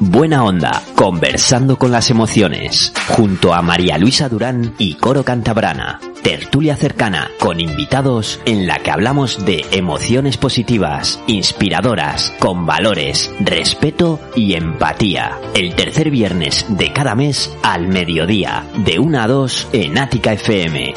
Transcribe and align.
Buena 0.00 0.44
Onda, 0.44 0.80
conversando 0.94 1.76
con 1.76 1.90
las 1.90 2.10
emociones, 2.10 2.92
junto 3.08 3.52
a 3.52 3.62
María 3.62 3.98
Luisa 3.98 4.28
Durán 4.28 4.74
y 4.78 4.94
Coro 4.94 5.24
Cantabrana. 5.24 5.98
Tertulia 6.22 6.76
cercana, 6.76 7.32
con 7.40 7.58
invitados 7.58 8.38
en 8.44 8.68
la 8.68 8.78
que 8.78 8.92
hablamos 8.92 9.44
de 9.44 9.66
emociones 9.72 10.36
positivas, 10.36 11.20
inspiradoras, 11.26 12.32
con 12.38 12.64
valores, 12.64 13.32
respeto 13.40 14.20
y 14.36 14.54
empatía. 14.54 15.40
El 15.54 15.74
tercer 15.74 16.10
viernes 16.10 16.66
de 16.68 16.92
cada 16.92 17.16
mes 17.16 17.52
al 17.64 17.88
mediodía, 17.88 18.64
de 18.76 19.00
1 19.00 19.20
a 19.20 19.26
2 19.26 19.68
en 19.72 19.98
Ática 19.98 20.32
FM. 20.32 20.94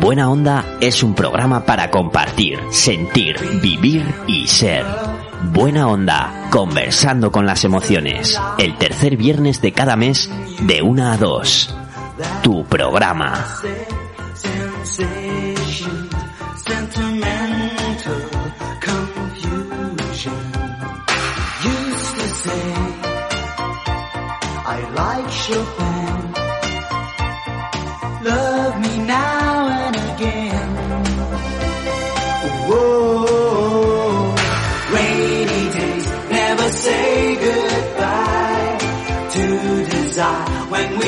Buena 0.00 0.30
Onda 0.30 0.64
es 0.80 1.02
un 1.02 1.14
programa 1.14 1.66
para 1.66 1.90
compartir, 1.90 2.58
sentir, 2.70 3.36
vivir 3.60 4.02
y 4.26 4.46
ser. 4.46 4.84
Buena 5.52 5.88
Onda, 5.88 6.48
conversando 6.50 7.30
con 7.30 7.46
las 7.46 7.64
emociones. 7.64 8.40
El 8.58 8.76
tercer 8.78 9.16
viernes 9.16 9.60
de 9.60 9.72
cada 9.72 9.96
mes, 9.96 10.30
de 10.60 10.82
1 10.82 11.12
a 11.12 11.16
2. 11.16 11.76
Tu 12.42 12.64
programa. 12.64 13.44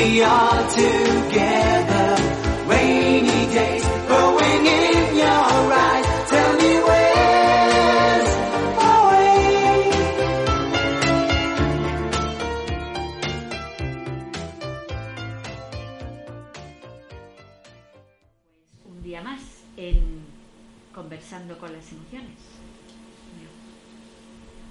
We 0.07 0.21
are 0.23 0.63
together. 0.69 2.09
Rainy 2.67 3.41
days 3.53 3.85
growing 4.07 4.63
in 4.65 5.17
your 5.23 5.73
eyes. 5.85 6.05
Tell 6.31 6.51
me 6.61 6.71
where's 6.87 8.31
my 8.79 8.95
way? 9.09 9.91
un 18.85 19.03
día 19.03 19.21
más 19.21 19.41
en 19.75 20.25
Conversando 20.93 21.57
con 21.57 21.73
las 21.73 21.91
Emociones. 21.91 22.39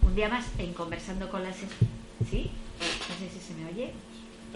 Un 0.02 0.14
día 0.14 0.28
más 0.28 0.46
en 0.58 0.72
Conversando 0.72 1.28
con 1.28 1.42
las. 1.42 1.56
¿Sí? 2.30 2.50
No 3.08 3.14
sé 3.18 3.30
si 3.30 3.40
se 3.40 3.54
me 3.54 3.66
oye. 3.70 3.92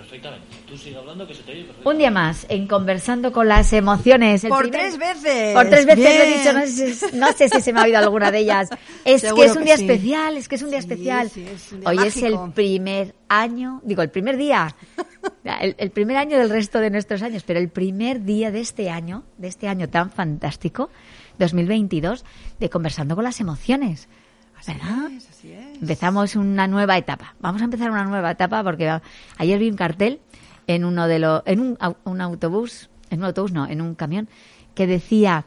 Perfectamente. 0.00 0.46
Tú 0.66 0.78
sigue 0.78 0.96
hablando 0.96 1.26
que 1.26 1.34
se 1.34 1.42
te 1.42 1.52
oye 1.52 1.64
perfecto. 1.64 1.90
Un 1.90 1.98
día 1.98 2.10
más 2.10 2.46
en 2.48 2.66
Conversando 2.66 3.32
con 3.32 3.48
las 3.48 3.70
Emociones. 3.74 4.42
El 4.44 4.48
Por 4.48 4.62
primer- 4.62 4.80
tres 4.80 4.98
veces. 4.98 5.54
Por 5.54 5.69
tres 5.69 5.84
veces 5.84 6.16
lo 6.19 6.25
he 6.25 6.38
dicho, 6.38 6.52
no 6.54 6.66
sé, 6.66 6.94
si- 6.94 7.16
no 7.16 7.32
sé 7.32 7.48
si 7.50 7.60
se 7.60 7.72
me 7.75 7.80
ha 7.80 7.82
oído 7.84 7.98
alguna 7.98 8.30
de 8.30 8.38
ellas. 8.38 8.70
Es 9.04 9.20
Seguro 9.20 9.42
que 9.42 9.48
es 9.50 9.52
un 9.52 9.58
que 9.58 9.64
día 9.64 9.76
sí. 9.76 9.84
especial, 9.84 10.36
es 10.38 10.48
que 10.48 10.54
es 10.54 10.62
un 10.62 10.70
día 10.70 10.80
Sí, 10.80 10.88
especial. 10.91 11.28
sí, 11.30 11.44
es 11.47 11.72
un 11.72 11.80
día 11.80 11.88
Hoy 11.91 11.98
es 12.06 12.16
el 12.22 12.38
primer 12.54 13.14
año, 13.28 13.80
digo, 13.84 14.00
el 14.00 14.10
primer 14.10 14.38
día, 14.38 14.75
el, 15.60 15.75
el 15.76 15.91
primer 15.91 16.16
año 16.16 16.38
del 16.38 16.48
resto 16.48 16.78
de 16.80 16.88
nuestros 16.91 17.20
años, 17.22 17.42
pero 17.46 17.60
el 17.60 17.69
primer 17.69 18.25
día 18.25 18.50
de 18.50 18.60
este 18.60 18.88
año, 18.88 19.25
de 19.36 19.48
este 19.48 19.69
año 19.69 19.91
tan 19.91 20.10
fantástico, 20.10 20.88
2022, 21.38 22.25
de 22.58 22.70
Conversando 22.70 23.14
con 23.16 23.25
las 23.25 23.38
Emociones. 23.41 24.08
¿Verdad? 24.66 25.10
Es, 25.12 25.28
así 25.31 25.53
es. 25.53 25.81
Empezamos 25.81 26.37
una 26.37 26.66
nueva 26.66 26.97
etapa. 26.98 27.34
Vamos 27.41 27.60
a 27.62 27.65
empezar 27.65 27.91
una 27.91 28.04
nueva 28.04 28.31
etapa 28.32 28.62
porque 28.62 29.00
ayer 29.38 29.59
vi 29.59 29.71
un 29.71 29.76
cartel 29.76 30.21
en 30.66 30.84
uno 30.84 31.06
de 31.09 31.19
los, 31.19 31.43
en 31.47 31.60
un, 31.60 31.76
au- 31.78 31.97
un 32.04 32.21
autobús, 32.21 32.91
en 33.10 33.20
un 33.20 33.25
autobús 33.26 33.53
no, 33.53 33.66
en 33.66 33.81
un 33.81 33.94
camión, 33.94 34.28
que 34.75 34.87
decía 34.87 35.47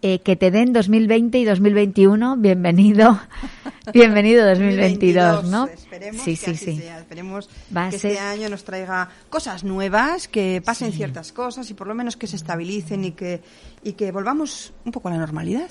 eh, 0.00 0.20
que 0.20 0.34
te 0.36 0.50
den 0.50 0.72
2020 0.72 1.38
y 1.38 1.44
2021, 1.44 2.36
bienvenido, 2.38 3.20
bienvenido 3.92 4.46
2022, 4.46 5.44
¿no? 5.50 5.66
Esperemos 5.66 6.22
sí, 6.22 6.32
que 6.32 6.36
sí, 6.36 6.50
así 6.52 6.64
sí. 6.64 6.78
sea. 6.78 6.98
Esperemos 7.00 7.48
Va 7.76 7.90
que 7.90 7.98
ser- 7.98 8.12
este 8.12 8.22
año 8.22 8.48
nos 8.48 8.64
traiga 8.64 9.08
cosas 9.28 9.62
nuevas, 9.64 10.26
que 10.28 10.62
pasen 10.64 10.92
ciertas 10.92 11.32
cosas 11.32 11.68
y 11.70 11.74
por 11.74 11.86
lo 11.86 11.94
menos 11.94 12.16
que 12.16 12.26
se 12.26 12.36
estabilicen 12.36 13.04
y 13.04 13.12
que, 13.12 13.42
y 13.84 13.92
que 13.92 14.10
volvamos 14.12 14.72
un 14.84 14.92
poco 14.92 15.08
a 15.08 15.12
la 15.12 15.18
normalidad. 15.18 15.68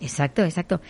Exacto, 0.00 0.42
exacto. 0.44 0.80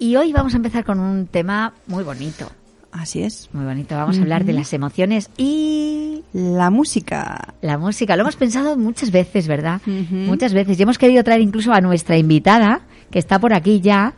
Y 0.00 0.16
hoy 0.16 0.32
vamos 0.32 0.54
a 0.54 0.56
empezar 0.56 0.82
con 0.84 0.98
un 0.98 1.26
tema 1.26 1.74
muy 1.86 2.02
bonito, 2.02 2.50
Así 2.90 3.22
es. 3.22 3.50
muy 3.52 3.66
bonito. 3.66 3.94
Vamos 3.94 4.18
a 4.18 4.22
hablar 4.22 4.44
de 4.46 4.54
las 4.54 4.72
emociones 4.72 5.30
y 5.36 6.24
La 6.32 6.70
música. 6.70 7.54
La 7.60 7.76
música, 7.76 8.16
lo 8.16 8.22
hemos 8.22 8.36
pensado 8.36 8.78
muchas 8.78 9.10
veces, 9.10 9.46
¿verdad? 9.46 9.82
Muchas 9.86 10.54
veces. 10.54 10.80
Y 10.80 10.82
hemos 10.82 10.96
querido 10.96 11.22
traer 11.22 11.42
incluso 11.42 11.72
a 11.72 11.82
nuestra 11.82 12.16
invitada, 12.16 12.80
que 13.10 13.18
está 13.18 13.38
por 13.38 13.52
aquí 13.52 13.80
ya, 13.80 14.14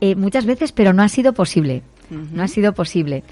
eh, 0.00 0.14
muchas 0.14 0.46
veces, 0.46 0.70
pero 0.70 0.92
no 0.92 1.02
ha 1.02 1.08
sido 1.08 1.32
posible. 1.32 1.82
No 2.10 2.42
ha 2.44 2.48
sido 2.48 2.72
posible. 2.72 3.24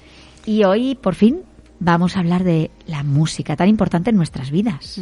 Y 0.45 0.65
hoy, 0.65 0.95
por 0.95 1.15
fin, 1.15 1.39
vamos 1.79 2.17
a 2.17 2.19
hablar 2.19 2.43
de 2.43 2.69
la 2.85 3.03
música, 3.03 3.55
tan 3.55 3.69
importante 3.69 4.09
en 4.09 4.17
nuestras 4.17 4.51
vidas. 4.51 4.99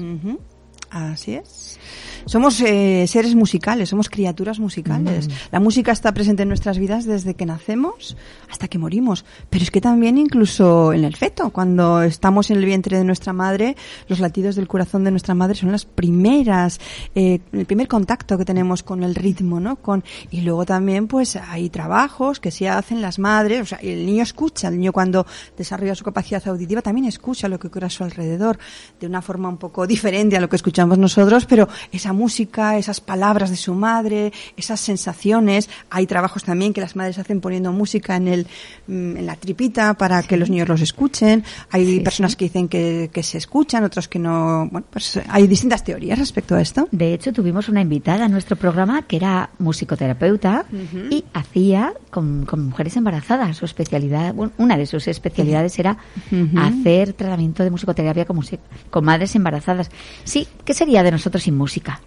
Así 0.92 1.34
es. 1.34 1.80
Somos 2.26 2.59
eh, 2.62 3.06
seres 3.08 3.36
musicales, 3.36 3.90
somos 3.90 4.09
criaturas 4.09 4.59
musicales. 4.59 5.28
Mm. 5.28 5.32
La 5.52 5.59
música 5.59 5.92
está 5.92 6.14
presente 6.14 6.44
en 6.44 6.50
nuestras 6.50 6.78
vidas 6.78 7.06
desde 7.06 7.34
que 7.34 7.46
nacemos 7.46 8.18
hasta 8.50 8.68
que 8.68 8.78
morimos. 8.78 9.26
Pero 9.50 9.64
es 9.64 9.72
que 9.72 9.82
también 9.82 10.18
incluso 10.18 10.94
en 10.94 11.04
el 11.04 11.16
feto, 11.16 11.50
cuando 11.50 12.02
estamos 12.02 12.52
en 12.52 12.58
el 12.58 12.66
vientre 12.66 12.98
de 12.98 13.04
nuestra 13.04 13.34
madre, 13.34 13.76
los 14.08 14.20
latidos 14.20 14.56
del 14.56 14.68
corazón 14.68 15.04
de 15.04 15.12
nuestra 15.12 15.34
madre 15.36 15.56
son 15.56 15.72
las 15.72 15.86
primeras, 15.86 16.80
eh, 17.16 17.40
el 17.52 17.66
primer 17.66 17.88
contacto 17.88 18.38
que 18.38 18.46
tenemos 18.46 18.84
con 18.84 19.03
el 19.03 19.16
ritmo, 19.16 19.59
¿no? 19.59 19.78
Con, 19.78 20.03
y 20.30 20.42
luego 20.42 20.66
también 20.66 21.08
pues 21.08 21.36
hay 21.36 21.70
trabajos 21.70 22.40
que 22.40 22.52
se 22.52 22.70
hacen 22.70 23.02
las 23.02 23.20
madres, 23.20 23.62
o 23.62 23.66
sea, 23.66 23.80
el 23.80 24.06
niño 24.06 24.24
escucha, 24.24 24.68
el 24.68 24.78
niño 24.78 24.92
cuando 24.92 25.26
desarrolla 25.58 25.96
su 25.96 26.03
capacidad 26.03 26.46
auditiva 26.48 26.82
también 26.82 27.08
escucha 27.08 27.48
lo 27.48 27.59
que 27.59 27.68
ocurre 27.68 27.88
a 27.88 27.90
su 27.90 28.03
alrededor 28.03 28.58
de 29.00 29.08
una 29.08 29.22
forma 29.22 29.50
un 29.50 29.58
poco 29.58 29.88
diferente 29.88 30.38
a 30.38 30.42
lo 30.42 30.50
que 30.50 30.56
escuchamos 30.56 30.98
nosotros, 30.98 31.46
pero 31.46 31.68
esa 31.92 32.11
música, 32.14 32.78
esas 32.78 33.02
palabras 33.02 33.50
de 33.50 33.56
su 33.58 33.74
madre, 33.74 34.32
esas 34.58 34.80
sensaciones, 34.80 35.70
hay 35.90 36.08
trabajos 36.08 36.44
también 36.44 36.74
que 36.74 36.82
las 36.82 36.96
madres 36.96 37.18
hacen 37.20 37.42
poniendo 37.42 37.72
música 37.72 38.16
en 38.16 38.28
el 38.28 38.48
mm, 38.88 39.18
en 39.18 39.26
la 39.26 39.36
tripita 39.36 39.94
para 39.96 40.24
que 40.24 40.38
los 40.38 40.50
niños 40.50 40.68
los 40.68 40.82
escuchen, 40.82 41.44
hay 41.70 41.86
Sí, 41.86 42.00
personas 42.00 42.36
que 42.36 42.46
dicen 42.46 42.68
que, 42.68 43.10
que 43.12 43.24
se 43.24 43.38
escuchan, 43.38 43.84
otros 43.84 44.08
que 44.08 44.20
no, 44.20 44.68
bueno, 44.72 44.86
pues 44.90 45.20
hay 45.28 45.48
distintas 45.48 45.84
teorías 45.84 46.18
respecto 46.20 46.56
a 46.56 46.62
esto. 46.62 46.88
De 46.92 47.14
hecho, 47.14 47.34
tuvimos 47.34 47.70
una 47.70 47.82
invitada 47.82 48.26
a 48.26 48.28
nuestro 48.30 48.56
programa 48.56 49.02
que 49.04 49.16
era 49.18 49.50
musicoterapeuta 49.60 50.66
y 51.10 51.26
hacía 51.34 51.94
con, 52.10 52.46
con 52.46 52.66
mujeres 52.66 52.96
embarazadas. 52.98 53.58
Su 53.58 53.66
especialidad, 53.66 54.34
bueno, 54.34 54.54
una 54.58 54.78
de 54.78 54.86
sus 54.86 55.08
especialidades 55.08 55.78
era 55.80 55.98
hacer 56.58 57.14
tratamiento 57.14 57.64
de 57.64 57.72
musicoterapia 57.72 58.26
con, 58.26 58.40
con 58.90 59.06
madres 59.06 59.35
embarazadas. 59.35 59.90
Sí, 60.24 60.47
¿qué 60.66 60.74
sería 60.74 61.03
de 61.03 61.12
nosotros 61.12 61.44
sin 61.44 61.58
música? 61.58 62.01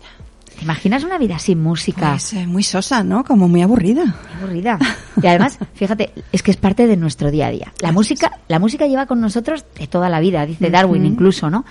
¿Te 0.56 0.62
imaginas 0.62 1.02
una 1.02 1.18
vida 1.18 1.38
sin 1.38 1.60
música? 1.62 2.10
Pues 2.12 2.32
eh, 2.34 2.46
muy 2.46 2.62
sosa, 2.62 3.02
¿no? 3.02 3.24
Como 3.24 3.48
muy 3.48 3.62
aburrida. 3.62 4.14
Aburrida. 4.38 4.78
Y 5.20 5.26
además, 5.26 5.58
fíjate, 5.74 6.12
es 6.30 6.42
que 6.44 6.52
es 6.52 6.56
parte 6.56 6.86
de 6.86 6.96
nuestro 6.96 7.30
día 7.32 7.48
a 7.48 7.50
día. 7.50 7.72
La 7.80 7.90
música, 7.92 8.38
la 8.48 8.58
música 8.60 8.86
lleva 8.86 9.06
con 9.06 9.20
nosotros 9.20 9.64
de 9.78 9.86
toda 9.88 10.08
la 10.08 10.20
vida, 10.20 10.46
dice 10.46 10.70
Darwin 10.70 11.02
incluso, 11.06 11.50
¿no? 11.50 11.64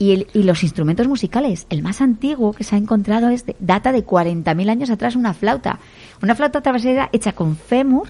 Y, 0.00 0.12
el- 0.12 0.26
y 0.34 0.42
los 0.44 0.62
instrumentos 0.64 1.06
musicales, 1.08 1.66
el 1.70 1.82
más 1.82 2.00
antiguo 2.00 2.52
que 2.52 2.64
se 2.64 2.74
ha 2.74 2.78
encontrado 2.78 3.28
es 3.30 3.46
de- 3.46 3.56
data 3.60 3.92
de 3.92 4.04
40.000 4.04 4.68
años 4.68 4.90
atrás, 4.90 5.14
una 5.16 5.32
flauta. 5.34 5.78
Una 6.22 6.34
flauta 6.34 6.60
travesera 6.60 7.08
hecha 7.12 7.32
con 7.32 7.56
fémur 7.56 8.08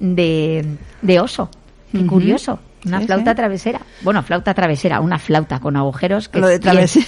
de, 0.00 0.64
de 1.02 1.20
oso. 1.20 1.50
Qué 1.92 2.06
curioso. 2.06 2.58
Una 2.86 3.00
Sí, 3.00 3.06
flauta 3.06 3.30
sí. 3.32 3.36
travesera. 3.36 3.80
Bueno, 4.02 4.22
flauta 4.22 4.54
travesera, 4.54 5.00
una 5.00 5.18
flauta 5.18 5.58
con 5.60 5.76
agujeros. 5.76 6.28
Que 6.28 6.40
Lo 6.40 6.46
de 6.48 6.58
travesera, 6.58 7.06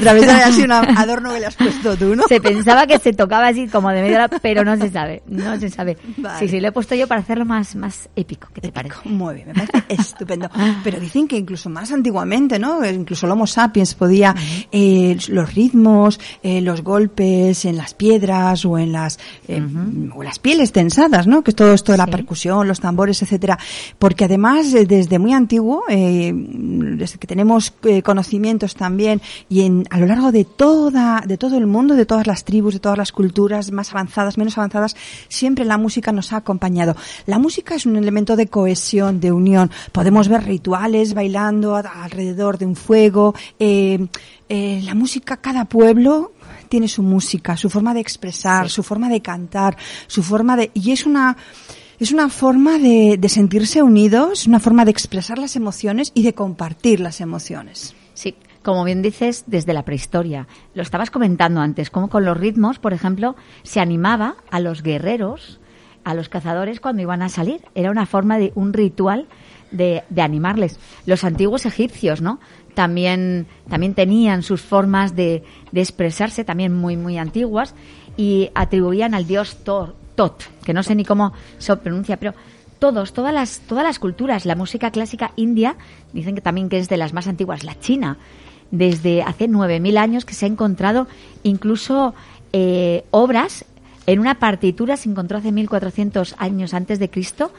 travesera 0.00 0.46
ha 0.46 0.52
sido 0.52 0.64
un 0.66 0.72
adorno 0.72 1.32
que 1.32 1.40
le 1.40 1.46
has 1.46 1.56
puesto 1.56 1.96
tú, 1.96 2.14
¿no? 2.16 2.24
Se 2.28 2.40
pensaba 2.40 2.86
que 2.86 2.98
se 2.98 3.12
tocaba 3.12 3.48
así 3.48 3.66
como 3.68 3.90
de 3.90 4.02
media 4.02 4.24
hora, 4.24 4.28
pero 4.42 4.64
no 4.64 4.76
se 4.76 4.90
sabe, 4.90 5.22
no 5.26 5.58
se 5.58 5.70
sabe. 5.70 5.96
Vale. 6.16 6.38
Sí, 6.38 6.48
sí, 6.48 6.60
lo 6.60 6.68
he 6.68 6.72
puesto 6.72 6.94
yo 6.94 7.06
para 7.08 7.20
hacerlo 7.20 7.44
más, 7.44 7.74
más 7.76 8.08
épico, 8.16 8.48
¿qué 8.54 8.60
te 8.60 8.72
parece? 8.72 8.96
Muy 9.04 9.34
bien, 9.36 9.48
me 9.48 9.54
parece 9.54 9.84
estupendo. 9.88 10.48
Pero 10.84 11.00
dicen 11.00 11.26
que 11.28 11.36
incluso 11.36 11.70
más 11.70 11.90
antiguamente, 11.92 12.58
¿no? 12.58 12.84
Incluso 12.84 13.26
el 13.26 13.32
Homo 13.32 13.46
sapiens 13.46 13.94
podía 13.94 14.34
eh, 14.72 15.16
los 15.28 15.54
ritmos, 15.54 16.20
eh, 16.42 16.60
los 16.60 16.82
golpes 16.82 17.64
en 17.64 17.76
las 17.76 17.94
piedras 17.94 18.64
o 18.64 18.78
en 18.78 18.92
las 18.92 19.18
eh, 19.48 19.62
o 20.14 20.22
las 20.22 20.38
pieles 20.38 20.72
tensadas, 20.72 21.26
¿no? 21.26 21.42
Que 21.42 21.50
es 21.50 21.56
todo 21.56 21.72
esto 21.72 21.92
de 21.92 21.98
la 21.98 22.04
Sí. 22.06 22.10
percusión, 22.12 22.66
los 22.68 22.80
tambores, 22.80 23.22
etcétera. 23.22 23.58
Porque 23.98 24.24
además 24.24 24.72
eh, 24.74 24.86
desde 24.90 25.18
muy 25.20 25.32
antiguo, 25.32 25.84
eh, 25.88 26.32
desde 26.34 27.18
que 27.18 27.26
tenemos 27.28 27.72
eh, 27.84 28.02
conocimientos 28.02 28.74
también 28.74 29.22
y 29.48 29.62
en 29.62 29.86
a 29.90 29.98
lo 29.98 30.06
largo 30.06 30.32
de 30.32 30.44
toda 30.44 31.22
de 31.24 31.38
todo 31.38 31.56
el 31.56 31.66
mundo, 31.66 31.94
de 31.94 32.06
todas 32.06 32.26
las 32.26 32.44
tribus, 32.44 32.74
de 32.74 32.80
todas 32.80 32.98
las 32.98 33.12
culturas 33.12 33.70
más 33.70 33.92
avanzadas, 33.92 34.36
menos 34.36 34.58
avanzadas, 34.58 34.96
siempre 35.28 35.64
la 35.64 35.78
música 35.78 36.10
nos 36.12 36.32
ha 36.32 36.38
acompañado. 36.38 36.96
La 37.26 37.38
música 37.38 37.74
es 37.76 37.86
un 37.86 37.96
elemento 37.96 38.34
de 38.36 38.48
cohesión, 38.48 39.20
de 39.20 39.30
unión. 39.32 39.70
Podemos 39.92 40.26
ver 40.28 40.44
rituales 40.44 41.14
bailando 41.14 41.76
a- 41.76 41.80
alrededor 42.04 42.58
de 42.58 42.66
un 42.66 42.76
fuego. 42.76 43.34
eh, 43.58 44.08
eh, 44.48 44.80
la 44.84 44.94
música, 44.96 45.36
cada 45.36 45.64
pueblo 45.66 46.32
tiene 46.68 46.88
su 46.88 47.02
música, 47.04 47.56
su 47.56 47.70
forma 47.70 47.94
de 47.94 48.00
expresar, 48.00 48.68
su 48.68 48.82
forma 48.82 49.08
de 49.08 49.20
cantar, 49.22 49.76
su 50.08 50.22
forma 50.24 50.56
de 50.56 50.70
y 50.74 50.90
es 50.90 51.06
una 51.06 51.36
es 52.00 52.12
una 52.12 52.30
forma 52.30 52.78
de, 52.78 53.20
sentirse 53.28 53.82
unidos, 53.82 54.46
una 54.46 54.58
forma 54.58 54.86
de 54.86 54.90
expresar 54.90 55.38
las 55.38 55.54
emociones 55.54 56.12
y 56.14 56.22
de 56.22 56.32
compartir 56.32 56.98
las 56.98 57.20
emociones. 57.20 57.94
Sí, 58.14 58.36
como 58.62 58.84
bien 58.84 59.02
dices, 59.02 59.44
desde 59.46 59.74
la 59.74 59.84
prehistoria. 59.84 60.48
Lo 60.72 60.82
estabas 60.82 61.10
comentando 61.10 61.60
antes, 61.60 61.90
como 61.90 62.08
con 62.08 62.24
los 62.24 62.38
ritmos, 62.38 62.78
por 62.78 62.94
ejemplo, 62.94 63.36
se 63.64 63.80
animaba 63.80 64.36
a 64.50 64.60
los 64.60 64.82
guerreros, 64.82 65.60
a 66.02 66.14
los 66.14 66.30
cazadores 66.30 66.80
cuando 66.80 67.02
iban 67.02 67.20
a 67.20 67.28
salir. 67.28 67.60
Era 67.74 67.90
una 67.90 68.06
forma 68.06 68.38
de 68.38 68.52
un 68.54 68.72
ritual 68.72 69.28
de, 69.70 70.02
de 70.08 70.22
animarles. 70.22 70.80
Los 71.04 71.22
antiguos 71.22 71.66
egipcios, 71.66 72.22
¿no? 72.22 72.40
También, 72.72 73.46
también 73.68 73.92
tenían 73.92 74.42
sus 74.42 74.62
formas 74.62 75.14
de, 75.14 75.44
de 75.70 75.80
expresarse, 75.82 76.44
también 76.44 76.74
muy, 76.74 76.96
muy 76.96 77.18
antiguas, 77.18 77.74
y 78.16 78.50
atribuían 78.54 79.12
al 79.12 79.26
dios 79.26 79.58
Thor, 79.64 79.99
Tot, 80.20 80.44
que 80.66 80.74
no 80.74 80.82
sé 80.82 80.94
ni 80.94 81.06
cómo 81.06 81.32
se 81.56 81.74
pronuncia, 81.78 82.18
pero 82.18 82.34
todos, 82.78 83.14
todas 83.14 83.32
las, 83.32 83.60
todas 83.60 83.82
las 83.82 83.98
culturas, 83.98 84.44
la 84.44 84.54
música 84.54 84.90
clásica 84.90 85.32
india, 85.36 85.76
dicen 86.12 86.34
que 86.34 86.42
también 86.42 86.68
que 86.68 86.76
es 86.76 86.90
de 86.90 86.98
las 86.98 87.14
más 87.14 87.26
antiguas, 87.26 87.64
la 87.64 87.80
china, 87.80 88.18
desde 88.70 89.22
hace 89.22 89.48
9.000 89.48 89.96
años 89.96 90.26
que 90.26 90.34
se 90.34 90.44
ha 90.44 90.48
encontrado 90.48 91.06
incluso 91.42 92.12
eh, 92.52 93.06
obras 93.10 93.64
en 94.04 94.18
una 94.20 94.38
partitura, 94.38 94.98
se 94.98 95.08
encontró 95.08 95.38
hace 95.38 95.52
1.400 95.52 96.34
años 96.36 96.74
antes 96.74 96.98
de 96.98 97.08
Cristo, 97.08 97.50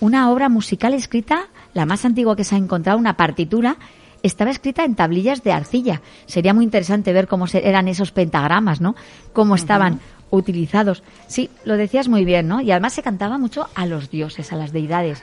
una 0.00 0.32
obra 0.32 0.48
musical 0.48 0.94
escrita, 0.94 1.46
la 1.74 1.86
más 1.86 2.04
antigua 2.04 2.34
que 2.34 2.42
se 2.42 2.56
ha 2.56 2.58
encontrado, 2.58 2.98
una 2.98 3.16
partitura, 3.16 3.76
estaba 4.24 4.50
escrita 4.50 4.82
en 4.82 4.96
tablillas 4.96 5.44
de 5.44 5.52
arcilla. 5.52 6.02
Sería 6.26 6.54
muy 6.54 6.64
interesante 6.64 7.12
ver 7.12 7.28
cómo 7.28 7.46
eran 7.52 7.86
esos 7.86 8.10
pentagramas, 8.10 8.80
¿no? 8.80 8.96
Cómo 9.32 9.54
estaban 9.54 10.00
utilizados. 10.30 11.02
Sí, 11.26 11.50
lo 11.64 11.76
decías 11.76 12.08
muy 12.08 12.24
bien, 12.24 12.48
¿no? 12.48 12.60
Y 12.60 12.70
además 12.70 12.92
se 12.94 13.02
cantaba 13.02 13.38
mucho 13.38 13.68
a 13.74 13.86
los 13.86 14.10
dioses, 14.10 14.52
a 14.52 14.56
las 14.56 14.72
deidades, 14.72 15.22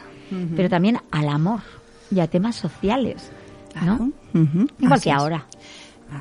pero 0.56 0.69
también 0.69 1.00
al 1.12 1.30
amor 1.30 1.62
y 2.12 2.19
a 2.19 2.27
temas 2.27 2.56
sociales, 2.56 3.31
¿no? 3.83 4.12
Ujú, 4.33 4.68
Igual 4.80 4.94
así 4.94 5.04
que 5.06 5.09
es. 5.09 5.15
ahora. 5.15 5.45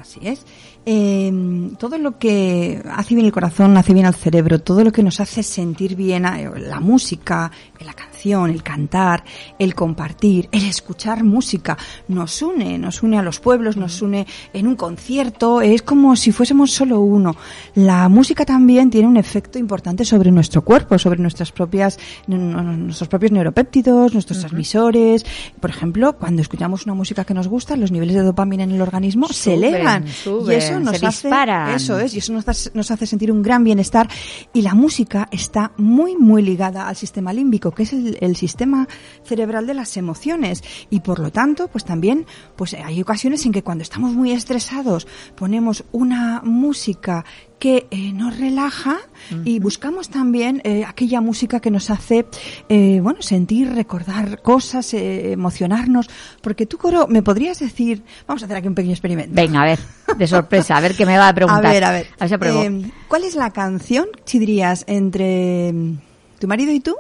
Así 0.00 0.19
es. 0.23 0.44
Eh, 0.85 1.33
todo 1.79 1.97
lo 1.99 2.19
que 2.19 2.83
hace 2.93 3.15
bien 3.15 3.27
el 3.27 3.33
corazón, 3.33 3.77
hace 3.77 3.93
bien 3.93 4.06
al 4.06 4.15
cerebro, 4.15 4.61
todo 4.61 4.83
lo 4.85 4.91
que 4.93 5.03
nos 5.03 5.21
hace 5.21 5.43
sentir 5.43 5.94
bien, 5.97 6.25
eh, 6.27 6.50
la 6.59 6.81
música, 6.81 7.50
la 7.85 7.93
canción, 7.93 8.16
el 8.25 8.63
cantar, 8.63 9.23
el 9.59 9.75
compartir, 9.75 10.49
el 10.51 10.65
escuchar 10.65 11.23
música, 11.23 11.77
nos 12.09 12.43
une, 12.43 12.79
nos 12.79 13.03
une 13.03 13.19
a 13.19 13.23
los 13.23 13.39
pueblos, 13.39 13.77
nos 13.77 14.03
une 14.03 14.27
en 14.53 14.67
un 14.67 14.75
concierto, 14.75 15.61
es 15.61 15.83
como 15.83 16.17
si 16.17 16.33
fuésemos 16.33 16.73
solo 16.73 17.01
uno. 17.01 17.37
La 17.75 18.09
música 18.09 18.45
también 18.45 18.91
tiene 18.91 19.07
un 19.07 19.17
efecto 19.17 19.59
importante 19.59 20.05
sobre 20.05 20.31
nuestro 20.33 20.63
cuerpo, 20.63 20.99
sobre 20.99 21.21
nuestras 21.21 21.53
propias, 21.53 21.99
nuestros 22.27 23.09
propios 23.09 23.33
neuropéptidos, 23.33 24.13
nuestros 24.13 24.41
transmisores. 24.41 25.25
Por 25.61 25.71
ejemplo, 25.71 26.17
cuando 26.19 26.43
escuchamos 26.43 26.85
una 26.85 26.95
música 26.95 27.25
que 27.25 27.35
nos 27.35 27.47
gusta, 27.47 27.77
los 27.77 27.93
niveles 27.93 28.17
de 28.17 28.23
dopamina 28.23 28.65
en 28.65 28.73
el 28.73 28.81
organismo 28.81 29.29
se 29.29 29.55
elevan. 29.55 30.09
suben, 30.09 30.53
y 30.53 30.59
eso 30.59 30.81
nos 30.81 30.99
se 30.99 31.07
hace, 31.07 31.29
disparan. 31.29 31.75
eso 31.75 32.01
es, 32.01 32.15
y 32.15 32.19
eso 32.19 32.33
nos 32.33 32.49
hace, 32.49 32.71
nos 32.75 32.91
hace 32.91 33.07
sentir 33.07 33.31
un 33.31 33.43
gran 33.43 33.62
bienestar. 33.62 34.09
Y 34.53 34.62
la 34.62 34.75
música 34.75 35.29
está 35.31 35.73
muy, 35.77 36.17
muy 36.17 36.43
ligada 36.43 36.89
al 36.89 36.97
sistema 36.97 37.33
límbico, 37.33 37.71
que 37.71 37.83
es 37.85 37.93
el, 37.93 38.06
el 38.20 38.37
sistema 38.37 38.88
cerebral 39.25 39.67
de 39.67 39.75
las 39.75 39.97
emociones. 39.97 40.62
Y 40.91 41.00
por 41.00 41.19
lo 41.19 41.31
tanto, 41.31 41.69
pues 41.69 41.85
también, 41.85 42.26
pues 42.56 42.75
hay 42.75 43.00
ocasiones 43.00 43.44
en 43.47 43.53
que 43.53 43.62
cuando 43.62 43.82
estamos 43.82 44.12
muy 44.12 44.32
estresados 44.32 45.06
ponemos 45.35 45.85
una 45.93 46.43
música 46.44 47.25
que 47.58 47.87
eh, 47.91 48.12
nos 48.12 48.38
relaja 48.38 48.99
y 49.44 49.61
buscamos 49.61 50.11
también 50.11 50.61
eh, 50.64 50.85
aquella 50.87 51.20
música 51.23 51.58
que 51.58 51.70
nos 51.70 51.88
hace 51.88 52.26
eh, 52.69 53.00
bueno 53.03 53.23
sentir 53.23 53.73
recordar 53.73 54.43
cosas 54.43 54.93
eh, 54.93 55.32
emocionarnos 55.32 56.09
porque 56.43 56.67
tú 56.67 56.76
coro 56.76 57.06
me 57.09 57.23
podrías 57.23 57.59
decir 57.59 58.02
vamos 58.26 58.43
a 58.43 58.44
hacer 58.44 58.59
aquí 58.59 58.69
un 58.69 58.75
pequeño 58.75 58.93
experimento 58.93 59.35
Venga, 59.35 59.62
a 59.62 59.64
ver, 59.64 59.79
de 60.17 60.26
sorpresa, 60.26 60.76
a 60.76 60.81
ver 60.81 60.94
qué 60.94 61.06
me 61.06 61.17
va 61.17 61.29
a 61.29 61.35
preguntar. 61.35 61.64
a 61.64 61.70
ver, 61.70 61.85
a 61.85 61.93
ver. 61.93 62.06
A 62.19 62.26
ver 62.26 62.52
si 62.52 62.93
¿Cuál 63.09 63.25
es 63.25 63.35
la 63.35 63.50
canción, 63.50 64.06
si 64.25 64.38
dirías, 64.38 64.85
entre 64.87 65.73
tu 66.38 66.47
marido 66.47 66.73
y 66.73 66.81
tú? 66.81 66.94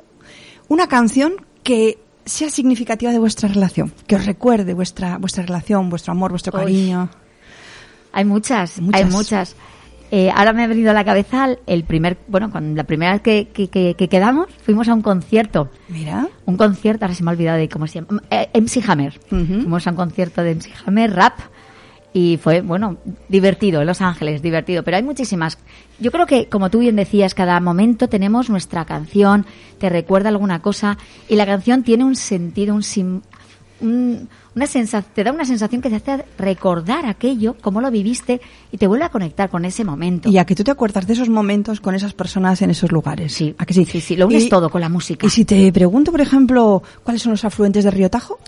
Una 0.68 0.86
canción 0.88 1.34
que 1.62 1.98
sea 2.24 2.50
significativa 2.50 3.12
de 3.12 3.18
vuestra 3.18 3.48
relación, 3.48 3.92
que 4.06 4.16
os 4.16 4.26
recuerde 4.26 4.74
vuestra 4.74 5.18
vuestra 5.18 5.44
relación, 5.44 5.88
vuestro 5.90 6.12
amor, 6.12 6.30
vuestro 6.32 6.52
Uy. 6.58 6.64
cariño. 6.64 7.08
Hay 8.12 8.24
muchas, 8.24 8.80
Muchas. 8.80 9.00
hay 9.02 9.10
muchas. 9.10 9.56
Eh, 10.10 10.30
ahora 10.34 10.52
me 10.52 10.62
ha 10.62 10.66
venido 10.68 10.90
a 10.90 10.94
la 10.94 11.04
cabeza 11.04 11.48
el 11.66 11.82
primer, 11.84 12.16
bueno, 12.28 12.50
cuando 12.50 12.76
la 12.76 12.84
primera 12.84 13.12
vez 13.12 13.22
que, 13.22 13.48
que, 13.52 13.68
que- 13.68 13.94
que 13.98 14.08
quedamos, 14.08 14.46
fuimos 14.64 14.88
a 14.88 14.94
un 14.94 15.02
concierto. 15.02 15.68
Mira. 15.88 16.28
Un 16.46 16.56
concierto, 16.56 17.04
ahora 17.04 17.14
se 17.14 17.24
me 17.24 17.30
ha 17.30 17.34
olvidado 17.34 17.58
de 17.58 17.68
cómo 17.68 17.86
se 17.88 18.00
llama. 18.00 18.22
Eh, 18.30 18.48
MC 18.54 18.82
Hammer. 18.88 19.18
Fuimos 19.28 19.86
a 19.86 19.90
un 19.90 19.96
concierto 19.96 20.42
de 20.42 20.52
MC 20.54 20.70
Hammer, 20.86 21.12
rap. 21.12 21.38
Y 22.18 22.38
fue, 22.38 22.62
bueno, 22.62 22.96
divertido, 23.28 23.82
en 23.82 23.86
Los 23.86 24.00
Ángeles, 24.00 24.40
divertido. 24.40 24.82
Pero 24.82 24.96
hay 24.96 25.02
muchísimas. 25.02 25.58
Yo 26.00 26.10
creo 26.10 26.24
que, 26.24 26.48
como 26.48 26.70
tú 26.70 26.78
bien 26.78 26.96
decías, 26.96 27.34
cada 27.34 27.60
momento 27.60 28.08
tenemos 28.08 28.48
nuestra 28.48 28.86
canción, 28.86 29.44
te 29.78 29.90
recuerda 29.90 30.30
alguna 30.30 30.62
cosa. 30.62 30.96
Y 31.28 31.36
la 31.36 31.44
canción 31.44 31.82
tiene 31.82 32.04
un 32.04 32.16
sentido, 32.16 32.74
un, 32.74 32.82
sim- 32.82 33.20
un- 33.82 34.30
una 34.54 34.66
sensa- 34.66 35.02
te 35.02 35.24
da 35.24 35.30
una 35.32 35.44
sensación 35.44 35.82
que 35.82 35.90
te 35.90 35.96
hace 35.96 36.24
recordar 36.38 37.04
aquello, 37.04 37.54
cómo 37.60 37.82
lo 37.82 37.90
viviste, 37.90 38.40
y 38.72 38.78
te 38.78 38.86
vuelve 38.86 39.04
a 39.04 39.10
conectar 39.10 39.50
con 39.50 39.66
ese 39.66 39.84
momento. 39.84 40.30
Y 40.30 40.38
a 40.38 40.46
que 40.46 40.54
tú 40.54 40.64
te 40.64 40.70
acuerdas 40.70 41.06
de 41.06 41.12
esos 41.12 41.28
momentos 41.28 41.82
con 41.82 41.94
esas 41.94 42.14
personas 42.14 42.62
en 42.62 42.70
esos 42.70 42.90
lugares. 42.92 43.34
Sí, 43.34 43.54
¿A 43.58 43.66
que 43.66 43.74
sí? 43.74 43.84
sí, 43.84 44.00
sí, 44.00 44.16
lo 44.16 44.26
unes 44.26 44.44
Y- 44.44 44.48
todo 44.48 44.70
con 44.70 44.80
la 44.80 44.88
música. 44.88 45.26
Y 45.26 45.28
si 45.28 45.44
te 45.44 45.70
pregunto, 45.70 46.12
por 46.12 46.22
ejemplo, 46.22 46.82
¿cuáles 47.04 47.20
son 47.20 47.32
los 47.32 47.44
afluentes 47.44 47.84
del 47.84 47.92
río 47.92 48.08
Tajo? 48.08 48.38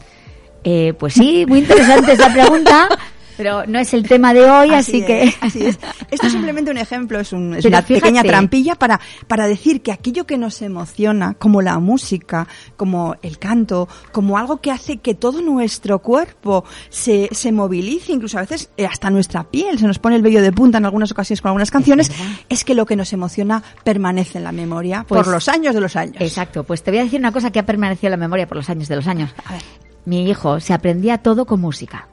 Eh, 0.65 0.95
pues 0.99 1.13
sí, 1.13 1.45
muy 1.47 1.59
interesante 1.59 2.15
esa 2.15 2.33
pregunta, 2.33 2.89
pero 3.39 3.65
no 3.67 3.79
es 3.79 3.95
el 3.95 4.07
tema 4.07 4.35
de 4.35 4.51
hoy, 4.51 4.71
así, 4.75 5.03
que... 5.03 5.23
es, 5.25 5.35
así 5.41 5.65
es. 5.65 5.79
Esto 6.11 6.27
es 6.27 6.33
simplemente 6.39 6.71
un 6.71 6.77
ejemplo, 6.77 7.19
es, 7.19 7.33
un- 7.33 7.55
es 7.55 7.65
una 7.65 7.81
fíjate. 7.81 7.95
pequeña 8.03 8.23
trampilla 8.23 8.75
para, 8.75 9.01
para 9.27 9.47
decir 9.47 9.81
que 9.81 9.93
aquello 9.93 10.27
que 10.27 10.37
nos 10.37 10.61
emociona, 10.61 11.33
como 11.35 11.63
la 11.63 11.79
música, 11.79 12.47
como 12.77 13.17
el 13.23 13.39
canto, 13.39 13.89
como 14.13 14.37
algo 14.37 14.59
que 14.61 14.71
hace 14.71 14.99
que 14.99 15.15
todo 15.15 15.41
nuestro 15.41 16.01
cuerpo 16.01 16.65
se, 16.91 17.29
se 17.33 17.53
movilice, 17.53 18.13
incluso 18.13 18.37
a 18.39 18.43
veces 18.43 18.69
eh, 18.77 18.85
hasta 18.85 19.09
nuestra 19.09 19.45
piel, 19.45 19.79
se 19.79 19.87
nos 19.87 19.99
pone 19.99 20.17
el 20.17 20.23
vello 20.23 20.43
de 20.43 20.53
punta 20.53 20.79
en 20.79 20.85
algunas 20.85 21.11
ocasiones 21.13 21.41
con 21.41 21.51
algunas 21.51 21.71
canciones, 21.71 22.11
es, 22.49 22.65
que 22.65 22.75
lo 22.75 22.85
que 22.85 22.97
nos 22.97 23.13
emociona 23.13 23.63
permanece 23.85 24.39
en 24.39 24.45
la 24.45 24.53
memoria 24.53 25.05
Pues- 25.09 25.23
por 25.23 25.33
los 25.33 25.49
años 25.49 25.75
de 25.75 25.81
los 25.81 25.95
años. 25.97 26.17
Exacto, 26.19 26.65
pues 26.65 26.83
te 26.83 26.91
voy 26.91 26.99
a 27.01 27.05
decir 27.05 27.21
una 27.21 27.31
cosa 27.33 27.51
que 27.53 27.61
ha 27.61 27.67
permanecido 27.67 28.09
en 28.09 28.13
la 28.13 28.17
memoria 28.17 28.47
por 28.49 28.57
los 28.57 28.69
años 28.69 28.89
de 28.89 28.97
los 28.97 29.07
años. 29.07 29.31
A 29.45 29.53
ver. 29.53 29.63
Mi 30.05 30.29
hijo 30.29 30.59
se 30.59 30.73
aprendía 30.73 31.19
todo 31.19 31.45
con 31.47 31.61
música. 31.61 32.09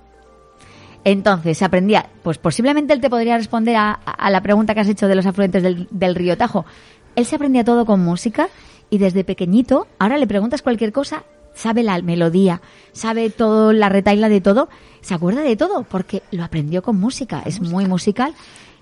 Entonces, 1.06 1.60
se 1.60 1.64
aprendía, 1.64 2.10
pues 2.24 2.40
posiblemente 2.40 2.92
él 2.92 3.00
te 3.00 3.12
podría 3.12 3.38
responder 3.38 3.76
a, 3.76 3.92
a 3.92 4.30
la 4.32 4.42
pregunta 4.42 4.74
que 4.74 4.82
has 4.82 4.90
hecho 4.90 5.08
de 5.08 5.16
los 5.16 5.28
afluentes 5.28 5.62
del, 5.62 5.88
del 5.92 6.16
río 6.16 6.36
Tajo. 6.36 6.66
Él 7.16 7.26
se 7.26 7.36
aprendía 7.36 7.64
todo 7.64 7.86
con 7.86 8.00
música 8.00 8.50
y 8.90 8.98
desde 8.98 9.24
pequeñito, 9.24 9.88
ahora 10.00 10.18
le 10.18 10.26
preguntas 10.26 10.64
cualquier 10.64 10.92
cosa, 10.92 11.24
sabe 11.54 11.84
la 11.84 12.02
melodía, 12.02 12.62
sabe 12.92 13.30
todo, 13.30 13.72
la 13.72 13.88
retaila 13.88 14.30
de 14.30 14.42
todo, 14.42 14.68
se 15.02 15.14
acuerda 15.14 15.42
de 15.42 15.56
todo 15.56 15.84
porque 15.84 16.24
lo 16.32 16.44
aprendió 16.44 16.82
con 16.82 17.00
música, 17.00 17.44
es 17.46 17.62
muy 17.62 17.86
musical 17.86 18.34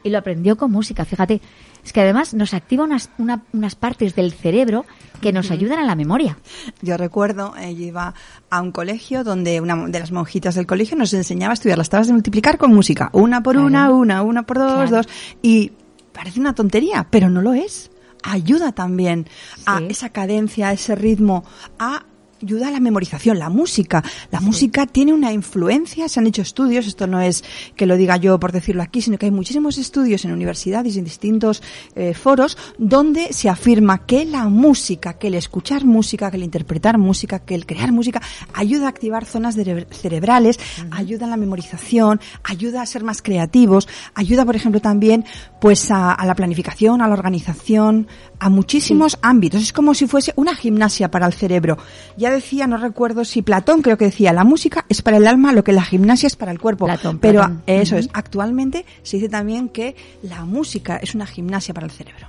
y 0.02 0.10
lo 0.10 0.18
aprendió 0.18 0.56
con 0.56 0.72
música, 0.72 1.04
fíjate. 1.06 1.42
Es 1.84 1.92
que 1.94 2.02
además 2.02 2.34
nos 2.34 2.54
activa 2.54 2.84
unas, 2.86 3.10
una- 3.18 3.42
unas 3.52 3.76
partes 3.76 4.16
del 4.16 4.32
cerebro 4.32 4.86
que 5.22 5.34
nos 5.34 5.52
ayudan 5.52 5.80
a 5.80 5.84
la 5.86 5.96
memoria. 5.96 6.38
Yo 6.82 6.96
recuerdo, 6.98 7.54
eh, 7.58 7.76
yo 7.76 7.84
iba 7.86 8.14
a 8.50 8.62
un 8.62 8.72
colegio 8.72 9.24
donde 9.24 9.60
una 9.62 9.76
de 9.88 10.00
las 10.00 10.12
monjitas 10.12 10.56
del 10.56 10.66
colegio 10.66 10.96
nos 10.98 11.14
enseñaba 11.14 11.52
a 11.52 11.56
estudiar 11.56 11.78
las 11.78 11.90
tablas 11.90 12.08
de 12.08 12.14
multiplicar 12.14 12.58
con 12.58 12.74
música. 12.74 13.10
Una 13.14 13.44
por 13.44 13.54
Claro. 13.56 13.68
una, 13.68 13.90
una, 13.92 14.22
una 14.22 14.44
por 14.44 14.60
dos, 14.60 14.74
Claro. 14.90 14.90
dos. 14.98 15.08
Y 15.42 15.72
parece 16.14 16.40
una 16.40 16.56
tontería, 16.56 17.08
pero 17.10 17.30
no 17.30 17.42
lo 17.42 17.54
es. 17.54 17.90
Ayuda 18.24 18.72
también 18.72 19.28
a 19.66 19.80
esa 19.82 20.10
cadencia, 20.10 20.70
a 20.70 20.74
ese 20.74 20.96
ritmo, 20.96 21.44
a 21.78 22.04
ayuda 22.44 22.68
a 22.68 22.72
la 22.72 22.80
memorización, 22.80 23.40
la 23.40 23.50
música. 23.50 24.04
La 24.32 24.42
música 24.42 24.86
tiene 24.86 25.14
una 25.14 25.32
influencia, 25.32 26.10
se 26.10 26.20
han 26.20 26.28
hecho 26.28 26.42
estudios, 26.42 26.86
esto 26.88 27.08
no 27.08 27.22
es 27.22 27.44
que 27.76 27.86
lo 27.86 27.96
diga 27.96 28.18
yo 28.18 28.40
por 28.40 28.52
decirlo 28.52 28.84
aquí, 28.84 29.02
sino 29.02 29.18
que 29.18 29.26
hay 29.28 29.32
muchísimos 29.32 29.78
estudios 29.78 30.26
en 30.26 30.32
universidades 30.34 30.96
y 30.96 31.00
en 31.00 31.06
distintos 31.06 31.64
eh, 31.96 32.14
foros 32.14 32.58
donde 32.78 33.32
se 33.32 33.50
afirma 33.50 34.06
que 34.06 34.26
la 34.26 34.46
música, 34.50 35.14
que 35.14 35.28
el 35.28 35.36
escuchar 35.36 35.86
música, 35.86 36.30
que 36.30 36.38
el 36.38 36.44
interpretar 36.44 36.98
música, 36.98 37.40
que 37.40 37.56
el 37.56 37.66
crear 37.66 37.92
música 37.92 38.22
ayuda 38.54 38.88
a 38.88 38.90
activar 38.90 39.26
zonas 39.26 39.58
cere- 39.58 39.88
cerebrales, 39.92 40.60
ayuda 40.92 41.26
a 41.26 41.30
la 41.30 41.38
memorización, 41.38 42.20
ayuda 42.44 42.82
a 42.82 42.86
ser 42.86 43.04
más 43.04 43.22
creativos, 43.22 43.88
ayuda, 44.16 44.46
por 44.46 44.56
ejemplo, 44.56 44.82
también 44.82 45.24
pues 45.62 45.90
a, 45.92 46.12
a 46.12 46.26
la 46.26 46.36
planificación, 46.36 47.02
a 47.02 47.08
la 47.08 47.14
organización, 47.14 48.08
a 48.44 48.50
muchísimos 48.50 49.18
ámbitos. 49.22 49.62
Es 49.62 49.72
como 49.72 49.94
si 49.94 50.06
fuese 50.06 50.34
una 50.36 50.54
gimnasia 50.54 51.10
para 51.10 51.26
el 51.26 51.32
cerebro. 51.32 51.78
Ya 52.18 52.30
decía, 52.30 52.68
no 52.68 52.76
recuerdo 52.76 53.24
si 53.24 53.42
Platón 53.42 53.82
creo 53.82 53.98
que 53.98 54.04
decía, 54.04 54.34
la 54.34 54.44
música 54.44 54.86
es 54.90 55.02
para 55.02 55.16
el 55.16 55.28
alma 55.28 55.54
lo 55.54 55.64
que 55.64 55.72
la 55.72 55.82
gimnasia 55.82 56.28
es 56.28 56.36
para 56.36 56.52
el 56.52 56.60
cuerpo. 56.60 56.86
Platón, 56.86 57.20
Pero 57.20 57.40
Platón. 57.40 57.64
eso 57.68 57.96
es, 57.96 58.10
actualmente 58.12 58.86
se 59.02 59.16
dice 59.16 59.30
también 59.30 59.70
que 59.70 59.96
la 60.24 60.44
música 60.44 60.98
es 60.98 61.16
una 61.16 61.26
gimnasia 61.26 61.74
para 61.74 61.86
el 61.86 61.92
cerebro. 61.94 62.28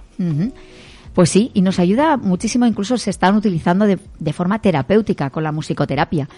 Pues 1.14 1.30
sí, 1.30 1.50
y 1.52 1.62
nos 1.62 1.80
ayuda 1.80 2.16
muchísimo, 2.16 2.64
incluso 2.64 2.97
se 2.97 3.11
están 3.11 3.35
utilizando 3.35 3.85
de, 3.85 3.99
de 4.21 4.33
forma 4.33 4.61
terapéutica 4.61 5.30
con 5.30 5.42
la 5.42 5.50
musicoterapia. 5.50 6.28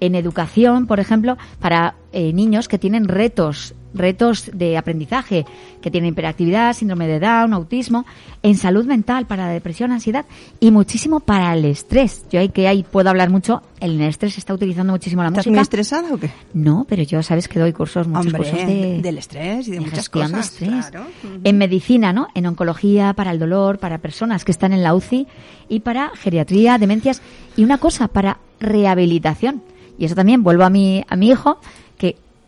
En 0.00 0.16
educación, 0.16 0.88
por 0.88 0.98
ejemplo, 0.98 1.38
para 1.60 1.94
eh, 2.12 2.32
niños 2.32 2.66
que 2.66 2.78
tienen 2.78 3.06
retos, 3.06 3.74
retos 3.94 4.50
de 4.52 4.76
aprendizaje, 4.76 5.44
que 5.80 5.90
tienen 5.90 6.10
hiperactividad, 6.12 6.74
síndrome 6.74 7.06
de 7.08 7.20
Down, 7.20 7.52
autismo, 7.52 8.04
en 8.42 8.56
salud 8.56 8.84
mental, 8.86 9.26
para 9.26 9.46
la 9.46 9.52
depresión, 9.52 9.92
ansiedad 9.92 10.24
y 10.60 10.70
muchísimo 10.70 11.20
para 11.20 11.52
el 11.54 11.64
estrés. 11.64 12.24
Yo 12.30 12.40
ahí 12.40 12.48
que 12.50 12.68
ahí 12.68 12.84
puedo 12.84 13.10
hablar 13.10 13.30
mucho, 13.30 13.62
el 13.80 14.00
estrés 14.00 14.34
se 14.34 14.40
está 14.40 14.54
utilizando 14.54 14.92
muchísimo 14.92 15.22
la 15.22 15.28
¿Estás 15.28 15.46
música. 15.46 15.50
muy 15.52 15.62
estresada 15.62 16.14
o 16.14 16.18
qué? 16.18 16.30
No, 16.54 16.86
pero 16.88 17.02
yo 17.02 17.22
sabes 17.22 17.48
que 17.48 17.58
doy 17.58 17.72
cursos, 17.72 18.06
muchos 18.06 18.26
Hombre, 18.26 18.38
cursos 18.50 18.66
de, 18.66 19.00
del 19.02 19.18
estrés 19.18 19.68
y 19.68 19.72
de, 19.72 19.80
muchas 19.80 19.94
gestión 20.08 20.30
cosas. 20.30 20.58
de 20.58 20.66
estrés. 20.66 20.86
claro. 20.90 21.06
En 21.44 21.58
medicina, 21.58 22.12
¿no? 22.12 22.28
En 22.34 22.46
oncología, 22.46 23.12
para 23.14 23.30
el 23.32 23.38
dolor, 23.38 23.78
para 23.78 23.98
personas 23.98 24.44
que 24.44 24.52
están 24.52 24.72
en 24.72 24.82
la 24.82 24.94
UCI 24.94 25.26
y 25.68 25.80
para 25.80 26.10
geriatría, 26.16 26.78
demencias 26.78 27.22
y 27.56 27.64
una 27.64 27.78
cosa, 27.78 28.08
para 28.08 28.38
rehabilitación. 28.60 29.62
Y 29.98 30.04
eso 30.06 30.14
también 30.14 30.42
vuelvo 30.42 30.64
a 30.64 30.70
mi, 30.70 31.04
a 31.08 31.16
mi 31.16 31.28
hijo, 31.30 31.58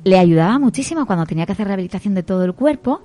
le 0.04 0.18
ayudaba 0.18 0.58
muchísimo 0.58 1.06
cuando 1.06 1.26
tenía 1.26 1.46
que 1.46 1.52
hacer 1.52 1.66
rehabilitación 1.66 2.14
de 2.14 2.22
todo 2.22 2.44
el 2.44 2.54
cuerpo. 2.54 3.02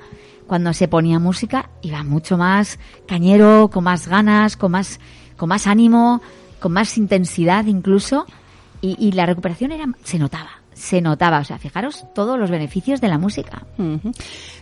Cuando 0.48 0.74
se 0.74 0.88
ponía 0.88 1.20
música, 1.20 1.70
iba 1.82 2.04
mucho 2.04 2.38
más 2.38 2.80
cañero, 3.08 3.70
con 3.72 3.84
más 3.84 4.08
ganas, 4.08 4.56
con 4.56 4.72
más, 4.72 5.00
con 5.36 5.50
más 5.50 5.68
ánimo, 5.68 6.22
con 6.60 6.72
más 6.72 6.98
intensidad 6.98 7.66
incluso. 7.66 8.26
Y, 8.80 9.12
la 9.14 9.26
recuperación 9.26 9.72
era, 9.72 9.86
se 10.04 10.20
notaba, 10.20 10.57
se 10.78 11.02
notaba. 11.02 11.40
O 11.40 11.44
sea, 11.44 11.58
fijaros 11.58 12.06
todos 12.14 12.38
los 12.40 12.50
beneficios 12.50 13.02
de 13.02 13.08
la 13.08 13.18
música. 13.18 13.66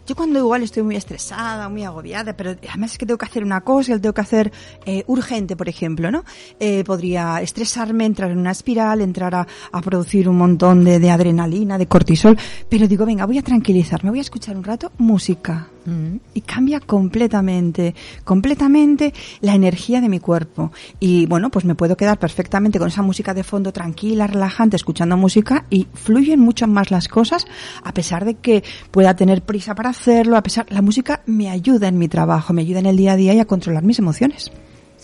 Yo 0.07 0.15
cuando 0.15 0.39
igual 0.39 0.63
estoy 0.63 0.84
muy 0.84 0.95
estresada, 0.95 1.67
muy 1.69 1.84
agobiada, 1.84 2.36
pero 2.38 2.51
además 2.51 2.93
es 2.93 2.98
que 2.98 3.05
tengo 3.05 3.17
que 3.17 3.25
hacer 3.25 3.43
una 3.43 3.62
cosa, 3.62 4.00
tengo 4.00 4.13
que 4.13 4.22
hacer 4.22 4.51
eh, 4.86 5.03
urgente, 5.07 5.55
por 5.55 5.67
ejemplo, 5.67 6.12
¿no? 6.12 6.24
Eh, 6.60 6.84
podría 6.84 7.41
estresarme, 7.41 8.05
entrar 8.05 8.31
en 8.31 8.38
una 8.38 8.51
espiral, 8.51 9.01
entrar 9.01 9.36
a, 9.36 9.48
a 9.72 9.81
producir 9.81 10.29
un 10.29 10.38
montón 10.38 10.84
de, 10.84 11.00
de 11.00 11.12
adrenalina, 11.12 11.77
de 11.77 11.88
cortisol, 11.88 12.38
pero 12.69 12.88
digo, 12.88 13.05
venga, 13.05 13.25
voy 13.25 13.38
a 13.38 13.43
tranquilizarme, 13.43 14.10
voy 14.10 14.19
a 14.19 14.22
escuchar 14.22 14.55
un 14.55 14.63
rato 14.63 14.91
música. 14.98 15.67
Mm. 15.86 16.18
Y 16.34 16.42
cambia 16.42 16.80
completamente, 16.80 17.96
completamente 18.24 19.13
la 19.42 19.56
energía 19.56 20.01
de 20.01 20.10
mi 20.10 20.20
cuerpo. 20.20 20.72
Y 21.00 21.25
bueno, 21.27 21.50
pues 21.50 21.65
me 21.65 21.75
puedo 21.75 21.96
quedar 21.96 22.20
perfectamente 22.20 22.80
con 22.80 22.88
esa 22.88 23.01
música 23.01 23.34
de 23.34 23.44
fondo 23.44 23.72
tranquila, 23.72 24.27
relajante, 24.27 24.75
escuchando 24.75 25.18
música 25.18 25.65
y 25.70 25.88
fluyen 25.94 26.39
mucho 26.39 26.68
más 26.68 26.92
las 26.92 27.08
cosas, 27.08 27.46
a 27.84 27.94
pesar 27.94 28.25
de 28.25 28.36
que 28.36 28.63
pueda 28.92 29.15
tener 29.15 29.44
prisa 29.44 29.75
para 29.75 29.89
hacerlo, 29.89 30.38
a 30.38 30.44
pesar, 30.44 30.65
la 30.70 30.82
música 30.82 31.22
me 31.25 31.50
ayuda 31.50 31.88
en 31.88 31.98
mi 31.98 32.08
trabajo, 32.08 32.54
me 32.54 32.62
ayuda 32.62 32.80
en 32.80 32.88
el 32.88 32.98
día 32.98 33.13
a 33.13 33.15
día 33.15 33.34
y 33.34 33.39
a 33.39 33.46
controlar 33.46 33.84
mis 33.84 34.00
emociones. 34.00 34.51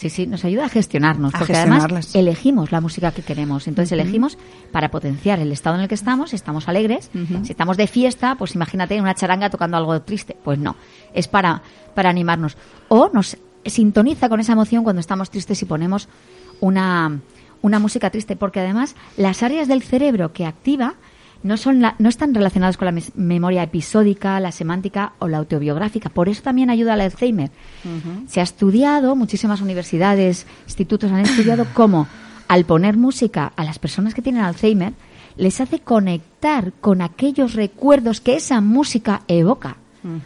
Sí, 0.01 0.09
sí, 0.09 0.25
nos 0.25 0.43
ayuda 0.45 0.65
a 0.65 0.69
gestionarnos, 0.69 1.35
A 1.35 1.37
porque 1.37 1.55
además 1.55 2.15
elegimos 2.15 2.71
la 2.71 2.81
música 2.81 3.11
que 3.11 3.21
queremos. 3.21 3.67
Entonces 3.67 3.91
elegimos 3.91 4.35
para 4.71 4.89
potenciar 4.89 5.37
el 5.37 5.51
estado 5.51 5.75
en 5.75 5.83
el 5.83 5.87
que 5.87 5.93
estamos, 5.93 6.31
si 6.31 6.35
estamos 6.35 6.67
alegres, 6.67 7.11
si 7.43 7.51
estamos 7.51 7.77
de 7.77 7.85
fiesta, 7.85 8.33
pues 8.33 8.55
imagínate 8.55 8.99
una 8.99 9.13
charanga 9.13 9.51
tocando 9.51 9.77
algo 9.77 10.01
triste. 10.01 10.35
Pues 10.43 10.57
no, 10.57 10.75
es 11.13 11.27
para, 11.27 11.61
para 11.93 12.09
animarnos. 12.09 12.57
O 12.87 13.11
nos 13.13 13.37
sintoniza 13.63 14.27
con 14.27 14.39
esa 14.39 14.53
emoción 14.53 14.83
cuando 14.83 15.01
estamos 15.01 15.29
tristes 15.29 15.61
y 15.61 15.65
ponemos 15.65 16.09
una, 16.61 17.19
una 17.61 17.77
música 17.77 18.09
triste, 18.09 18.35
porque 18.35 18.59
además 18.59 18.95
las 19.17 19.43
áreas 19.43 19.67
del 19.67 19.83
cerebro 19.83 20.33
que 20.33 20.47
activa 20.47 20.95
no, 21.43 21.57
son 21.57 21.81
la- 21.81 21.95
no 21.99 22.09
están 22.09 22.33
relacionadas 22.33 22.77
con 22.77 22.93
la 22.93 23.01
memoria 23.15 23.63
episódica, 23.63 24.39
la 24.39 24.51
semántica 24.51 25.13
o 25.19 25.27
la 25.27 25.37
autobiográfica. 25.37 26.09
Por 26.09 26.29
eso 26.29 26.41
también 26.43 26.69
ayuda 26.69 26.93
al 26.93 27.01
Alzheimer. 27.01 27.51
Se 28.27 28.39
ha 28.39 28.43
estudiado, 28.43 29.15
muchísimas 29.15 29.61
universidades, 29.61 30.45
institutos 30.65 31.11
han 31.11 31.21
estudiado 31.21 31.65
cómo 31.73 32.07
al 32.47 32.65
poner 32.65 32.97
música 32.97 33.53
a 33.55 33.63
las 33.63 33.79
personas 33.79 34.13
que 34.13 34.21
tienen 34.21 34.43
Alzheimer 34.43 34.93
les 35.37 35.61
hace 35.61 35.79
conectar 35.79 36.73
con 36.81 37.01
aquellos 37.01 37.53
recuerdos 37.53 38.19
que 38.21 38.35
esa 38.35 38.59
música 38.61 39.21
evoca. 39.27 39.77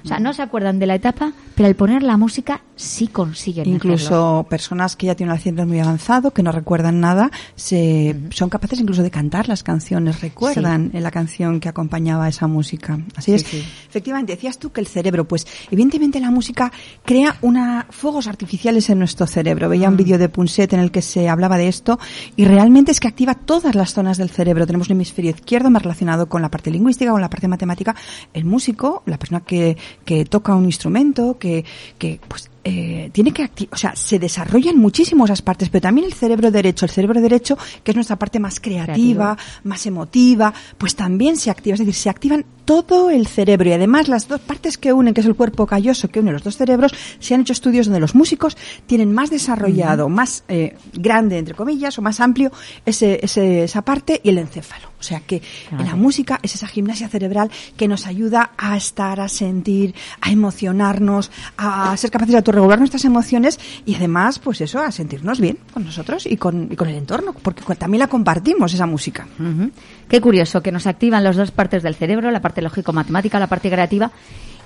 O 0.03 0.07
sea, 0.07 0.19
no 0.19 0.33
se 0.33 0.41
acuerdan 0.41 0.79
de 0.79 0.87
la 0.87 0.95
etapa, 0.95 1.33
pero 1.53 1.67
al 1.67 1.75
poner 1.75 2.01
la 2.01 2.15
música 2.17 2.61
sí 2.75 3.07
consiguen 3.07 3.61
hacerlo. 3.63 3.75
Incluso 3.75 4.45
personas 4.49 4.95
que 4.95 5.05
ya 5.07 5.15
tienen 5.15 5.31
un 5.31 5.37
Alzheimer 5.37 5.65
muy 5.65 5.79
avanzado, 5.79 6.31
que 6.31 6.43
no 6.43 6.51
recuerdan 6.51 6.99
nada, 6.99 7.31
se, 7.55 8.15
son 8.31 8.49
capaces 8.49 8.79
incluso 8.79 9.01
de 9.03 9.11
cantar 9.11 9.47
las 9.47 9.63
canciones, 9.63 10.21
recuerdan 10.21 10.91
en 10.93 11.01
la 11.03 11.11
canción 11.11 11.59
que 11.59 11.69
acompañaba 11.69 12.27
esa 12.27 12.47
música. 12.47 12.99
Así 13.15 13.31
Sí, 13.31 13.35
es. 13.35 13.43
sí. 13.43 13.63
Efectivamente, 13.89 14.33
decías 14.33 14.57
tú 14.57 14.71
que 14.71 14.81
el 14.81 14.87
cerebro, 14.87 15.25
pues 15.27 15.47
evidentemente 15.71 16.19
la 16.19 16.31
música 16.31 16.71
crea 17.03 17.37
una 17.41 17.85
fuegos 17.89 18.27
artificiales 18.27 18.89
en 18.89 18.99
nuestro 18.99 19.25
cerebro. 19.27 19.69
Veía 19.69 19.89
Mm. 19.89 19.91
un 19.93 19.97
vídeo 19.97 20.17
de 20.17 20.29
Punset 20.29 20.73
en 20.73 20.79
el 20.81 20.91
que 20.91 21.01
se 21.01 21.29
hablaba 21.29 21.57
de 21.57 21.67
esto 21.67 21.97
y 22.35 22.45
realmente 22.45 22.91
es 22.91 22.99
que 22.99 23.07
activa 23.07 23.35
todas 23.35 23.75
las 23.75 23.93
zonas 23.93 24.17
del 24.17 24.29
cerebro. 24.29 24.65
Tenemos 24.67 24.89
un 24.89 24.97
hemisferio 24.97 25.31
izquierdo 25.31 25.69
más 25.69 25.81
relacionado 25.83 26.27
con 26.27 26.41
la 26.41 26.49
parte 26.49 26.71
lingüística, 26.71 27.11
con 27.11 27.21
la 27.21 27.29
parte 27.29 27.47
matemática. 27.47 27.95
El 28.33 28.45
músico, 28.45 29.03
la 29.05 29.17
persona 29.17 29.39
que, 29.41 29.77
que 30.03 30.25
toca 30.25 30.53
un 30.55 30.65
instrumento, 30.65 31.37
que, 31.39 31.63
que 31.97 32.19
pues 32.27 32.49
eh, 32.67 33.11
tiene 33.13 33.31
que 33.31 33.43
acti- 33.43 33.67
o 33.71 33.77
sea, 33.77 33.95
se 33.95 34.17
desarrollan 34.17 34.77
muchísimo 34.77 35.23
esas 35.25 35.41
partes, 35.43 35.69
pero 35.69 35.83
también 35.83 36.05
el 36.07 36.13
cerebro 36.13 36.49
derecho, 36.49 36.85
el 36.85 36.91
cerebro 36.91 37.21
derecho, 37.21 37.57
que 37.83 37.91
es 37.91 37.95
nuestra 37.95 38.17
parte 38.17 38.39
más 38.39 38.59
creativa, 38.59 39.37
más 39.63 39.85
emotiva, 39.85 40.51
pues 40.77 40.95
también 40.95 41.37
se 41.37 41.51
activa, 41.51 41.75
es 41.75 41.79
decir, 41.79 41.93
se 41.93 42.09
activan 42.09 42.43
todo 42.65 43.11
el 43.11 43.27
cerebro 43.27 43.69
y 43.69 43.73
además 43.73 44.07
las 44.07 44.27
dos 44.27 44.41
partes 44.41 44.79
que 44.79 44.91
unen, 44.91 45.13
que 45.13 45.21
es 45.21 45.27
el 45.27 45.35
cuerpo 45.35 45.67
calloso 45.67 46.07
que 46.07 46.19
une 46.19 46.31
los 46.31 46.43
dos 46.43 46.57
cerebros, 46.57 46.91
se 47.19 47.35
han 47.35 47.41
hecho 47.41 47.53
estudios 47.53 47.85
donde 47.85 47.99
los 47.99 48.15
músicos 48.15 48.57
tienen 48.87 49.13
más 49.13 49.29
desarrollado, 49.29 50.09
más 50.09 50.43
eh, 50.47 50.75
grande, 50.93 51.37
entre 51.37 51.53
comillas, 51.53 51.99
o 51.99 52.01
más 52.01 52.19
amplio 52.19 52.51
ese, 52.83 53.19
ese- 53.21 53.65
esa 53.65 53.83
parte 53.83 54.19
y 54.23 54.29
el 54.29 54.39
encéfalo. 54.39 54.87
O 54.99 55.03
sea 55.03 55.19
que 55.19 55.43
Claro. 55.69 55.83
la 55.83 55.95
música 55.95 56.39
es 56.41 56.55
esa 56.55 56.65
gimnasia 56.65 57.07
cerebral 57.07 57.51
que 57.77 57.87
nos 57.87 58.07
ayuda 58.07 58.53
a 58.57 58.75
estar, 58.75 59.19
a 59.19 59.29
sentir, 59.29 59.93
a 60.19 60.31
emocionarnos, 60.31 61.29
a 61.57 61.95
ser 61.97 62.09
capaces 62.09 62.31
de 62.33 62.39
autorregular 62.55 62.79
nuestras 62.79 63.05
emociones 63.05 63.59
y 63.85 63.95
además, 63.95 64.39
pues 64.39 64.61
eso, 64.61 64.79
a 64.79 64.91
sentirnos 64.91 65.39
bien 65.39 65.57
con 65.73 65.83
nosotros 65.85 66.25
y 66.25 66.37
con, 66.37 66.69
y 66.71 66.75
con 66.75 66.87
el 66.87 66.95
entorno, 66.95 67.33
porque 67.33 67.63
también 67.75 67.99
la 67.99 68.07
compartimos 68.07 68.73
esa 68.73 68.85
música. 68.85 69.27
Ujú. 69.39 69.71
Qué 70.07 70.21
curioso 70.21 70.61
que 70.61 70.71
nos 70.71 70.87
activan 70.87 71.23
las 71.23 71.35
dos 71.35 71.51
partes 71.51 71.83
del 71.83 71.95
cerebro, 71.95 72.31
la 72.31 72.41
parte 72.41 72.61
lógico-matemática, 72.61 73.39
la 73.39 73.47
parte 73.47 73.69
creativa. 73.69 74.11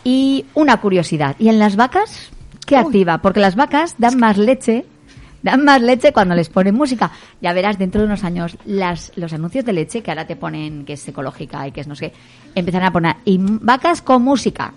Y 0.03 0.45
una 0.53 0.77
curiosidad, 0.77 1.35
¿y 1.39 1.49
en 1.49 1.59
las 1.59 1.75
vacas 1.75 2.29
qué 2.65 2.75
Uy. 2.75 2.81
activa? 2.81 3.17
Porque 3.17 3.39
las 3.39 3.55
vacas 3.55 3.95
dan 3.97 4.17
más 4.17 4.37
leche, 4.37 4.85
dan 5.41 5.63
más 5.65 5.81
leche 5.81 6.13
cuando 6.13 6.35
les 6.35 6.49
ponen 6.49 6.75
música. 6.75 7.11
Ya 7.41 7.51
verás 7.53 7.77
dentro 7.77 8.01
de 8.01 8.07
unos 8.07 8.23
años 8.23 8.57
las, 8.65 9.11
los 9.15 9.33
anuncios 9.33 9.65
de 9.65 9.73
leche 9.73 10.01
que 10.01 10.11
ahora 10.11 10.27
te 10.27 10.35
ponen 10.35 10.85
que 10.85 10.93
es 10.93 11.07
ecológica 11.07 11.67
y 11.67 11.71
que 11.71 11.81
es 11.81 11.87
no 11.87 11.95
sé 11.95 12.11
qué, 12.11 12.17
empezarán 12.55 12.87
a 12.87 12.93
poner 12.93 13.15
y 13.25 13.37
vacas 13.39 14.01
con 14.01 14.21
música. 14.21 14.73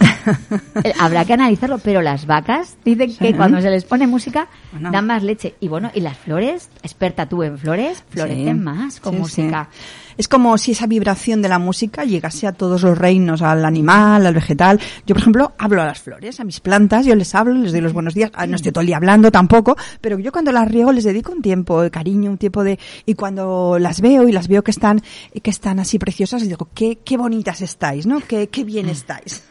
Habrá 0.98 1.24
que 1.24 1.32
analizarlo, 1.34 1.78
pero 1.78 2.02
las 2.02 2.26
vacas 2.26 2.76
dicen 2.84 3.10
Sí. 3.10 3.18
que 3.18 3.34
cuando 3.36 3.60
se 3.60 3.70
les 3.70 3.84
pone 3.84 4.06
música 4.06 4.48
Bueno. 4.72 4.90
dan 4.90 5.06
más 5.06 5.22
leche. 5.22 5.54
Y 5.60 5.68
bueno, 5.68 5.90
y 5.94 6.00
las 6.00 6.16
flores, 6.16 6.68
experta 6.82 7.26
tú 7.28 7.42
en 7.42 7.58
flores, 7.58 8.02
florecen 8.08 8.58
Sí. 8.58 8.62
más 8.64 9.00
con 9.00 9.14
Sí, 9.14 9.18
música. 9.20 9.68
Es 10.16 10.28
como 10.28 10.56
si 10.58 10.72
esa 10.72 10.86
vibración 10.86 11.42
de 11.42 11.48
la 11.48 11.58
música 11.58 12.04
llegase 12.04 12.46
a 12.46 12.52
todos 12.52 12.82
los 12.82 12.96
reinos, 12.96 13.42
al 13.42 13.64
animal, 13.64 14.24
al 14.24 14.34
vegetal. 14.34 14.78
Yo, 15.06 15.14
por 15.14 15.22
ejemplo, 15.22 15.52
hablo 15.58 15.82
a 15.82 15.86
las 15.86 16.00
flores, 16.00 16.38
a 16.38 16.44
mis 16.44 16.60
plantas, 16.60 17.04
yo 17.04 17.16
les 17.16 17.34
hablo, 17.34 17.54
les 17.54 17.72
doy 17.72 17.80
los 17.80 17.92
buenos 17.92 18.14
días. 18.14 18.30
Ah, 18.34 18.46
No 18.46 18.54
estoy 18.56 18.70
todo 18.72 18.82
el 18.82 18.86
día 18.86 18.96
hablando 18.96 19.32
tampoco, 19.32 19.76
pero 20.00 20.18
yo 20.20 20.30
cuando 20.30 20.52
las 20.52 20.68
riego 20.68 20.92
les 20.92 21.02
dedico 21.04 21.32
un 21.32 21.42
tiempo 21.42 21.82
de 21.82 21.90
cariño, 21.90 22.30
un 22.30 22.38
tiempo 22.38 22.62
de... 22.62 22.78
Y 23.06 23.14
cuando 23.14 23.78
las 23.80 24.00
veo 24.00 24.28
y 24.28 24.32
las 24.32 24.46
veo 24.46 24.62
que 24.62 24.70
están, 24.70 25.02
que 25.42 25.50
están 25.50 25.80
así 25.80 25.98
preciosas, 25.98 26.42
les 26.42 26.48
digo, 26.48 26.68
qué, 26.74 26.98
qué 27.04 27.16
bonitas 27.16 27.60
estáis, 27.60 28.06
¿no? 28.06 28.20
Qué, 28.20 28.48
qué 28.48 28.62
bien 28.64 28.88
estáis. 28.88 29.42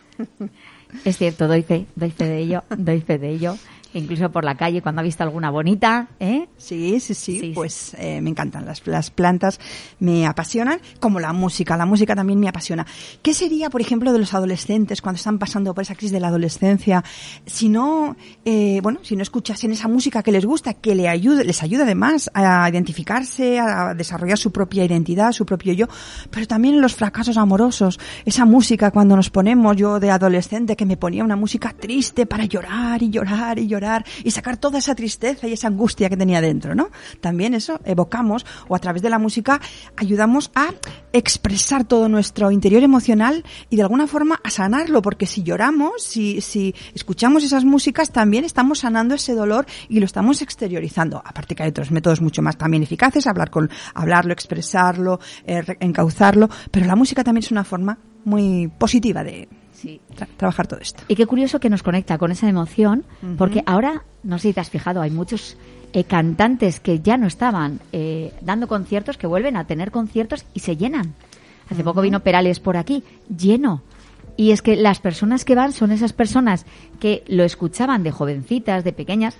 Es 1.05 1.17
cierto, 1.17 1.47
doy 1.47 1.63
fe, 1.63 1.87
doy 1.95 2.11
fe 2.11 2.25
de 2.25 2.37
ello, 2.37 2.63
doy 2.77 3.01
fe 3.01 3.17
de 3.17 3.29
ello. 3.29 3.57
Incluso 3.93 4.31
por 4.31 4.43
la 4.43 4.55
calle, 4.55 4.81
cuando 4.81 5.01
ha 5.01 5.03
visto 5.03 5.23
alguna 5.23 5.51
bonita, 5.51 6.07
¿eh? 6.19 6.47
Sí, 6.57 6.99
sí, 6.99 7.13
sí, 7.13 7.39
Sí, 7.39 7.51
pues 7.53 7.95
eh, 7.99 8.21
me 8.21 8.31
encantan 8.31 8.65
las, 8.65 8.85
las 8.87 9.11
plantas, 9.11 9.59
me 9.99 10.25
apasionan, 10.25 10.79
como 10.99 11.19
la 11.19 11.31
música, 11.31 11.77
la 11.77 11.85
música 11.85 12.15
también 12.15 12.39
me 12.39 12.47
apasiona. 12.47 12.85
¿Qué 13.21 13.33
sería, 13.33 13.69
por 13.69 13.81
ejemplo, 13.81 14.11
de 14.11 14.19
los 14.19 14.33
adolescentes 14.33 15.01
cuando 15.01 15.17
están 15.17 15.37
pasando 15.37 15.73
por 15.73 15.83
esa 15.83 15.93
crisis 15.93 16.11
de 16.11 16.19
la 16.19 16.29
adolescencia, 16.29 17.03
si 17.45 17.69
no, 17.69 18.15
eh, 18.45 18.79
bueno, 18.81 18.99
si 19.03 19.15
no 19.15 19.21
escuchasen 19.21 19.71
esa 19.71 19.87
música 19.87 20.23
que 20.23 20.31
les 20.31 20.45
gusta, 20.45 20.73
que 20.73 20.95
le 20.95 21.07
ayude, 21.07 21.43
les 21.43 21.61
ayuda 21.61 21.83
además 21.83 22.31
a 22.33 22.67
identificarse, 22.69 23.59
a 23.59 23.93
desarrollar 23.93 24.37
su 24.37 24.51
propia 24.51 24.85
identidad, 24.85 25.31
su 25.33 25.45
propio 25.45 25.73
yo, 25.73 25.87
pero 26.31 26.47
también 26.47 26.81
los 26.81 26.95
fracasos 26.95 27.37
amorosos, 27.37 27.99
esa 28.25 28.45
música 28.45 28.89
cuando 28.91 29.15
nos 29.15 29.29
ponemos, 29.29 29.75
yo 29.75 29.99
de 29.99 30.09
adolescente 30.09 30.75
que 30.75 30.85
me 30.85 30.97
ponía 30.97 31.23
una 31.23 31.35
música 31.35 31.73
triste 31.77 32.25
para 32.25 32.45
llorar 32.45 33.03
y 33.03 33.09
llorar 33.09 33.59
y 33.59 33.67
llorar 33.67 33.82
y 34.23 34.31
sacar 34.31 34.57
toda 34.57 34.79
esa 34.79 34.95
tristeza 34.95 35.47
y 35.47 35.53
esa 35.53 35.67
angustia 35.67 36.09
que 36.09 36.17
tenía 36.17 36.41
dentro, 36.41 36.75
¿no? 36.75 36.89
También 37.21 37.53
eso 37.53 37.79
evocamos 37.85 38.45
o 38.67 38.75
a 38.75 38.79
través 38.79 39.01
de 39.01 39.09
la 39.09 39.19
música 39.19 39.59
ayudamos 39.97 40.51
a 40.55 40.69
expresar 41.11 41.83
todo 41.83 42.09
nuestro 42.09 42.51
interior 42.51 42.83
emocional 42.83 43.43
y 43.69 43.75
de 43.75 43.81
alguna 43.83 44.07
forma 44.07 44.39
a 44.43 44.49
sanarlo, 44.49 45.01
porque 45.01 45.25
si 45.25 45.43
lloramos, 45.43 46.03
si, 46.03 46.41
si 46.41 46.73
escuchamos 46.93 47.43
esas 47.43 47.65
músicas, 47.65 48.11
también 48.11 48.43
estamos 48.45 48.79
sanando 48.79 49.15
ese 49.15 49.33
dolor 49.33 49.65
y 49.89 49.99
lo 49.99 50.05
estamos 50.05 50.41
exteriorizando. 50.41 51.21
Aparte 51.23 51.55
que 51.55 51.63
hay 51.63 51.69
otros 51.69 51.91
métodos 51.91 52.21
mucho 52.21 52.41
más 52.41 52.57
también 52.57 52.83
eficaces, 52.83 53.27
hablar 53.27 53.49
con, 53.49 53.69
hablarlo, 53.93 54.33
expresarlo, 54.33 55.19
eh, 55.45 55.63
encauzarlo, 55.79 56.49
pero 56.71 56.85
la 56.85 56.95
música 56.95 57.23
también 57.23 57.43
es 57.43 57.51
una 57.51 57.63
forma 57.63 57.97
muy 58.25 58.69
positiva 58.77 59.23
de 59.23 59.47
Sí. 59.83 60.01
tra- 60.17 60.27
trabajar 60.37 60.65
todo 60.65 60.79
esto. 60.79 61.03
Y 61.07 61.15
qué 61.15 61.25
curioso 61.27 61.59
que 61.59 61.69
nos 61.69 61.83
conecta 61.83 62.17
con 62.17 62.31
esa 62.31 62.49
emoción, 62.49 63.03
porque 63.37 63.61
ahora, 63.67 64.03
no 64.23 64.39
sé 64.39 64.47
si 64.47 64.53
te 64.53 64.61
has 64.61 64.69
fijado, 64.71 65.01
hay 65.01 65.11
muchos 65.11 65.57
eh, 65.91 66.05
cantantes 66.05 66.79
que 66.79 67.01
ya 67.01 67.17
no 67.17 67.27
estaban 67.27 67.79
eh, 67.91 68.33
dando 68.41 68.67
conciertos, 68.67 69.17
que 69.17 69.27
vuelven 69.27 69.57
a 69.57 69.65
tener 69.67 69.91
conciertos 69.91 70.45
y 70.55 70.61
se 70.61 70.77
llenan. 70.77 71.13
Hace 71.69 71.83
poco 71.83 72.01
vino 72.01 72.21
Perales 72.21 72.59
por 72.59 72.77
aquí, 72.77 73.03
lleno. 73.35 73.81
Y 74.35 74.49
es 74.51 74.61
que 74.63 74.75
las 74.75 74.99
personas 74.99 75.45
que 75.45 75.53
van 75.53 75.73
son 75.73 75.91
esas 75.91 76.11
personas 76.13 76.65
que 76.99 77.23
lo 77.27 77.43
escuchaban 77.43 78.01
de 78.03 78.09
jovencitas, 78.11 78.83
de 78.83 78.91
pequeñas, 78.93 79.35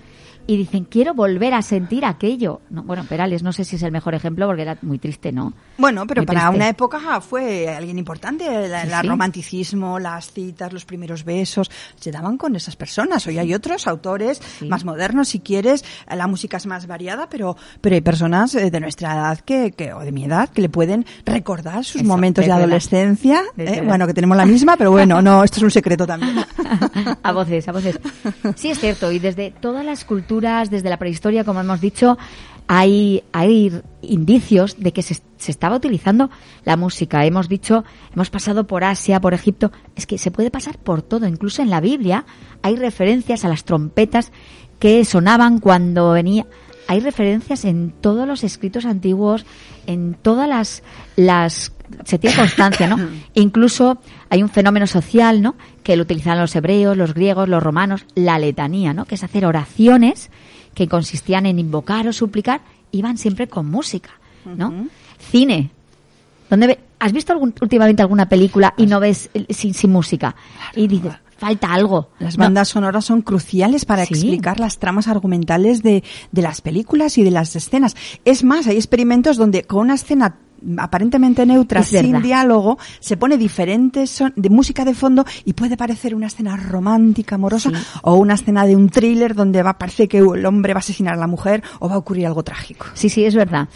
y 0.46 0.56
dicen, 0.56 0.84
quiero 0.84 1.14
volver 1.14 1.54
a 1.54 1.62
sentir 1.62 2.04
aquello. 2.04 2.60
No, 2.70 2.82
bueno, 2.82 3.04
Perales 3.08 3.42
no 3.42 3.52
sé 3.52 3.64
si 3.64 3.76
es 3.76 3.82
el 3.82 3.92
mejor 3.92 4.14
ejemplo 4.14 4.46
porque 4.46 4.62
era 4.62 4.76
muy 4.82 4.98
triste, 4.98 5.32
¿no? 5.32 5.52
Bueno, 5.78 6.06
pero 6.06 6.20
Muy 6.20 6.26
para 6.26 6.40
triste. 6.40 6.56
una 6.56 6.68
época 6.68 7.20
fue 7.20 7.68
alguien 7.68 7.98
importante. 7.98 8.46
El 8.46 8.70
Sí, 8.90 8.94
sí. 9.00 9.06
romanticismo, 9.08 9.98
las 9.98 10.32
citas, 10.32 10.72
los 10.72 10.84
primeros 10.84 11.24
besos, 11.24 11.70
se 11.98 12.10
daban 12.10 12.36
con 12.36 12.54
esas 12.56 12.76
personas. 12.76 13.26
Hoy 13.26 13.38
hay 13.38 13.54
otros 13.54 13.86
autores 13.86 14.40
Sí. 14.58 14.66
más 14.68 14.84
modernos, 14.84 15.28
si 15.28 15.40
quieres. 15.40 15.84
La 16.14 16.26
música 16.26 16.58
es 16.58 16.66
más 16.66 16.86
variada, 16.86 17.28
pero, 17.30 17.56
pero 17.80 17.94
hay 17.94 18.00
personas 18.02 18.54
eh, 18.54 18.70
de 18.70 18.80
nuestra 18.80 19.14
edad 19.14 19.38
que, 19.40 19.72
que, 19.72 19.92
o 19.94 20.00
de 20.00 20.12
mi 20.12 20.24
edad 20.24 20.48
que 20.50 20.60
le 20.62 20.68
pueden 20.68 21.06
recordar 21.24 21.84
sus 21.84 22.02
Eso, 22.02 22.04
momentos 22.04 22.44
de 22.44 22.48
la- 22.50 22.56
adolescencia. 22.56 23.42
desde 23.56 23.78
eh, 23.78 23.82
bueno, 23.82 24.06
que 24.06 24.14
tenemos 24.14 24.36
la 24.36 24.46
misma, 24.46 24.76
pero 24.76 24.90
bueno, 24.90 25.22
no, 25.22 25.42
esto 25.42 25.56
es 25.58 25.62
un 25.62 25.70
secreto 25.70 26.06
también. 26.06 26.36
a 27.22 27.32
voces, 27.32 27.66
a 27.68 27.72
voces. 27.72 27.98
Sí, 28.56 28.70
es 28.70 28.78
cierto. 28.78 29.10
Y 29.10 29.18
desde 29.18 29.50
todas 29.50 29.84
las 29.84 30.04
culturas, 30.04 30.33
desde 30.40 30.90
la 30.90 30.98
prehistoria, 30.98 31.44
como 31.44 31.60
hemos 31.60 31.80
dicho, 31.80 32.18
hay, 32.66 33.22
hay 33.32 33.80
indicios 34.02 34.76
de 34.78 34.92
que 34.92 35.02
se, 35.02 35.20
se 35.36 35.50
estaba 35.50 35.76
utilizando 35.76 36.30
la 36.64 36.76
música. 36.76 37.24
Hemos 37.24 37.48
dicho, 37.48 37.84
hemos 38.14 38.30
pasado 38.30 38.66
por 38.66 38.84
Asia, 38.84 39.20
por 39.20 39.34
Egipto. 39.34 39.70
Es 39.96 40.06
que 40.06 40.18
se 40.18 40.30
puede 40.30 40.50
pasar 40.50 40.78
por 40.78 41.02
todo. 41.02 41.26
Incluso 41.26 41.62
en 41.62 41.70
la 41.70 41.80
Biblia 41.80 42.24
hay 42.62 42.76
referencias 42.76 43.44
a 43.44 43.48
las 43.48 43.64
trompetas 43.64 44.32
que 44.78 45.04
sonaban 45.04 45.60
cuando 45.60 46.12
venía. 46.12 46.46
Hay 46.86 47.00
referencias 47.00 47.64
en 47.64 47.92
todos 48.00 48.26
los 48.26 48.44
escritos 48.44 48.84
antiguos, 48.84 49.46
en 49.86 50.14
todas 50.14 50.48
las, 50.48 50.82
las 51.16 51.72
se 52.04 52.18
tiene 52.18 52.36
constancia, 52.36 52.86
¿no? 52.86 52.96
Incluso 53.34 53.98
hay 54.30 54.42
un 54.42 54.48
fenómeno 54.48 54.86
social, 54.86 55.42
¿no? 55.42 55.54
Que 55.82 55.96
lo 55.96 56.02
utilizaban 56.02 56.38
los 56.40 56.54
hebreos, 56.56 56.96
los 56.96 57.14
griegos, 57.14 57.48
los 57.48 57.62
romanos, 57.62 58.04
la 58.14 58.38
letanía, 58.38 58.92
¿no? 58.92 59.04
Que 59.04 59.14
es 59.16 59.24
hacer 59.24 59.46
oraciones 59.46 60.30
que 60.74 60.88
consistían 60.88 61.46
en 61.46 61.58
invocar 61.58 62.08
o 62.08 62.12
suplicar, 62.12 62.60
iban 62.92 63.16
siempre 63.18 63.46
con 63.48 63.70
música, 63.70 64.10
¿no? 64.44 64.86
Cine. 65.18 65.70
¿Dónde 66.50 66.66
ve- 66.66 66.78
¿Has 66.98 67.12
visto 67.12 67.32
algún- 67.32 67.54
últimamente 67.60 68.02
alguna 68.02 68.28
película 68.28 68.74
y 68.76 68.86
no 68.86 68.98
ves 69.00 69.30
eh, 69.34 69.46
sin, 69.52 69.74
sin 69.74 69.92
música? 69.92 70.34
Y 70.74 70.86
dices, 70.88 71.12
falta 71.36 71.72
algo. 71.72 72.10
Las 72.18 72.38
No, 72.38 72.44
bandas 72.44 72.68
sonoras 72.68 73.04
son 73.04 73.22
cruciales 73.22 73.84
para 73.84 74.04
Sí. 74.06 74.14
explicar 74.14 74.58
las 74.60 74.78
tramas 74.78 75.08
argumentales 75.08 75.82
de, 75.82 76.02
de 76.32 76.42
las 76.42 76.60
películas 76.60 77.18
y 77.18 77.22
de 77.24 77.30
las 77.30 77.54
escenas. 77.56 77.94
Es 78.24 78.42
más, 78.44 78.66
hay 78.66 78.76
experimentos 78.76 79.36
donde 79.36 79.64
con 79.64 79.80
una 79.80 79.94
escena 79.94 80.36
aparentemente 80.78 81.44
neutra, 81.46 81.80
Es 81.80 81.88
sin 81.88 82.12
verdad. 82.12 82.22
diálogo, 82.22 82.78
se 83.00 83.16
pone 83.16 83.36
diferentes 83.38 84.10
son 84.10 84.32
de 84.36 84.50
música 84.50 84.84
de 84.84 84.94
fondo 84.94 85.24
y 85.44 85.52
puede 85.54 85.76
parecer 85.76 86.14
una 86.14 86.26
escena 86.26 86.56
romántica, 86.56 87.34
amorosa, 87.36 87.70
Sí. 87.70 87.76
o 88.02 88.14
una 88.16 88.34
escena 88.34 88.66
de 88.66 88.76
un 88.76 88.88
thriller 88.88 89.34
donde 89.34 89.62
va, 89.62 89.78
parece 89.78 90.08
que 90.08 90.18
el 90.18 90.46
hombre 90.46 90.72
va 90.74 90.78
a 90.78 90.80
asesinar 90.80 91.14
a 91.14 91.18
la 91.18 91.26
mujer 91.26 91.62
o 91.80 91.88
va 91.88 91.94
a 91.94 91.98
ocurrir 91.98 92.26
algo 92.26 92.42
trágico. 92.42 92.86
Sí, 92.94 93.08
sí, 93.08 93.24
es 93.24 93.34
verdad. 93.34 93.68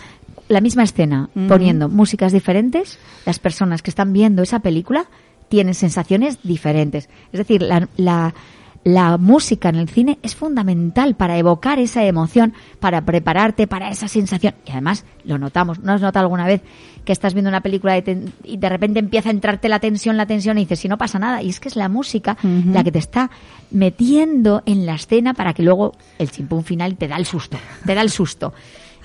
La 0.49 0.61
misma 0.63 0.83
escena, 0.83 1.29
poniendo 1.47 1.89
músicas 1.91 2.33
diferentes, 2.33 2.99
las 3.27 3.39
personas 3.39 3.83
que 3.83 3.91
están 3.91 4.13
viendo 4.15 4.43
esa 4.43 4.61
película 4.61 5.05
tienen 5.51 5.75
sensaciones 5.75 6.39
diferentes. 6.43 7.09
Es 7.33 7.39
decir, 7.39 7.63
la, 7.63 7.87
la, 7.97 8.35
la 8.85 9.19
música 9.19 9.69
en 9.69 9.77
el 9.77 9.89
cine 9.89 10.19
es 10.23 10.35
fundamental 10.35 11.15
para 11.15 11.37
evocar 11.37 11.79
esa 11.79 12.05
emoción, 12.05 12.55
para 12.81 13.05
prepararte 13.05 13.67
para 13.67 13.91
esa 13.91 14.09
sensación. 14.09 14.55
Y 14.67 14.71
además 14.71 15.05
lo 15.25 15.39
notamos. 15.39 15.81
¿No 15.81 15.93
has 15.93 16.01
notado 16.01 16.25
alguna 16.25 16.47
vez 16.47 16.63
que 17.05 17.13
estás 17.13 17.35
viendo 17.35 17.49
una 17.49 17.61
película 17.61 17.95
de 17.95 18.31
y 18.45 18.57
de 18.57 18.69
repente 18.69 18.99
empieza 18.99 19.29
a 19.29 19.33
entrarte 19.33 19.69
la 19.69 19.81
tensión, 19.81 20.17
la 20.17 20.27
tensión 20.27 20.59
y 20.59 20.63
dices, 20.63 20.81
si 20.81 20.89
no 20.89 20.99
pasa 20.99 21.19
nada? 21.19 21.43
Y 21.43 21.51
es 21.51 21.61
que 21.61 21.69
es 21.69 21.77
la 21.77 21.89
música 21.89 22.37
la 22.43 22.85
que 22.85 22.93
te 22.93 22.99
está 22.99 23.31
metiendo 23.71 24.63
en 24.67 24.87
la 24.87 24.95
escena 24.95 25.35
para 25.35 25.53
que 25.55 25.63
luego 25.63 25.93
el 26.19 26.31
chimpún 26.31 26.65
final 26.65 26.97
te 26.97 27.09
da 27.09 27.17
el 27.17 27.27
susto. 27.27 27.59
Te 27.85 27.95
da 27.95 28.03
el 28.03 28.11
susto. 28.11 28.55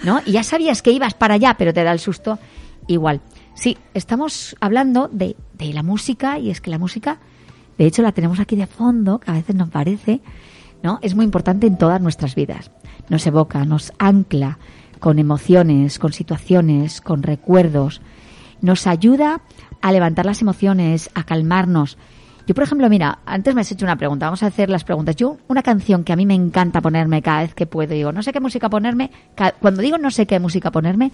¿No? 0.04 0.22
Y 0.26 0.34
ya 0.34 0.44
sabías 0.44 0.82
que 0.82 0.92
ibas 0.92 1.14
para 1.14 1.36
allá, 1.36 1.56
pero 1.58 1.74
te 1.74 1.84
da 1.84 1.92
el 1.92 2.00
susto 2.00 2.40
igual. 2.88 3.22
Sí, 3.56 3.78
estamos 3.94 4.56
hablando 4.60 5.10
de, 5.12 5.36
de 5.54 5.74
la 5.74 5.84
música 5.84 6.40
y 6.40 6.50
es 6.50 6.60
que 6.60 6.72
la 6.72 6.80
música, 6.80 7.20
de 7.78 7.86
hecho, 7.86 8.02
la 8.02 8.12
tenemos 8.12 8.40
aquí 8.40 8.56
de 8.56 8.68
fondo, 8.68 9.20
que 9.20 9.32
a 9.32 9.36
veces 9.36 9.56
nos 9.56 9.70
parece, 9.70 10.22
¿no? 10.84 11.00
Es 11.02 11.16
muy 11.16 11.26
importante 11.26 11.68
en 11.68 11.78
todas 11.78 12.02
nuestras 12.02 12.36
vidas. 12.36 12.72
Nos 13.10 13.26
evoca, 13.26 13.66
nos 13.66 13.94
ancla 13.98 14.60
con 15.00 15.20
emociones, 15.20 16.00
con 16.00 16.14
situaciones, 16.14 17.02
con 17.02 17.24
recuerdos. 17.24 18.02
Nos 18.62 18.88
ayuda 18.88 19.42
a 19.82 19.92
levantar 19.92 20.26
las 20.26 20.42
emociones, 20.42 21.10
a 21.14 21.24
calmarnos. 21.24 21.98
Yo, 22.46 22.54
por 22.54 22.64
ejemplo, 22.64 22.90
mira, 22.90 23.20
antes 23.26 23.56
me 23.56 23.62
has 23.62 23.72
hecho 23.72 23.86
una 23.86 23.96
pregunta, 23.96 24.28
vamos 24.28 24.44
a 24.44 24.48
hacer 24.48 24.70
las 24.70 24.84
preguntas. 24.84 25.16
Yo, 25.16 25.38
una 25.48 25.64
canción 25.64 26.04
que 26.04 26.14
a 26.14 26.16
mí 26.16 26.26
me 26.26 26.36
encanta 26.36 26.82
ponerme 26.82 27.22
cada 27.22 27.42
vez 27.42 27.54
que 27.54 27.66
puedo, 27.66 27.94
digo, 27.94 28.12
no 28.12 28.22
sé 28.22 28.34
qué 28.34 28.40
música 28.40 28.70
ponerme, 28.70 29.12
cuando 29.60 29.82
digo 29.82 29.98
no 29.98 30.12
sé 30.12 30.26
qué 30.26 30.40
música 30.40 30.72
ponerme, 30.72 31.12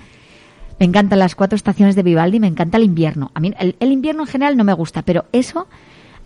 me 0.80 0.86
encantan 0.86 1.20
las 1.20 1.36
cuatro 1.36 1.56
estaciones 1.56 1.96
de 1.96 2.04
Vivaldi, 2.04 2.40
me 2.40 2.48
encanta 2.48 2.78
el 2.78 2.84
invierno. 2.84 3.32
A 3.34 3.40
mí 3.40 3.54
el, 3.60 3.76
el 3.80 3.92
invierno 3.92 4.24
en 4.24 4.28
general 4.28 4.58
no 4.58 4.64
me 4.64 4.74
gusta, 4.74 5.04
pero 5.04 5.26
eso 5.32 5.68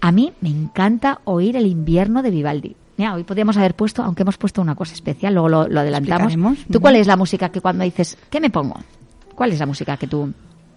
a 0.04 0.12
mí 0.12 0.34
me 0.42 0.50
encanta 0.50 1.22
oír 1.24 1.56
el 1.56 1.66
invierno 1.66 2.22
de 2.22 2.30
Vivaldi. 2.30 2.76
Mira, 2.98 3.14
hoy 3.14 3.24
podríamos 3.24 3.56
haber 3.56 3.74
puesto, 3.74 4.04
aunque 4.04 4.24
hemos 4.24 4.38
puesto 4.38 4.62
una 4.62 4.76
cosa 4.76 4.94
especial, 4.94 5.34
luego 5.34 5.48
lo, 5.48 5.68
lo 5.70 5.80
adelantamos. 5.80 6.34
¿Tú 6.70 6.82
cuál 6.82 6.98
es 6.98 7.08
la 7.08 7.16
música 7.16 7.48
que 7.48 7.62
cuando 7.62 7.86
dices, 7.86 8.18
¿qué 8.30 8.42
me 8.42 8.50
pongo? 8.50 8.76
¿Cuál 9.34 9.54
es 9.54 9.60
la 9.60 9.66
música 9.66 9.96
que 9.96 10.08
tú 10.08 10.34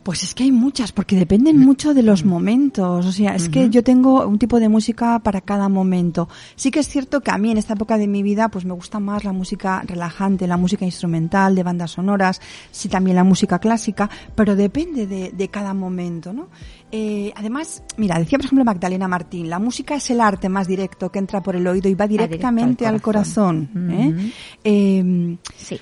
Pues 0.06 0.22
es 0.22 0.36
que 0.36 0.44
hay 0.44 0.52
muchas, 0.52 0.92
porque 0.92 1.16
dependen 1.16 1.58
mucho 1.58 1.92
de 1.92 2.04
los 2.04 2.24
momentos. 2.24 3.04
O 3.04 3.10
sea, 3.10 3.34
es 3.34 3.48
que 3.48 3.70
yo 3.70 3.82
tengo 3.82 4.24
un 4.24 4.38
tipo 4.38 4.60
de 4.60 4.68
música 4.68 5.18
para 5.18 5.40
cada 5.40 5.68
momento. 5.68 6.28
Sí 6.54 6.70
que 6.70 6.78
es 6.78 6.88
cierto 6.88 7.22
que 7.22 7.32
a 7.32 7.38
mí 7.38 7.50
en 7.50 7.58
esta 7.58 7.74
época 7.74 7.98
de 7.98 8.06
mi 8.06 8.22
vida, 8.22 8.48
pues 8.48 8.64
me 8.64 8.72
gusta 8.72 9.00
más 9.00 9.24
la 9.24 9.32
música 9.32 9.82
relajante, 9.84 10.46
la 10.46 10.58
música 10.58 10.84
instrumental, 10.84 11.56
de 11.56 11.64
bandas 11.64 11.90
sonoras, 11.90 12.40
sí 12.70 12.88
también 12.88 13.16
la 13.16 13.24
música 13.24 13.58
clásica, 13.58 14.08
pero 14.36 14.54
depende 14.54 15.08
de, 15.08 15.32
de 15.32 15.48
cada 15.48 15.74
momento, 15.74 16.32
¿no? 16.32 16.50
Eh, 16.92 17.32
además, 17.34 17.82
mira, 17.96 18.16
decía 18.20 18.38
por 18.38 18.44
ejemplo 18.44 18.64
Magdalena 18.64 19.08
Martín, 19.08 19.50
la 19.50 19.58
música 19.58 19.96
es 19.96 20.08
el 20.10 20.20
arte 20.20 20.48
más 20.48 20.68
directo 20.68 21.10
que 21.10 21.18
entra 21.18 21.42
por 21.42 21.56
el 21.56 21.66
oído 21.66 21.88
y 21.88 21.96
va 21.96 22.06
directamente 22.06 22.86
al 22.86 23.02
corazón. 23.02 23.68
¿eh? 23.90 24.32
Eh, 24.62 25.36
Sí. 25.56 25.80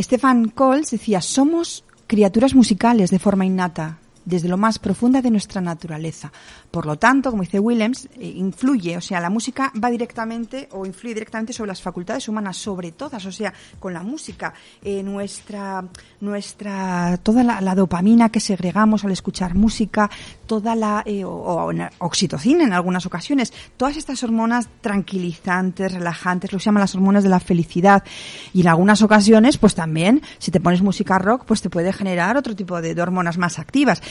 Stefan 0.00 0.48
Coles 0.48 0.90
decía, 0.90 1.20
somos 1.20 1.84
criaturas 2.12 2.54
musicales 2.54 3.10
de 3.10 3.18
forma 3.18 3.46
innata, 3.46 3.96
desde 4.24 4.48
lo 4.48 4.56
más 4.56 4.78
profunda 4.78 5.22
de 5.22 5.30
nuestra 5.30 5.60
naturaleza. 5.60 6.32
Por 6.70 6.86
lo 6.86 6.96
tanto, 6.96 7.30
como 7.30 7.42
dice 7.42 7.58
Williams, 7.58 8.08
eh, 8.16 8.26
influye, 8.36 8.96
o 8.96 9.00
sea, 9.00 9.20
la 9.20 9.30
música 9.30 9.72
va 9.82 9.90
directamente 9.90 10.68
o 10.72 10.86
influye 10.86 11.14
directamente 11.14 11.52
sobre 11.52 11.68
las 11.68 11.82
facultades 11.82 12.28
humanas, 12.28 12.56
sobre 12.56 12.92
todas, 12.92 13.24
o 13.26 13.32
sea, 13.32 13.52
con 13.78 13.92
la 13.92 14.02
música, 14.02 14.54
eh, 14.82 15.02
nuestra, 15.02 15.84
nuestra, 16.20 17.18
toda 17.22 17.42
la, 17.42 17.74
dopamina 17.74 18.28
que 18.28 18.40
segregamos 18.40 19.04
al 19.04 19.12
escuchar 19.12 19.54
música, 19.54 20.10
toda 20.46 20.74
la, 20.74 21.02
eh, 21.06 21.24
o, 21.24 21.72
oxitocina 21.98 22.64
en 22.64 22.72
algunas 22.72 23.06
ocasiones, 23.06 23.52
todas 23.76 23.96
estas 23.96 24.22
hormonas 24.22 24.68
tranquilizantes, 24.80 25.92
relajantes, 25.92 26.52
lo 26.52 26.58
que 26.58 26.62
se 26.62 26.66
llaman 26.66 26.82
las 26.82 26.94
hormonas 26.94 27.22
de 27.22 27.30
la 27.30 27.40
felicidad. 27.40 28.04
Y 28.52 28.60
en 28.60 28.68
algunas 28.68 29.02
ocasiones, 29.02 29.58
pues 29.58 29.74
también, 29.74 30.22
si 30.38 30.50
te 30.50 30.60
pones 30.60 30.82
música 30.82 31.18
rock, 31.18 31.44
pues 31.46 31.62
te 31.62 31.70
puede 31.70 31.92
generar 31.92 32.36
otro 32.36 32.54
tipo 32.54 32.80
de 32.80 33.00
hormonas 33.00 33.38
más 33.38 33.58
activas. 33.58 34.02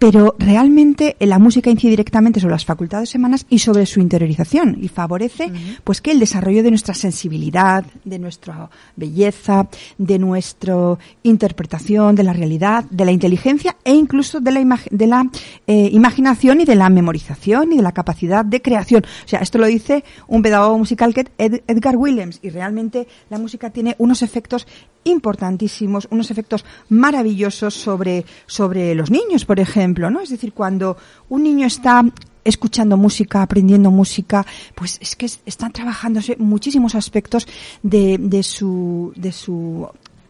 Pero 0.00 0.36
realmente 0.38 1.16
eh, 1.18 1.26
la 1.26 1.40
música 1.40 1.70
incide 1.70 1.90
directamente 1.90 2.38
sobre 2.38 2.52
las 2.52 2.64
facultades 2.64 3.12
humanas 3.16 3.46
y 3.50 3.58
sobre 3.58 3.84
su 3.84 3.98
interiorización 3.98 4.78
y 4.80 4.86
favorece 4.86 5.50
pues 5.82 6.00
que 6.00 6.12
el 6.12 6.20
desarrollo 6.20 6.62
de 6.62 6.70
nuestra 6.70 6.94
sensibilidad, 6.94 7.84
de 8.04 8.20
nuestra 8.20 8.70
belleza, 8.94 9.66
de 9.98 10.20
nuestra 10.20 10.96
interpretación 11.24 12.14
de 12.14 12.22
la 12.22 12.32
realidad, 12.32 12.84
de 12.90 13.04
la 13.06 13.10
inteligencia 13.10 13.74
e 13.84 13.92
incluso 13.92 14.38
de 14.38 14.52
la, 14.52 14.78
de 14.88 15.06
la 15.08 15.28
eh, 15.66 15.88
imaginación 15.92 16.60
y 16.60 16.64
de 16.64 16.76
la 16.76 16.90
memorización 16.90 17.72
y 17.72 17.76
de 17.78 17.82
la 17.82 17.90
capacidad 17.90 18.44
de 18.44 18.62
creación. 18.62 19.02
O 19.24 19.28
sea, 19.28 19.40
esto 19.40 19.58
lo 19.58 19.66
dice 19.66 20.04
un 20.28 20.42
pedagogo 20.42 20.78
musical 20.78 21.12
que 21.12 21.22
es 21.22 21.26
Ed- 21.38 21.62
Edgar 21.66 21.96
Williams 21.96 22.38
y 22.40 22.50
realmente 22.50 23.08
la 23.30 23.38
música 23.38 23.70
tiene 23.70 23.96
unos 23.98 24.22
efectos 24.22 24.64
importantísimos, 25.04 26.06
unos 26.10 26.30
efectos 26.30 26.64
maravillosos 26.90 27.74
sobre, 27.74 28.24
sobre 28.46 28.94
los 28.94 29.10
niños, 29.10 29.44
por 29.48 29.58
ejemplo, 29.58 30.10
¿no? 30.10 30.20
Es 30.20 30.28
decir, 30.28 30.52
cuando 30.52 30.96
un 31.30 31.42
niño 31.42 31.66
está 31.66 32.04
escuchando 32.44 32.96
música, 32.96 33.40
aprendiendo 33.42 33.90
música, 33.90 34.44
pues 34.74 34.98
es 35.00 35.16
que 35.16 35.26
es- 35.26 35.40
están 35.46 35.72
trabajándose 35.72 36.36
muchísimos 36.38 36.94
aspectos 36.94 37.48
de, 37.82 38.18
de 38.18 38.42
su, 38.42 39.12
de 39.16 39.32
su 39.32 39.88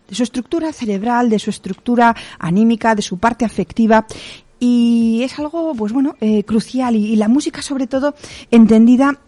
de 0.08 0.14
su 0.14 0.22
estructura 0.22 0.72
cerebral, 0.72 1.28
de 1.28 1.38
su 1.38 1.50
estructura 1.50 2.14
anímica, 2.38 2.94
de 2.94 3.02
su 3.02 3.18
parte 3.18 3.44
afectiva. 3.44 4.06
Y 4.58 5.20
es 5.22 5.38
algo, 5.38 5.74
pues 5.74 5.92
bueno, 5.92 6.16
eh, 6.20 6.44
crucial. 6.44 6.96
Y, 6.96 7.12
y 7.12 7.16
la 7.16 7.28
música, 7.28 7.60
sobre 7.60 7.86
todo, 7.86 8.14
entendida 8.50 9.18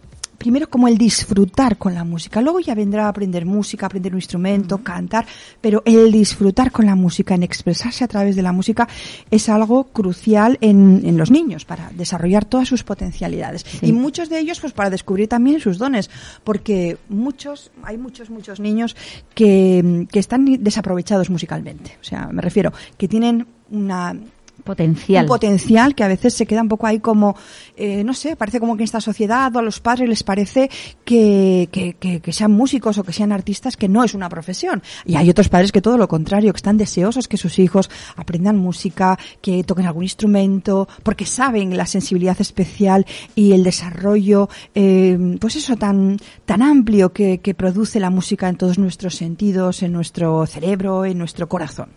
primero 0.41 0.71
como 0.71 0.89
el 0.89 0.97
disfrutar 0.97 1.77
con 1.77 1.95
la 1.95 2.03
música. 2.03 2.41
Luego 2.41 2.61
ya 2.61 2.75
vendrá 2.75 3.05
a 3.05 3.09
aprender 3.09 3.45
música, 3.45 3.85
aprender 3.85 4.13
un 4.15 4.19
instrumento, 4.19 4.79
cantar, 4.79 5.27
pero 5.61 5.83
el 5.85 6.11
disfrutar 6.11 6.73
con 6.73 6.87
la 6.87 6.95
música, 6.95 7.35
en 7.35 7.43
expresarse 7.43 8.05
a 8.05 8.09
través 8.09 8.37
de 8.37 8.41
la 8.41 8.51
música, 8.51 8.89
es 9.31 9.51
algo 9.51 9.85
crucial 9.85 10.57
en, 10.63 11.03
en 11.05 11.19
los 11.19 11.31
niños 11.31 11.67
para 11.67 11.91
desarrollar 11.91 12.47
todas 12.47 12.67
sus 12.67 12.85
potencialidades. 12.85 13.67
Y 13.83 13.93
muchos 13.93 14.31
de 14.31 14.39
ellos, 14.39 14.61
pues 14.61 14.73
para 14.73 14.89
descubrir 14.89 15.29
también 15.29 15.61
sus 15.61 15.77
dones, 15.77 16.09
porque 16.43 16.97
muchos, 17.11 17.71
hay 17.83 17.99
muchos, 17.99 18.31
muchos 18.31 18.61
niños 18.61 18.97
que, 19.35 20.07
que 20.11 20.19
están 20.19 20.47
desaprovechados 20.65 21.29
musicalmente. 21.29 21.99
O 22.01 22.05
sea, 22.05 22.29
me 22.33 22.41
refiero, 22.41 22.73
que 22.97 23.09
tienen 23.09 23.47
una, 23.71 24.17
Potencial. 24.65 25.25
un 25.25 25.29
potencial 25.29 25.95
que 25.95 26.05
a 26.05 26.09
veces 26.09 26.35
se 26.35 26.47
queda 26.47 26.63
un 26.63 26.69
poco 26.69 26.87
ahí 26.87 27.01
como, 27.01 27.37
eh, 27.77 28.05
no 28.05 28.15
sé, 28.15 28.37
parece 28.37 28.61
como 28.61 28.77
que 28.77 28.83
en 28.83 28.85
esta 28.85 29.01
sociedad 29.01 29.55
o 29.55 29.59
a 29.59 29.63
los 29.63 29.81
padres 29.81 30.09
les 30.09 30.23
parece 30.23 30.71
que, 31.05 31.69
que, 31.73 31.95
que- 31.95 32.21
que 32.21 32.33
sean 32.33 32.53
músicos 32.53 32.99
o 32.99 33.05
que 33.05 33.13
sean 33.13 33.33
artistas 33.33 33.77
que 33.77 33.89
no 33.89 34.05
es 34.05 34.15
una 34.15 34.29
profesión. 34.29 34.83
Y 35.05 35.17
hay 35.17 35.31
otros 35.31 35.49
padres 35.49 35.73
que 35.73 35.81
todo 35.81 35.97
lo 35.99 36.09
contrario, 36.09 36.53
que 36.53 36.57
están 36.59 36.77
deseosos 36.77 37.29
que 37.29 37.37
sus 37.37 37.59
hijos 37.59 37.91
aprendan 38.17 38.57
música, 38.57 39.19
que 39.41 39.65
toquen 39.65 39.87
algún 39.87 40.03
instrumento, 40.05 40.89
porque 41.03 41.25
saben 41.27 41.77
la 41.77 41.87
sensibilidad 41.87 42.37
especial 42.41 43.07
y 43.35 43.53
el 43.53 43.65
desarrollo, 43.65 44.49
eh, 44.75 45.37
pues 45.41 45.57
eso 45.57 45.77
tan, 45.77 46.17
tan 46.45 46.63
amplio 46.63 47.13
que, 47.13 47.39
que 47.39 47.55
produce 47.55 48.01
la 48.01 48.11
música 48.11 48.49
en 48.49 48.57
todos 48.57 48.79
nuestros 48.79 49.15
sentidos, 49.17 49.83
en 49.83 49.93
nuestro 49.93 50.47
cerebro, 50.47 51.05
en 51.05 51.19
nuestro 51.19 51.49
corazón. 51.49 51.89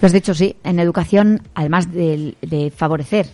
Lo 0.00 0.06
has 0.06 0.12
dicho, 0.12 0.34
sí. 0.34 0.56
En 0.64 0.78
educación, 0.78 1.42
además 1.54 1.92
de, 1.92 2.36
de 2.40 2.70
favorecer 2.70 3.26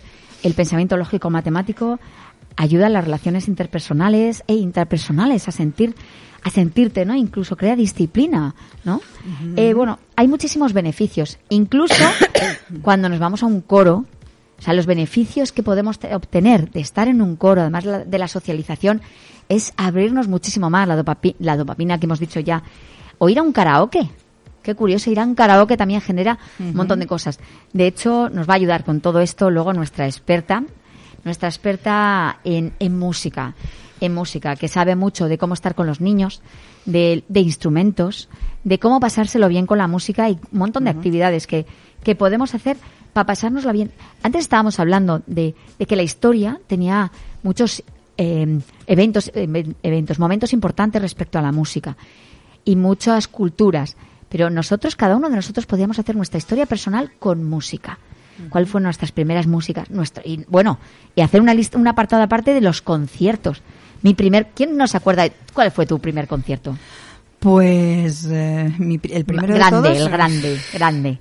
el 0.43 0.53
pensamiento 0.53 0.97
lógico 0.97 1.29
matemático, 1.29 1.99
ayuda 2.55 2.87
a 2.87 2.89
las 2.89 3.03
relaciones 3.05 3.47
interpersonales 3.47 4.43
e 4.47 4.53
interpersonales 4.55 5.47
a 5.47 5.51
sentir 5.51 5.95
a 6.43 6.51
sentirte, 6.51 7.05
¿no? 7.05 7.15
Incluso 7.15 7.57
crea 7.57 7.75
disciplina, 7.75 8.53
¿no? 8.83 9.01
Eh, 9.57 9.73
bueno, 9.73 9.97
hay 10.15 10.27
muchísimos 10.27 10.73
beneficios. 10.73 11.39
Incluso 11.49 11.95
cuando 12.83 13.09
nos 13.09 13.17
vamos 13.17 13.41
a 13.41 13.47
un 13.47 13.61
coro, 13.61 14.05
o 14.59 14.61
sea, 14.61 14.75
los 14.75 14.85
beneficios 14.85 15.51
que 15.51 15.63
podemos 15.63 15.97
te- 15.97 16.13
obtener 16.13 16.69
de 16.69 16.81
estar 16.81 17.07
en 17.07 17.23
un 17.23 17.35
coro, 17.35 17.61
además 17.61 17.85
la- 17.85 18.05
de 18.05 18.17
la 18.19 18.27
socialización, 18.27 19.01
es 19.49 19.73
abrirnos 19.75 20.27
muchísimo 20.27 20.69
más 20.69 20.87
la, 20.87 21.03
dopapi- 21.03 21.35
la 21.39 21.57
dopamina 21.57 21.99
que 21.99 22.05
hemos 22.05 22.19
dicho 22.19 22.39
ya. 22.39 22.61
O 23.17 23.27
ir 23.27 23.39
a 23.39 23.41
un 23.41 23.51
karaoke. 23.51 24.07
Qué 24.65 24.73
curioso, 24.73 25.11
ir 25.11 25.19
a 25.19 25.23
un 25.23 25.35
karaoke 25.35 25.77
también 25.77 26.01
genera 26.01 26.39
un 26.57 26.73
montón 26.73 26.99
de 26.99 27.05
cosas. 27.05 27.39
De 27.71 27.85
hecho, 27.85 28.29
nos 28.29 28.49
va 28.49 28.53
a 28.53 28.55
ayudar 28.55 28.83
con 28.83 28.99
todo 28.99 29.19
esto 29.19 29.51
luego 29.51 29.73
nuestra 29.73 30.07
experta, 30.07 30.63
nuestra 31.23 31.47
experta 31.47 32.39
en, 32.43 32.73
en 32.79 32.97
música, 32.97 33.53
en 34.01 34.15
música, 34.15 34.55
que 34.55 34.67
sabe 34.67 34.95
mucho 34.95 35.27
de 35.27 35.37
cómo 35.37 35.53
estar 35.53 35.75
con 35.75 35.85
los 35.85 36.01
niños, 36.01 36.41
de, 36.85 37.23
de 37.27 37.41
instrumentos, 37.41 38.27
de 38.63 38.79
cómo 38.79 38.99
pasárselo 38.99 39.49
bien 39.49 39.67
con 39.67 39.77
la 39.77 39.87
música 39.87 40.31
y 40.31 40.39
un 40.51 40.57
montón 40.57 40.85
de 40.85 40.89
actividades 40.89 41.45
que, 41.45 41.67
que 42.03 42.15
podemos 42.15 42.55
hacer 42.55 42.75
para 43.13 43.27
pasárnoslo 43.27 43.71
bien. 43.71 43.91
Antes 44.23 44.41
estábamos 44.41 44.79
hablando 44.79 45.21
de, 45.27 45.53
de 45.77 45.85
que 45.85 45.95
la 45.95 46.01
historia 46.01 46.59
tenía 46.65 47.11
muchos 47.43 47.83
eh, 48.17 48.59
eventos, 48.87 49.31
eh, 49.35 49.75
eventos, 49.83 50.17
momentos 50.17 50.53
importantes 50.53 51.03
respecto 51.03 51.37
a 51.37 51.43
la 51.43 51.51
música 51.51 51.95
y 52.65 52.75
muchas 52.75 53.27
culturas. 53.27 53.95
Pero 54.29 54.49
nosotros, 54.49 54.95
cada 54.95 55.15
uno 55.15 55.29
de 55.29 55.35
nosotros, 55.35 55.65
podíamos 55.65 55.99
hacer 55.99 56.15
nuestra 56.15 56.37
historia 56.37 56.65
personal 56.65 57.11
con 57.19 57.43
música. 57.43 57.99
¿Cuál 58.49 58.67
fueron 58.67 58.83
nuestras 58.85 59.11
primeras 59.13 59.47
músicas? 59.47 59.89
Nuestro, 59.89 60.21
y 60.25 60.43
bueno, 60.49 60.77
y 61.15 61.21
hacer 61.21 61.39
una 61.41 61.53
lista, 61.53 61.77
un 61.77 61.87
apartado 61.87 62.21
aparte 62.21 62.53
de 62.53 62.59
los 62.61 62.81
conciertos. 62.81 63.61
Mi 64.01 64.13
primer, 64.13 64.47
¿quién 64.53 64.75
no 64.75 64.87
se 64.87 64.97
acuerda? 64.97 65.23
de- 65.23 65.31
¿Cuál 65.53 65.71
fue 65.71 65.85
tu 65.85 65.99
primer 65.99 66.27
concierto? 66.27 66.77
Pues 67.39 68.25
eh, 68.29 68.73
mi 68.77 68.99
el 69.09 69.23
primero 69.23 69.53
grande, 69.53 69.77
de 69.77 69.83
todos. 69.95 69.97
el 70.05 70.09
grande, 70.09 70.59
grande. 70.73 71.19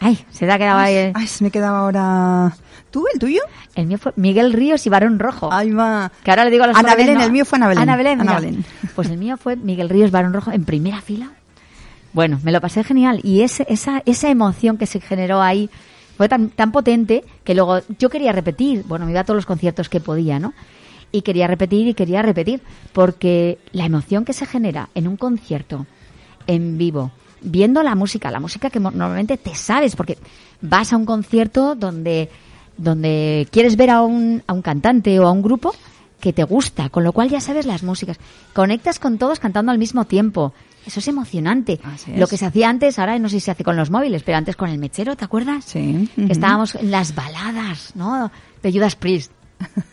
Ay, 0.00 0.24
se 0.30 0.46
te 0.46 0.52
ha 0.52 0.58
quedado 0.58 0.78
ahí. 0.78 0.94
el- 0.94 1.12
Ay, 1.14 1.26
se 1.26 1.44
me 1.44 1.50
quedaba 1.50 1.80
ahora. 1.80 2.56
¿Tú, 2.96 3.04
el 3.12 3.20
tuyo? 3.20 3.42
El 3.74 3.88
mío 3.88 3.98
fue 3.98 4.14
Miguel 4.16 4.54
Ríos 4.54 4.86
y 4.86 4.88
Barón 4.88 5.18
Rojo. 5.18 5.52
Ahí 5.52 5.70
va. 5.70 6.10
Que 6.24 6.30
ahora 6.30 6.46
le 6.46 6.50
digo 6.50 6.64
a 6.64 6.68
los 6.68 6.76
Ana 6.78 6.92
jóvenes, 6.92 7.06
Belén, 7.08 7.18
no. 7.18 7.24
el 7.26 7.30
mío 7.30 7.44
fue 7.44 7.56
Ana 7.58 7.68
Belén. 7.68 7.82
Ana 7.82 7.96
Belén, 7.98 8.20
Ana. 8.22 8.40
Belén. 8.40 8.64
Pues 8.94 9.10
el 9.10 9.18
mío 9.18 9.36
fue 9.36 9.54
Miguel 9.54 9.90
Ríos 9.90 10.10
Barón 10.10 10.32
Rojo 10.32 10.50
en 10.50 10.64
primera 10.64 11.02
fila. 11.02 11.32
Bueno, 12.14 12.40
me 12.42 12.52
lo 12.52 12.62
pasé 12.62 12.84
genial. 12.84 13.20
Y 13.22 13.42
ese, 13.42 13.66
esa, 13.68 14.02
esa 14.06 14.30
emoción 14.30 14.78
que 14.78 14.86
se 14.86 14.98
generó 14.98 15.42
ahí 15.42 15.68
fue 16.16 16.30
tan, 16.30 16.48
tan 16.48 16.72
potente 16.72 17.22
que 17.44 17.54
luego 17.54 17.80
yo 17.98 18.08
quería 18.08 18.32
repetir. 18.32 18.82
Bueno, 18.86 19.04
me 19.04 19.10
iba 19.10 19.20
a 19.20 19.24
todos 19.24 19.36
los 19.36 19.44
conciertos 19.44 19.90
que 19.90 20.00
podía, 20.00 20.38
¿no? 20.38 20.54
Y 21.12 21.20
quería 21.20 21.48
repetir 21.48 21.88
y 21.88 21.92
quería 21.92 22.22
repetir. 22.22 22.62
Porque 22.94 23.58
la 23.72 23.84
emoción 23.84 24.24
que 24.24 24.32
se 24.32 24.46
genera 24.46 24.88
en 24.94 25.06
un 25.06 25.18
concierto, 25.18 25.84
en 26.46 26.78
vivo, 26.78 27.10
viendo 27.42 27.82
la 27.82 27.94
música, 27.94 28.30
la 28.30 28.40
música 28.40 28.70
que 28.70 28.80
normalmente 28.80 29.36
te 29.36 29.54
sabes, 29.54 29.96
porque 29.96 30.16
vas 30.62 30.94
a 30.94 30.96
un 30.96 31.04
concierto 31.04 31.74
donde, 31.74 32.30
donde 32.76 33.48
quieres 33.50 33.76
ver 33.76 33.90
a 33.90 34.02
un, 34.02 34.42
a 34.46 34.52
un 34.52 34.62
cantante 34.62 35.18
o 35.20 35.26
a 35.26 35.30
un 35.32 35.42
grupo 35.42 35.74
que 36.20 36.32
te 36.32 36.44
gusta, 36.44 36.88
con 36.88 37.04
lo 37.04 37.12
cual 37.12 37.28
ya 37.28 37.40
sabes 37.40 37.66
las 37.66 37.82
músicas. 37.82 38.18
Conectas 38.54 38.98
con 38.98 39.18
todos 39.18 39.38
cantando 39.38 39.72
al 39.72 39.78
mismo 39.78 40.04
tiempo. 40.06 40.52
Eso 40.86 41.00
es 41.00 41.08
emocionante. 41.08 41.80
Es. 41.94 42.16
Lo 42.16 42.26
que 42.26 42.36
se 42.36 42.46
hacía 42.46 42.68
antes, 42.68 42.98
ahora 42.98 43.18
no 43.18 43.28
sé 43.28 43.36
si 43.36 43.46
se 43.46 43.50
hace 43.50 43.64
con 43.64 43.76
los 43.76 43.90
móviles, 43.90 44.22
pero 44.22 44.38
antes 44.38 44.56
con 44.56 44.70
el 44.70 44.78
mechero, 44.78 45.16
¿te 45.16 45.24
acuerdas? 45.24 45.64
Sí. 45.64 46.08
Estábamos 46.28 46.76
en 46.76 46.90
las 46.90 47.14
baladas, 47.14 47.92
¿no? 47.96 48.30
De 48.62 48.72
Judas 48.72 48.94
Priest. 48.94 49.32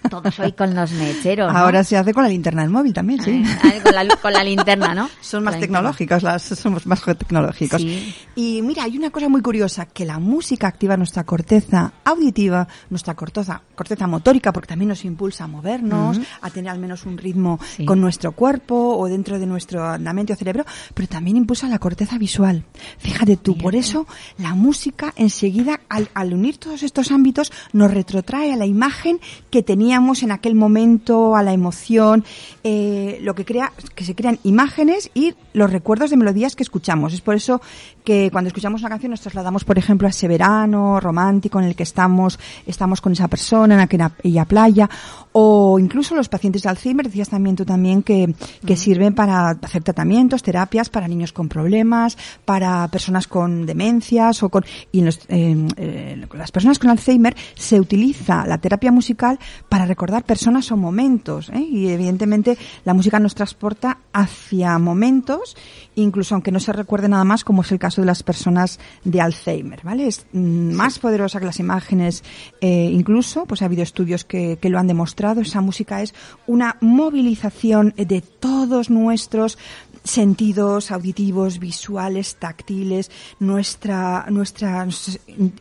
Todos 0.10 0.40
hoy 0.40 0.52
con 0.52 0.76
los 0.76 0.92
mecheros. 0.92 1.52
¿no? 1.52 1.58
Ahora 1.58 1.84
se 1.84 1.98
hace 1.98 2.14
con 2.14 2.24
la 2.24 2.30
linterna 2.30 2.62
del 2.62 2.70
móvil 2.72 2.94
también, 2.94 3.22
sí. 3.22 3.44
Ah, 3.64 3.72
con, 3.84 3.96
la, 3.96 4.16
con 4.18 4.34
la 4.34 4.44
linterna, 4.44 4.94
¿no? 4.94 5.10
Son 5.22 5.44
más 5.44 5.56
la 5.56 5.60
tecnológicos, 5.62 6.22
las, 6.22 6.44
somos 6.44 6.86
más 6.86 7.02
tecnológicos. 7.04 7.82
Sí. 7.82 8.14
Y 8.36 8.62
mira, 8.62 8.84
hay 8.84 8.98
una 8.98 9.10
cosa 9.10 9.30
muy 9.30 9.42
curiosa, 9.42 9.86
que 9.88 10.06
la 10.06 10.20
música 10.20 10.68
activa 10.68 10.98
nuestra 10.98 11.24
corteza 11.24 11.94
auditiva, 12.04 12.68
nuestra 12.90 13.16
corteza, 13.16 13.62
corteza 13.76 14.06
motórica, 14.08 14.52
porque 14.54 14.68
también 14.68 14.90
nos 14.90 15.04
impulsa 15.06 15.46
a 15.46 15.48
movernos, 15.48 16.20
a 16.42 16.50
tener 16.50 16.72
al 16.72 16.80
menos 16.80 17.06
un 17.06 17.18
ritmo 17.18 17.60
Sí. 17.76 17.86
con 17.86 18.00
nuestro 18.02 18.34
cuerpo 18.34 18.98
o 18.98 19.08
dentro 19.08 19.40
de 19.40 19.46
nuestro 19.46 19.84
andamento 19.88 20.36
cerebro, 20.36 20.66
pero 20.94 21.08
también 21.08 21.38
impulsa 21.38 21.68
la 21.68 21.80
corteza 21.80 22.18
visual. 22.18 22.64
Fíjate 23.00 23.38
tú, 23.38 23.58
por 23.58 23.76
eso 23.76 24.06
la 24.38 24.54
música 24.54 25.14
enseguida, 25.16 25.80
al, 25.90 26.10
al 26.14 26.34
unir 26.34 26.58
todos 26.58 26.84
estos 26.84 27.12
ámbitos, 27.12 27.52
nos 27.72 27.92
retrotrae 27.92 28.54
a 28.54 28.58
la 28.58 28.66
imagen 28.66 29.20
que 29.54 29.62
teníamos 29.62 30.24
en 30.24 30.32
aquel 30.32 30.56
momento, 30.56 31.36
a 31.36 31.44
la 31.44 31.54
emoción, 31.54 32.26
eh, 32.64 33.20
lo 33.22 33.36
que 33.36 33.46
crea, 33.46 33.72
que 33.94 34.04
se 34.04 34.16
crean 34.16 34.40
imágenes 34.42 35.12
y 35.14 35.36
los 35.54 35.72
recuerdos 35.72 36.10
de 36.10 36.18
melodías 36.18 36.56
que 36.56 36.64
escuchamos. 36.64 37.14
Es 37.14 37.22
por 37.22 37.36
eso 37.36 37.62
que 38.04 38.32
cuando 38.32 38.48
escuchamos 38.48 38.82
una 38.82 38.90
canción 38.90 39.12
nos 39.12 39.22
trasladamos, 39.22 39.64
por 39.64 39.78
ejemplo, 39.78 40.08
a 40.08 40.10
ese 40.10 40.28
verano 40.28 41.00
romántico 41.00 41.60
en 41.60 41.66
el 41.66 41.76
que 41.76 41.84
estamos, 41.84 42.40
estamos 42.66 43.00
con 43.00 43.14
esa 43.14 43.28
persona 43.28 43.76
en 43.76 43.82
aquella, 43.82 44.46
playa, 44.46 44.90
o 45.34 45.78
incluso 45.78 46.16
los 46.16 46.30
pacientes 46.30 46.64
de 46.64 46.70
Alzheimer, 46.70 47.06
decías 47.06 47.30
también 47.30 47.56
tú 47.56 47.64
también 47.64 48.02
que, 48.02 48.34
que 48.66 48.76
sirven 48.76 49.14
para 49.14 49.52
hacer 49.52 49.84
tratamientos, 49.84 50.42
terapias 50.42 50.90
para 50.90 51.08
niños 51.08 51.32
con 51.32 51.48
problemas, 51.48 52.18
para 52.44 52.88
personas 52.88 53.28
con 53.28 53.68
demencias 53.68 54.42
o 54.42 54.50
con, 54.50 54.66
y 54.92 55.00
en 55.00 55.06
los, 55.06 55.20
eh, 55.28 55.68
eh, 55.78 56.28
las 56.34 56.52
personas 56.52 56.80
con 56.80 56.90
Alzheimer 56.90 57.36
se 57.54 57.80
utiliza 57.80 58.48
la 58.48 58.58
terapia 58.58 58.92
musical 58.92 59.38
para 59.70 59.86
recordar 59.86 60.24
personas 60.24 60.72
o 60.72 60.78
momentos, 60.78 61.50
¿eh? 61.50 61.60
y 61.60 61.90
evidentemente 61.90 62.58
la 62.86 62.94
música 62.94 63.20
nos 63.20 63.36
transporta 63.36 64.00
hacia 64.12 64.78
momentos, 64.80 65.56
incluso 65.96 66.36
aunque 66.36 66.52
no 66.52 66.60
se 66.60 66.74
recuerde 66.74 67.10
nada 67.10 67.24
más, 67.24 67.44
como 67.44 67.62
es 67.62 67.72
el 67.72 67.80
caso 67.80 68.02
de 68.02 68.08
las 68.08 68.24
personas 68.24 68.80
de 69.04 69.22
Alzheimer, 69.22 69.82
¿vale? 69.84 70.08
Es 70.08 70.26
mm, 70.32 70.74
más 70.74 71.00
poderosa 71.00 71.40
que 71.40 71.46
las 71.46 71.60
imágenes, 71.60 72.24
eh, 72.62 72.90
incluso, 72.92 73.46
pues 73.46 73.62
ha 73.62 73.66
habido 73.66 73.84
estudios 73.84 74.26
que, 74.26 74.58
que 74.62 74.70
lo 74.70 74.80
han 74.80 74.88
demostrado, 74.88 75.42
esa 75.42 75.62
música 75.62 76.02
es 76.02 76.14
una 76.48 76.78
movilización 76.82 77.94
de 77.98 78.22
todos 78.22 78.90
nuestros 78.90 79.58
sentidos 80.04 80.92
auditivos, 80.92 81.60
visuales, 81.60 82.36
táctiles, 82.36 83.10
nuestra, 83.40 84.26
nuestra 84.30 84.88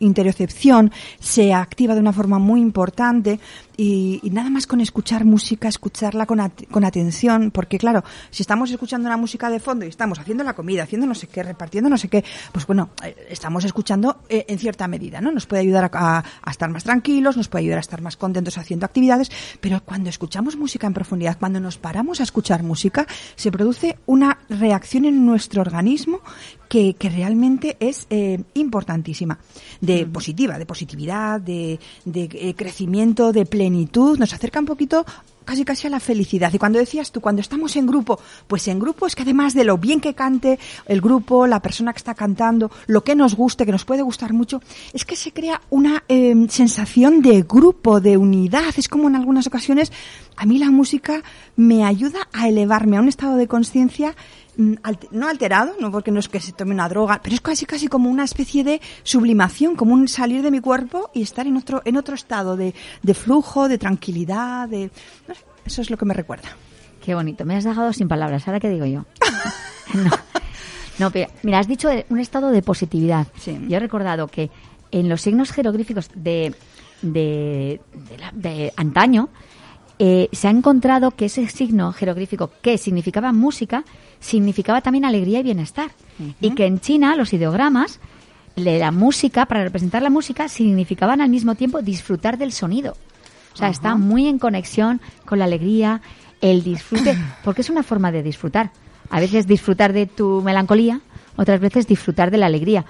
interocepción 0.00 0.90
se 1.20 1.54
activa 1.54 1.94
de 1.94 2.00
una 2.00 2.12
forma 2.12 2.38
muy 2.38 2.60
importante 2.60 3.38
y, 3.84 4.30
nada 4.30 4.48
más 4.50 4.66
con 4.66 4.80
escuchar 4.80 5.24
música, 5.24 5.68
escucharla 5.68 6.26
con, 6.26 6.38
con 6.70 6.84
atención, 6.84 7.50
porque 7.50 7.78
claro, 7.78 8.04
si 8.30 8.42
estamos 8.42 8.70
escuchando 8.70 9.08
una 9.08 9.16
música 9.16 9.50
de 9.50 9.58
fondo 9.60 9.84
y 9.84 9.88
estamos 9.88 10.18
haciendo 10.18 10.44
la 10.44 10.54
comida, 10.54 10.84
haciendo 10.84 11.06
no 11.06 11.14
sé 11.14 11.26
qué, 11.26 11.42
repartiendo 11.42 11.90
no 11.90 11.96
sé 11.98 12.08
qué, 12.08 12.24
pues 12.52 12.66
bueno, 12.66 12.90
eh, 13.04 13.16
estamos 13.30 13.64
escuchando 13.64 14.20
eh, 14.28 14.44
en 14.48 14.58
cierta 14.58 14.86
medida, 14.88 15.20
¿no? 15.20 15.32
Nos 15.32 15.46
puede 15.46 15.62
ayudar 15.62 15.90
a- 15.92 16.18
a 16.42 16.50
estar 16.50 16.70
más 16.70 16.84
tranquilos, 16.84 17.36
nos 17.36 17.48
puede 17.48 17.62
ayudar 17.64 17.78
a 17.78 17.80
estar 17.80 18.00
más 18.02 18.16
contentos 18.16 18.56
haciendo 18.58 18.86
actividades, 18.86 19.30
pero 19.60 19.80
cuando 19.84 20.10
escuchamos 20.10 20.56
música 20.56 20.86
en 20.86 20.94
profundidad, 20.94 21.36
cuando 21.38 21.58
nos 21.60 21.78
paramos 21.78 22.20
a 22.20 22.22
escuchar 22.22 22.62
música, 22.62 23.06
se 23.36 23.50
produce 23.50 23.98
una 24.06 24.38
reacción 24.48 25.04
en 25.06 25.26
nuestro 25.26 25.60
organismo 25.62 26.20
que, 26.72 26.94
que 26.94 27.10
realmente 27.10 27.76
es 27.80 28.06
eh, 28.08 28.40
importantísima, 28.54 29.38
de 29.82 30.06
positiva, 30.06 30.58
de 30.58 30.64
positividad, 30.64 31.38
de, 31.38 31.78
de, 32.06 32.30
eh, 32.32 32.54
crecimiento, 32.54 33.30
de 33.30 33.44
plenitud, 33.44 34.18
nos 34.18 34.32
acerca 34.32 34.58
un 34.58 34.64
poquito 34.64 35.04
casi 35.44 35.66
casi 35.66 35.86
a 35.86 35.90
la 35.90 36.00
felicidad. 36.00 36.50
Y 36.54 36.58
cuando 36.58 36.78
decías 36.78 37.12
tú, 37.12 37.20
cuando 37.20 37.42
estamos 37.42 37.76
en 37.76 37.86
grupo, 37.86 38.18
pues 38.46 38.68
en 38.68 38.78
grupo 38.78 39.06
es 39.06 39.14
que 39.14 39.22
además 39.22 39.52
de 39.52 39.64
lo 39.64 39.76
bien 39.76 40.00
que 40.00 40.14
cante 40.14 40.58
el 40.86 41.02
grupo, 41.02 41.46
la 41.46 41.60
persona 41.60 41.92
que 41.92 41.98
está 41.98 42.14
cantando, 42.14 42.70
lo 42.86 43.04
que 43.04 43.14
nos 43.14 43.34
guste, 43.34 43.66
que 43.66 43.72
nos 43.72 43.84
puede 43.84 44.00
gustar 44.00 44.32
mucho, 44.32 44.62
es 44.94 45.04
que 45.04 45.14
se 45.14 45.32
crea 45.32 45.60
una 45.68 46.04
eh, 46.08 46.34
sensación 46.48 47.20
de 47.20 47.42
grupo, 47.42 48.00
de 48.00 48.16
unidad. 48.16 48.72
Es 48.78 48.88
como 48.88 49.08
en 49.08 49.16
algunas 49.16 49.46
ocasiones, 49.46 49.92
a 50.36 50.46
mí 50.46 50.58
la 50.58 50.70
música 50.70 51.22
me 51.54 51.84
ayuda 51.84 52.28
a 52.32 52.48
elevarme 52.48 52.96
a 52.96 53.00
un 53.00 53.08
estado 53.08 53.36
de 53.36 53.46
conciencia 53.46 54.16
no 54.56 55.28
alterado, 55.28 55.74
no 55.80 55.90
porque 55.90 56.10
no 56.10 56.20
es 56.20 56.28
que 56.28 56.38
se 56.40 56.52
tome 56.52 56.74
una 56.74 56.88
droga, 56.88 57.20
pero 57.22 57.34
es 57.34 57.40
casi 57.40 57.64
casi 57.66 57.88
como 57.88 58.10
una 58.10 58.24
especie 58.24 58.64
de 58.64 58.80
sublimación, 59.02 59.76
como 59.76 59.94
un 59.94 60.08
salir 60.08 60.42
de 60.42 60.50
mi 60.50 60.60
cuerpo 60.60 61.10
y 61.14 61.22
estar 61.22 61.46
en 61.46 61.56
otro 61.56 61.80
en 61.84 61.96
otro 61.96 62.14
estado 62.14 62.56
de, 62.56 62.74
de 63.02 63.14
flujo, 63.14 63.68
de 63.68 63.78
tranquilidad, 63.78 64.68
de 64.68 64.90
no 65.28 65.34
sé, 65.34 65.40
eso 65.64 65.82
es 65.82 65.90
lo 65.90 65.96
que 65.96 66.04
me 66.04 66.14
recuerda. 66.14 66.48
Qué 67.04 67.14
bonito. 67.14 67.44
Me 67.44 67.56
has 67.56 67.64
dejado 67.64 67.92
sin 67.92 68.06
palabras. 68.08 68.46
¿Ahora 68.46 68.60
qué 68.60 68.68
digo 68.68 68.86
yo? 68.86 69.04
no. 69.94 70.10
No, 70.98 71.10
pero, 71.10 71.30
mira, 71.42 71.58
has 71.58 71.66
dicho 71.66 71.88
un 72.10 72.20
estado 72.20 72.50
de 72.50 72.62
positividad. 72.62 73.26
Sí. 73.38 73.58
Yo 73.68 73.78
he 73.78 73.80
recordado 73.80 74.28
que 74.28 74.50
en 74.90 75.08
los 75.08 75.22
signos 75.22 75.50
jeroglíficos 75.50 76.10
de, 76.14 76.54
de, 77.00 77.80
de 78.10 78.18
la- 78.18 78.30
de 78.32 78.72
antaño 78.76 79.30
eh, 79.98 80.28
se 80.32 80.48
ha 80.48 80.50
encontrado 80.50 81.10
que 81.12 81.24
ese 81.24 81.48
signo 81.48 81.92
jeroglífico 81.92 82.50
que 82.60 82.76
significaba 82.78 83.32
música 83.32 83.84
significaba 84.22 84.80
también 84.80 85.04
alegría 85.04 85.40
y 85.40 85.42
bienestar. 85.42 85.90
Y 86.40 86.54
que 86.54 86.66
en 86.66 86.80
China 86.80 87.16
los 87.16 87.32
ideogramas 87.32 88.00
de 88.56 88.78
la 88.78 88.90
música, 88.90 89.46
para 89.46 89.64
representar 89.64 90.02
la 90.02 90.10
música, 90.10 90.48
significaban 90.48 91.20
al 91.20 91.28
mismo 91.28 91.54
tiempo 91.56 91.82
disfrutar 91.82 92.38
del 92.38 92.52
sonido. 92.52 92.96
O 93.52 93.56
sea, 93.56 93.68
está 93.68 93.96
muy 93.96 94.28
en 94.28 94.38
conexión 94.38 95.00
con 95.26 95.38
la 95.38 95.44
alegría, 95.44 96.00
el 96.40 96.62
disfrute, 96.62 97.18
porque 97.44 97.60
es 97.60 97.70
una 97.70 97.82
forma 97.82 98.12
de 98.12 98.22
disfrutar. 98.22 98.70
A 99.10 99.20
veces 99.20 99.46
disfrutar 99.46 99.92
de 99.92 100.06
tu 100.06 100.40
melancolía, 100.42 101.00
otras 101.36 101.60
veces 101.60 101.86
disfrutar 101.86 102.30
de 102.30 102.38
la 102.38 102.46
alegría. 102.46 102.84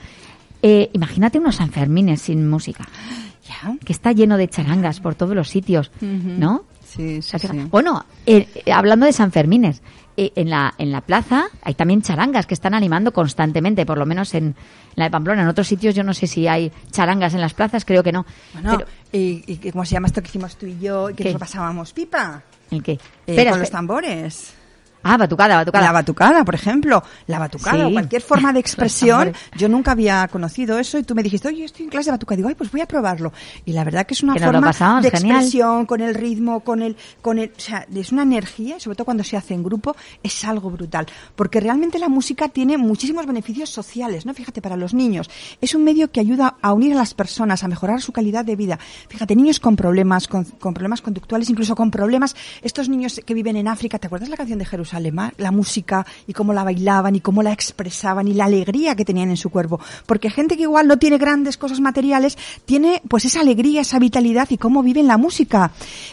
Eh, 0.62 0.90
imagínate 0.92 1.38
unos 1.38 1.56
Sanfermines 1.56 2.22
sin 2.22 2.48
música, 2.48 2.86
que 3.84 3.92
está 3.92 4.12
lleno 4.12 4.36
de 4.36 4.48
charangas 4.48 5.00
por 5.00 5.14
todos 5.14 5.34
los 5.34 5.48
sitios, 5.48 5.90
¿no? 6.00 6.64
Sí, 6.84 7.22
sí, 7.22 7.36
O 7.36 7.38
sea, 7.38 7.50
sí. 7.50 7.58
Bueno, 7.70 8.04
eh, 8.26 8.46
eh, 8.66 8.72
hablando 8.72 9.06
de 9.06 9.12
San 9.12 9.32
Fermines, 9.32 9.80
eh, 10.16 10.32
en, 10.36 10.50
la, 10.50 10.74
en 10.78 10.92
la 10.92 11.00
plaza 11.00 11.46
hay 11.62 11.74
también 11.74 12.02
charangas 12.02 12.46
que 12.46 12.54
están 12.54 12.74
animando 12.74 13.12
constantemente, 13.12 13.86
por 13.86 13.98
lo 13.98 14.06
menos 14.06 14.34
en, 14.34 14.54
la 14.94 15.04
de 15.04 15.10
Pamplona. 15.10 15.42
En 15.42 15.48
otros 15.48 15.66
sitios 15.66 15.94
yo 15.94 16.04
no 16.04 16.14
sé 16.14 16.26
si 16.26 16.46
hay 16.48 16.70
charangas 16.90 17.34
en 17.34 17.40
las 17.40 17.54
plazas, 17.54 17.84
creo 17.84 18.02
que 18.02 18.12
no. 18.12 18.26
Bueno, 18.52 18.78
Pero, 18.78 18.90
y, 19.12 19.44
y 19.46 19.70
¿cómo 19.70 19.84
se 19.84 19.92
llama 19.92 20.08
esto 20.08 20.22
que 20.22 20.28
hicimos 20.28 20.56
tú 20.56 20.66
y 20.66 20.78
yo 20.78 21.10
y 21.10 21.14
que 21.14 21.22
¿Qué? 21.22 21.30
nos 21.30 21.34
lo 21.34 21.38
pasábamos 21.40 21.92
pipa? 21.92 22.42
¿El 22.70 22.82
qué? 22.82 22.92
Eh, 22.92 22.98
Espera, 23.26 23.50
con 23.52 23.60
los 23.60 23.70
tambores. 23.70 24.54
Ah, 25.02 25.16
batucada, 25.16 25.56
batucada. 25.56 25.84
La 25.86 25.92
batucada, 25.92 26.44
por 26.44 26.54
ejemplo. 26.54 27.02
La 27.26 27.38
batucada 27.38 27.76
Sí. 27.78 27.82
o 27.82 27.92
cualquier 27.92 28.22
forma 28.22 28.52
de 28.52 28.60
expresión. 28.64 29.32
Yo 29.56 29.68
nunca 29.68 29.92
había 29.92 30.26
conocido 30.28 30.78
eso 30.78 30.98
y 30.98 31.02
tú 31.02 31.14
me 31.14 31.22
dijiste, 31.22 31.48
oye, 31.48 31.64
estoy 31.64 31.84
en 31.84 31.90
clase 31.90 32.06
de 32.06 32.12
batucada. 32.12 32.36
Digo, 32.36 32.48
ay, 32.48 32.54
pues 32.54 32.70
voy 32.70 32.80
a 32.80 32.86
probarlo. 32.86 33.32
Y 33.64 33.72
la 33.72 33.84
verdad 33.84 34.06
que 34.06 34.14
es 34.14 34.22
una 34.22 34.34
Que 34.34 34.40
forma 34.40 34.60
pasamos, 34.60 35.02
de 35.02 35.10
genial. 35.10 35.36
expresión 35.36 35.86
con 35.86 36.00
el 36.00 36.14
ritmo, 36.14 36.60
con 36.60 36.82
el, 36.82 36.96
con 37.20 37.38
el, 37.38 37.52
o 37.56 37.60
sea, 37.60 37.86
es 37.94 38.12
una 38.12 38.22
energía, 38.22 38.78
sobre 38.78 38.96
todo 38.96 39.04
cuando 39.06 39.24
se 39.24 39.36
hace 39.36 39.54
en 39.54 39.62
grupo, 39.62 39.96
es 40.22 40.44
algo 40.44 40.70
brutal. 40.70 41.06
Porque 41.34 41.60
realmente 41.60 41.98
la 41.98 42.08
música 42.08 42.48
tiene 42.48 42.78
muchísimos 42.78 43.26
beneficios 43.26 43.70
sociales, 43.70 44.24
¿no? 44.26 44.34
Fíjate, 44.34 44.62
para 44.62 44.76
los 44.76 44.94
niños. 44.94 45.28
Es 45.60 45.74
un 45.74 45.84
medio 45.84 46.10
que 46.12 46.20
ayuda 46.20 46.56
a 46.62 46.72
unir 46.72 46.92
a 46.92 46.96
las 46.96 47.14
personas, 47.14 47.64
a 47.64 47.68
mejorar 47.68 48.00
su 48.00 48.12
calidad 48.12 48.44
de 48.44 48.56
vida. 48.56 48.78
Fíjate, 49.08 49.34
niños 49.34 49.58
con 49.58 49.74
problemas, 49.76 50.28
con, 50.28 50.44
con 50.44 50.74
problemas 50.74 51.00
conductuales, 51.02 51.50
incluso 51.50 51.74
con 51.74 51.90
problemas, 51.90 52.36
estos 52.62 52.88
niños 52.88 53.20
que 53.26 53.34
viven 53.34 53.56
en 53.56 53.66
África, 53.68 53.98
¿te 53.98 54.06
acuerdas 54.06 54.28
la 54.28 54.36
canción 54.36 54.58
de 54.58 54.64
Jerusalén? 54.66 54.91
Ah? 54.96 55.32
La 55.38 55.50
música 55.50 56.06
y 56.26 56.32
cómo 56.32 56.52
la 56.52 56.64
bailaban 56.64 57.14
y 57.16 57.20
cómo 57.20 57.42
la 57.42 57.52
expresaban 57.52 58.28
y 58.28 58.34
la 58.34 58.44
alegría 58.46 58.94
que 58.96 59.04
tenían 59.04 59.30
en 59.30 59.36
su 59.36 59.50
cuerpo. 59.50 59.80
Porque 60.06 60.30
gente 60.30 60.56
que 60.56 60.62
igual 60.62 60.86
no 60.88 60.98
tiene 60.98 61.18
grandes 61.18 61.56
cosas 61.56 61.80
materiales, 61.80 62.36
tiene 62.64 63.02
pues 63.08 63.24
esa 63.24 63.40
alegría, 63.40 63.80
esa 63.82 63.98
vitalidad 63.98 64.48
y 64.50 64.58
cómo 64.58 64.82
viven 64.82 65.06
la 65.06 65.16
música. 65.16 65.70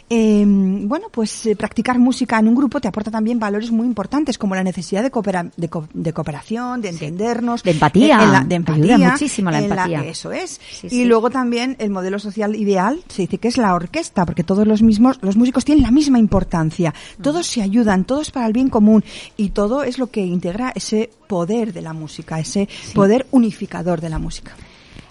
Eh, 0.09 0.43
bueno, 0.45 1.07
pues 1.11 1.45
eh, 1.45 1.55
practicar 1.55 1.99
música 1.99 2.39
en 2.39 2.47
un 2.47 2.55
grupo 2.55 2.79
te 2.81 2.87
aporta 2.87 3.11
también 3.11 3.39
valores 3.39 3.71
muy 3.71 3.85
importantes 3.87 4.37
como 4.37 4.55
la 4.55 4.63
necesidad 4.63 5.03
de, 5.03 5.11
coopera- 5.11 5.51
de, 5.55 5.69
co- 5.69 5.87
de 5.93 6.13
cooperación, 6.13 6.81
de 6.81 6.89
entendernos. 6.89 7.63
De 7.63 7.71
empatía. 7.71 8.23
en- 8.23 8.31
la- 8.31 8.43
de 8.43 8.55
Ayuda 8.55 8.73
empatía. 8.75 9.09
muchísimo 9.11 9.51
la 9.51 9.59
empatía. 9.59 10.03
eso 10.05 10.31
es. 10.31 10.59
Sí, 10.71 10.87
y 10.87 10.89
sí. 10.89 11.05
luego 11.05 11.29
también 11.29 11.75
el 11.79 11.89
modelo 11.89 12.19
social 12.19 12.55
ideal 12.55 13.01
se 13.07 13.23
dice 13.23 13.37
que 13.37 13.47
es 13.47 13.57
la 13.57 13.73
orquesta, 13.73 14.25
porque 14.25 14.43
todos 14.43 14.65
los 14.67 14.81
mismos, 14.81 15.19
los 15.21 15.35
músicos 15.37 15.65
tienen 15.65 15.83
la 15.83 15.91
misma 15.91 16.19
importancia. 16.19 16.93
Todos 17.21 17.47
se 17.47 17.61
ayudan, 17.61 18.05
todos 18.05 18.31
para 18.31 18.47
el 18.47 18.53
bien 18.53 18.68
común 18.69 19.03
y 19.37 19.49
todo 19.49 19.83
es 19.83 19.97
lo 19.97 20.07
que 20.07 20.21
integra 20.21 20.71
ese 20.75 21.09
poder 21.27 21.73
de 21.73 21.81
la 21.81 21.93
música, 21.93 22.39
ese 22.39 22.67
poder 22.93 23.27
unificador 23.31 24.01
de 24.01 24.09
la 24.09 24.19
música. 24.19 24.55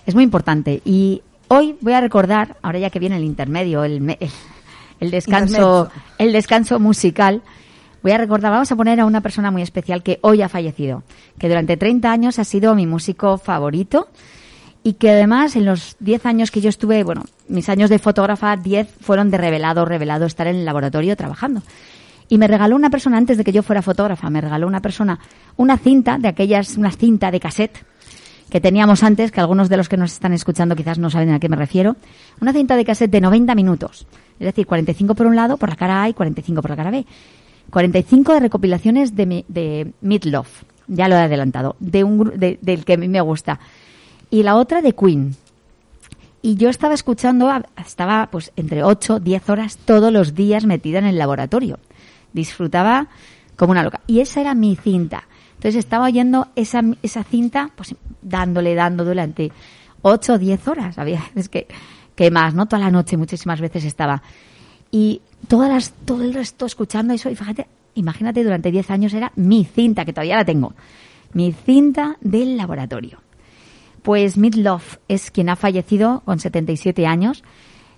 Es 0.06 0.14
muy 0.14 0.24
importante. 0.24 0.80
Y 0.84 1.22
hoy 1.48 1.76
voy 1.80 1.92
a 1.92 2.00
recordar, 2.00 2.56
ahora 2.62 2.78
ya 2.78 2.90
que 2.90 2.98
viene 2.98 3.16
el 3.16 3.24
intermedio, 3.24 3.84
el, 3.84 4.00
me- 4.00 4.18
el, 4.20 4.30
el 5.00 5.10
descanso, 5.10 5.90
el 6.18 6.32
descanso 6.32 6.78
musical, 6.80 7.42
voy 8.02 8.12
a 8.12 8.18
recordar, 8.18 8.50
vamos 8.52 8.70
a 8.72 8.76
poner 8.76 9.00
a 9.00 9.06
una 9.06 9.20
persona 9.20 9.50
muy 9.50 9.62
especial 9.62 10.02
que 10.02 10.18
hoy 10.22 10.40
ha 10.42 10.48
fallecido, 10.48 11.02
que 11.38 11.48
durante 11.48 11.76
30 11.76 12.10
años 12.10 12.38
ha 12.38 12.44
sido 12.44 12.74
mi 12.74 12.86
músico 12.86 13.38
favorito 13.38 14.08
y 14.84 14.94
que 14.94 15.10
además 15.10 15.56
en 15.56 15.64
los 15.66 15.96
10 16.00 16.24
años 16.26 16.50
que 16.50 16.60
yo 16.60 16.68
estuve, 16.68 17.02
bueno, 17.04 17.24
mis 17.48 17.68
años 17.68 17.90
de 17.90 17.98
fotógrafa, 17.98 18.56
10 18.56 18.88
fueron 19.00 19.30
de 19.30 19.36
revelado, 19.36 19.84
revelado 19.84 20.24
estar 20.24 20.46
en 20.46 20.56
el 20.56 20.64
laboratorio 20.64 21.16
trabajando. 21.16 21.62
Y 22.28 22.38
me 22.38 22.46
regaló 22.46 22.76
una 22.76 22.90
persona, 22.90 23.16
antes 23.16 23.38
de 23.38 23.44
que 23.44 23.52
yo 23.52 23.62
fuera 23.62 23.80
fotógrafa, 23.82 24.28
me 24.30 24.40
regaló 24.40 24.66
una 24.66 24.80
persona 24.82 25.18
una 25.56 25.78
cinta 25.78 26.18
de 26.18 26.28
aquellas, 26.28 26.76
una 26.76 26.90
cinta 26.90 27.30
de 27.30 27.40
cassette 27.40 27.78
que 28.50 28.60
teníamos 28.60 29.02
antes, 29.02 29.30
que 29.30 29.40
algunos 29.40 29.68
de 29.68 29.76
los 29.76 29.88
que 29.88 29.96
nos 29.96 30.12
están 30.12 30.32
escuchando 30.32 30.74
quizás 30.76 30.98
no 30.98 31.10
saben 31.10 31.30
a 31.30 31.40
qué 31.40 31.48
me 31.48 31.56
refiero. 31.56 31.96
Una 32.40 32.52
cinta 32.52 32.76
de 32.76 32.84
cassette 32.84 33.10
de 33.10 33.20
90 33.20 33.54
minutos. 33.54 34.06
Es 34.40 34.46
decir, 34.46 34.66
45 34.66 35.14
por 35.14 35.26
un 35.26 35.36
lado, 35.36 35.56
por 35.56 35.68
la 35.70 35.76
cara 35.76 36.02
A 36.02 36.08
y 36.08 36.14
45 36.14 36.60
por 36.62 36.70
la 36.70 36.76
cara 36.76 36.90
B. 36.90 37.04
45 37.70 38.32
de 38.34 38.40
recopilaciones 38.40 39.14
de, 39.16 39.26
mi- 39.26 39.44
de 39.48 39.92
Meatloaf. 40.00 40.62
Ya 40.86 41.08
lo 41.08 41.16
he 41.16 41.20
adelantado. 41.20 41.76
De 41.80 42.04
un, 42.04 42.32
de- 42.38 42.58
del 42.62 42.84
que 42.84 42.94
a 42.94 42.96
mí 42.96 43.08
me 43.08 43.20
gusta. 43.20 43.58
Y 44.30 44.42
la 44.42 44.56
otra 44.56 44.80
de 44.80 44.92
Queen. 44.94 45.34
Y 46.40 46.54
yo 46.54 46.70
estaba 46.70 46.94
escuchando, 46.94 47.50
estaba 47.84 48.28
pues 48.30 48.52
entre 48.56 48.82
8, 48.84 49.20
10 49.20 49.50
horas 49.50 49.76
todos 49.76 50.12
los 50.12 50.34
días 50.34 50.64
metida 50.64 50.98
en 50.98 51.04
el 51.06 51.18
laboratorio. 51.18 51.78
Disfrutaba 52.32 53.08
como 53.56 53.72
una 53.72 53.82
loca. 53.82 54.00
Y 54.06 54.20
esa 54.20 54.40
era 54.40 54.54
mi 54.54 54.76
cinta. 54.76 55.24
Entonces 55.54 55.76
estaba 55.76 56.06
oyendo 56.06 56.48
esa, 56.54 56.82
esa 57.02 57.24
cinta, 57.24 57.70
pues 57.74 57.94
dándole, 58.22 58.74
dando 58.74 59.04
durante 59.04 59.50
8 60.02 60.34
o 60.34 60.38
10 60.38 60.68
horas. 60.68 60.98
Había 60.98 61.18
veces 61.34 61.48
que, 61.48 61.66
que 62.14 62.30
más, 62.30 62.54
¿no? 62.54 62.66
Toda 62.66 62.80
la 62.80 62.90
noche, 62.90 63.16
muchísimas 63.16 63.60
veces 63.60 63.84
estaba. 63.84 64.22
Y 64.90 65.20
todas 65.48 65.68
las, 65.68 65.92
todo 66.04 66.22
el 66.22 66.32
resto 66.32 66.66
escuchando 66.66 67.12
eso. 67.12 67.28
Y 67.28 67.34
fíjate, 67.34 67.66
imagínate, 67.94 68.44
durante 68.44 68.70
10 68.70 68.90
años 68.90 69.14
era 69.14 69.32
mi 69.34 69.64
cinta, 69.64 70.04
que 70.04 70.12
todavía 70.12 70.36
la 70.36 70.44
tengo. 70.44 70.74
Mi 71.32 71.52
cinta 71.52 72.16
del 72.20 72.56
laboratorio. 72.56 73.18
Pues 74.02 74.38
Midlove 74.38 75.00
es 75.08 75.30
quien 75.30 75.48
ha 75.48 75.56
fallecido 75.56 76.22
con 76.24 76.38
77 76.38 77.06
años. 77.06 77.42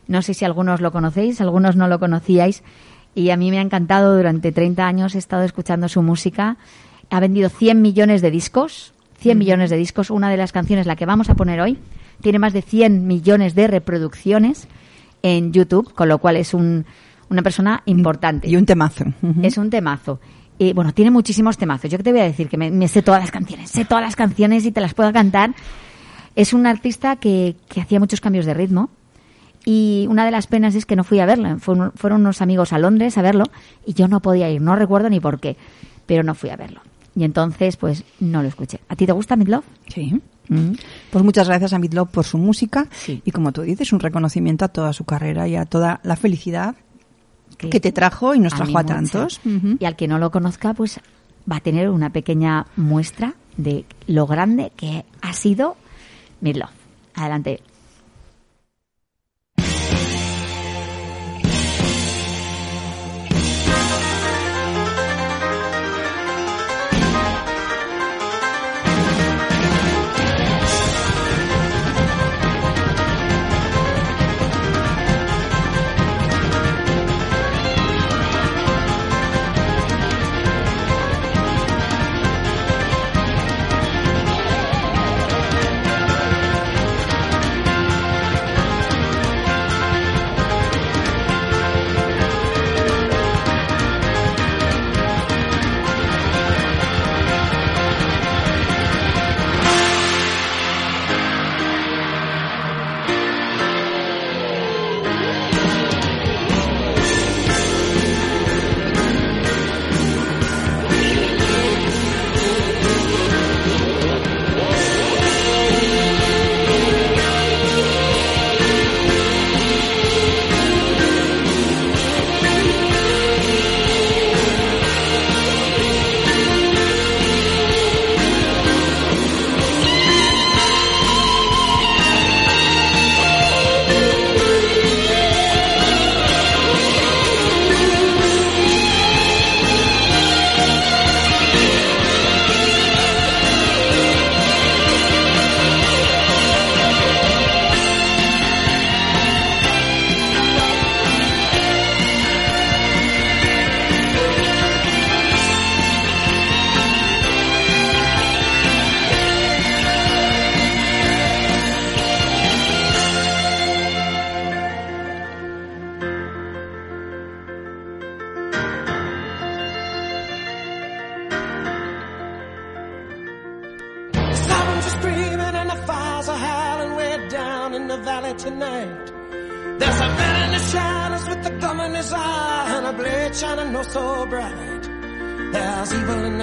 No 0.09 0.23
sé 0.23 0.35
si 0.35 0.45
algunos 0.45 0.81
lo 0.81 0.91
conocéis, 0.93 1.41
algunos 1.41 1.77
no 1.77 1.87
lo 1.87 2.01
conocíais. 2.01 2.65
Y 3.15 3.31
a 3.31 3.37
mí 3.37 3.51
me 3.51 3.59
ha 3.59 3.63
encantado 3.63 4.17
durante 4.17 4.53
30 4.53 4.87
años. 4.87 5.15
He 5.15 5.19
estado 5.19 5.43
escuchando 5.45 5.89
su 5.89 6.03
música. 6.03 6.57
Ha 7.11 7.21
vendido 7.21 7.49
100 7.49 7.83
millones 7.83 8.23
de 8.23 8.31
discos. 8.31 8.93
100 9.19 9.37
millones 9.39 9.71
de 9.71 9.77
discos. 9.77 10.11
Una 10.11 10.31
de 10.31 10.37
las 10.37 10.53
canciones, 10.53 10.87
la 10.87 10.97
que 10.97 11.07
vamos 11.07 11.29
a 11.29 11.35
poner 11.35 11.61
hoy, 11.61 11.79
tiene 12.23 12.39
más 12.39 12.53
de 12.53 12.63
100 12.63 13.07
millones 13.07 13.55
de 13.55 13.67
reproducciones 13.67 14.69
en 15.23 15.53
YouTube, 15.53 15.93
con 15.93 16.09
lo 16.09 16.19
cual 16.19 16.37
es 16.37 16.55
un- 16.55 16.87
una 17.29 17.43
persona 17.43 17.83
importante. 17.87 18.49
Y 18.49 18.57
un 18.57 18.65
temazo. 18.67 19.05
Es 19.43 19.59
un 19.59 19.71
temazo. 19.71 20.21
Y 20.59 20.73
bueno, 20.73 20.93
tiene 20.93 21.11
muchísimos 21.11 21.57
temazos. 21.59 21.91
Yo 21.91 21.99
que 21.99 22.05
te 22.05 22.13
voy 22.13 22.21
a 22.21 22.25
decir 22.25 22.49
que 22.49 22.57
me, 22.57 22.71
me 22.71 22.87
sé 22.89 23.03
todas 23.03 23.21
las 23.21 23.31
canciones, 23.31 23.71
sé 23.71 23.85
todas 23.85 24.03
las 24.05 24.17
canciones 24.17 24.65
y 24.67 24.73
te 24.73 24.81
las 24.81 24.95
puedo 24.95 25.13
cantar. 25.13 25.55
Es 26.37 26.53
un 26.53 26.67
artista 26.67 27.17
que, 27.17 27.57
que 27.69 27.81
hacía 27.81 27.99
muchos 27.99 28.21
cambios 28.21 28.47
de 28.47 28.55
ritmo. 28.55 28.89
Y 29.65 30.07
una 30.09 30.25
de 30.25 30.31
las 30.31 30.47
penas 30.47 30.75
es 30.75 30.87
que 30.87 30.97
no 30.97 31.05
fui 31.05 31.21
a 31.21 31.27
verlo. 31.27 31.59
Fueron, 31.59 31.93
fueron 31.95 32.23
unos 32.23 32.41
amigos 32.41 32.73
a 32.73 32.79
Londres 32.79 33.19
a 33.19 33.23
verlo 33.23 33.45
y 33.87 33.93
yo 33.95 34.09
no 34.09 34.21
podía 34.21 34.51
ir. 34.51 34.61
No 34.63 34.75
recuerdo 34.77 35.11
ni 35.11 35.21
por 35.21 35.39
qué, 35.39 35.57
pero 36.07 36.23
no 36.23 36.35
fui 36.35 36.51
a 36.51 36.57
verlo. 36.57 36.81
Y 37.15 37.25
entonces, 37.25 37.77
pues, 37.77 38.05
no 38.21 38.41
lo 38.43 38.49
escuché. 38.49 38.81
¿A 38.89 38.97
ti 38.97 39.05
te 39.05 39.13
gusta 39.13 39.37
Midlove? 39.37 39.65
Sí. 39.89 40.21
Mm. 40.49 40.73
Pues 41.11 41.25
muchas 41.25 41.47
gracias 41.49 41.73
a 41.73 41.79
Midlove 41.79 42.11
por 42.11 42.25
su 42.25 42.39
música 42.39 42.87
Sí. 42.93 43.21
y 43.25 43.31
como 43.33 43.53
tú 43.53 43.63
dices, 43.63 43.93
un 43.93 44.01
reconocimiento 44.01 44.65
a 44.65 44.69
toda 44.69 44.93
su 44.93 45.05
carrera 45.05 45.47
y 45.47 45.57
a 45.57 45.65
toda 45.67 46.01
la 46.05 46.17
felicidad 46.17 46.75
Que- 47.59 47.69
que 47.69 47.81
te 47.81 47.93
trajo 47.93 48.35
y 48.35 48.39
nos 48.39 48.55
a 48.55 48.57
trajo 48.57 48.79
a, 48.79 48.83
mucho. 48.83 48.95
tantos. 48.95 49.41
Y 49.79 49.85
al 49.85 49.97
que 49.97 50.09
no 50.09 50.19
lo 50.19 50.31
conozca, 50.31 50.73
pues 50.73 51.01
va 51.51 51.57
a 51.57 51.61
tener 51.61 51.91
una 51.91 52.11
pequeña 52.11 52.67
muestra 52.77 53.35
de 53.57 53.85
lo 54.07 54.27
grande 54.27 54.73
que 54.77 55.05
ha 55.21 55.33
sido 55.35 55.77
Midlove. 56.41 56.73
Adelante. 57.15 57.61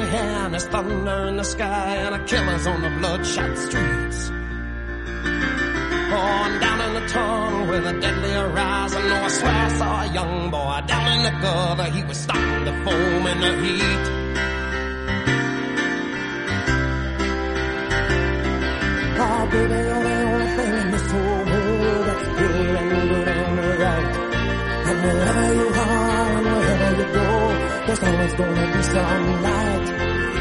Air 0.07 0.45
and 0.45 0.53
there's 0.53 0.65
thunder 0.65 1.27
in 1.27 1.37
the 1.37 1.43
sky 1.43 1.95
and 1.95 2.15
a 2.15 2.23
killer's 2.25 2.67
on 2.67 2.81
the 2.81 2.89
bloodshot 2.99 3.57
streets. 3.57 4.29
On 6.09 6.59
down 6.59 6.81
in 6.81 6.93
the 7.01 7.07
tunnel 7.07 7.67
with 7.67 7.85
a 7.85 7.99
deadly 7.99 8.31
horizon. 8.31 9.01
Oh, 9.03 9.23
I 9.23 9.27
swear 9.27 9.51
I 9.51 9.67
saw 9.77 10.03
a 10.03 10.13
young 10.13 10.49
boy 10.51 10.81
down 10.87 11.17
in 11.17 11.23
the 11.23 11.31
gutter. 11.41 11.83
He 11.91 12.03
was 12.03 12.17
starting 12.17 12.65
to 12.65 12.73
foam 12.83 13.27
in 13.27 13.39
the 13.41 13.51
heat. 13.63 14.17
Oh, 19.19 19.47
baby, 19.51 19.73
you're 19.73 20.03
the 20.03 20.15
only 20.31 20.47
thing 20.57 20.73
in 20.81 20.91
this 20.91 21.11
whole 21.11 21.45
world 21.49 22.05
that's 22.07 22.27
good 22.39 22.75
and 22.75 23.09
good 23.09 23.27
and 23.27 23.79
right. 23.79 24.15
And 24.89 24.97
wherever 25.03 25.53
you 25.55 25.67
are 25.67 26.31
and 26.37 26.45
wherever 26.45 26.89
you 27.01 27.07
go, 27.13 27.29
there's 27.87 28.03
always 28.03 28.33
gonna 28.33 28.77
be 28.77 28.83
some 28.83 29.43
light. 29.43 29.76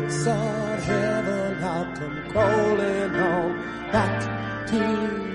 gates 0.00 0.26
of 0.26 0.84
heaven, 0.84 1.64
I'm 1.64 1.96
come 1.96 2.30
crawling 2.30 3.14
on. 3.16 3.92
Back 3.92 4.66
to 4.68 5.29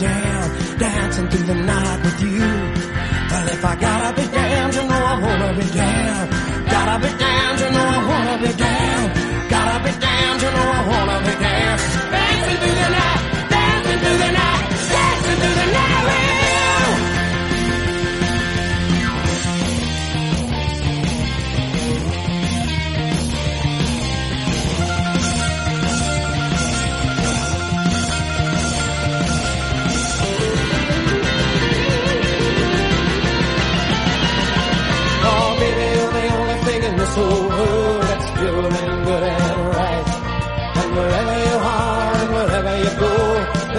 dancing 0.00 1.28
through 1.28 1.46
the 1.46 1.54
night. 1.54 1.63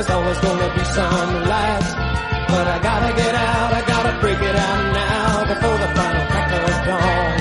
There's 0.05 0.17
always 0.17 0.37
gonna 0.39 0.73
be 0.75 0.83
some 0.83 1.33
light. 1.49 1.85
But 2.47 2.67
I 2.67 2.79
gotta 2.81 3.13
get 3.15 3.35
out, 3.35 3.73
I 3.73 3.81
gotta 3.87 4.19
break 4.21 4.39
it 4.39 4.55
out 4.55 4.93
now 4.93 5.45
before 5.51 5.77
the 5.77 5.87
final 5.97 6.25
crack 6.31 6.51
of 6.51 6.85
dawn. 6.87 7.37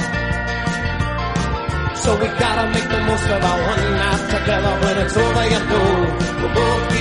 So 1.97 2.11
we 2.21 2.27
gotta 2.27 2.71
make 2.73 2.89
the 2.89 3.01
most 3.01 3.25
of 3.25 3.45
our 3.45 3.61
one 3.69 3.85
night 4.01 4.31
together. 4.31 4.73
When 4.83 4.99
it's 5.05 5.17
over, 5.17 5.45
you 5.53 5.61
know 5.71 6.17
we'll 6.41 6.55
both 6.55 6.94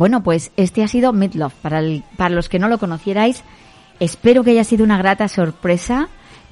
Bueno, 0.00 0.22
pues 0.22 0.50
este 0.56 0.82
ha 0.82 0.88
sido 0.88 1.12
Midlove. 1.12 1.52
Para, 1.60 1.80
el- 1.80 2.02
para 2.16 2.34
los 2.34 2.48
que 2.48 2.58
no 2.58 2.68
lo 2.68 2.78
conocierais, 2.78 3.44
espero 3.98 4.42
que 4.42 4.52
haya 4.52 4.64
sido 4.64 4.82
una 4.82 4.96
grata 4.96 5.28
sorpresa 5.28 6.08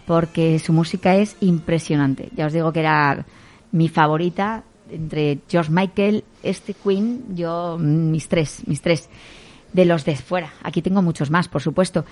porque 0.06 0.58
su 0.58 0.74
música 0.74 1.16
es 1.16 1.34
impresionante. 1.40 2.28
Ya 2.36 2.44
os 2.44 2.52
digo 2.52 2.74
que 2.74 2.80
era 2.80 3.24
mi 3.72 3.88
favorita 3.88 4.64
entre 4.90 5.38
George 5.48 5.72
Michael, 5.72 6.24
este 6.42 6.74
Queen, 6.74 7.24
yo 7.34 7.78
mm, 7.80 8.10
mis 8.10 8.28
tres, 8.28 8.64
mis 8.66 8.82
tres 8.82 9.08
de 9.72 9.86
los 9.86 10.04
de 10.04 10.16
fuera. 10.16 10.52
Aquí 10.62 10.82
tengo 10.82 11.00
muchos 11.00 11.30
más, 11.30 11.48
por 11.48 11.62
supuesto. 11.62 12.04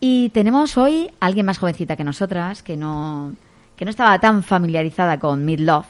Y 0.00 0.30
tenemos 0.30 0.76
hoy 0.76 1.12
a 1.20 1.26
alguien 1.26 1.46
más 1.46 1.58
jovencita 1.58 1.94
que 1.94 2.02
nosotras, 2.02 2.64
que 2.64 2.76
no, 2.76 3.34
que 3.76 3.84
no 3.84 3.90
estaba 3.92 4.18
tan 4.18 4.42
familiarizada 4.42 5.20
con 5.20 5.44
Midlove. 5.44 5.86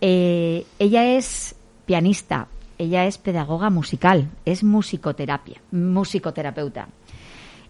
Eh, 0.00 0.66
ella 0.80 1.04
es 1.16 1.54
pianista, 1.86 2.48
ella 2.78 3.06
es 3.06 3.18
pedagoga 3.18 3.70
musical, 3.70 4.28
es 4.44 4.62
musicoterapia, 4.62 5.60
musicoterapeuta. 5.72 6.88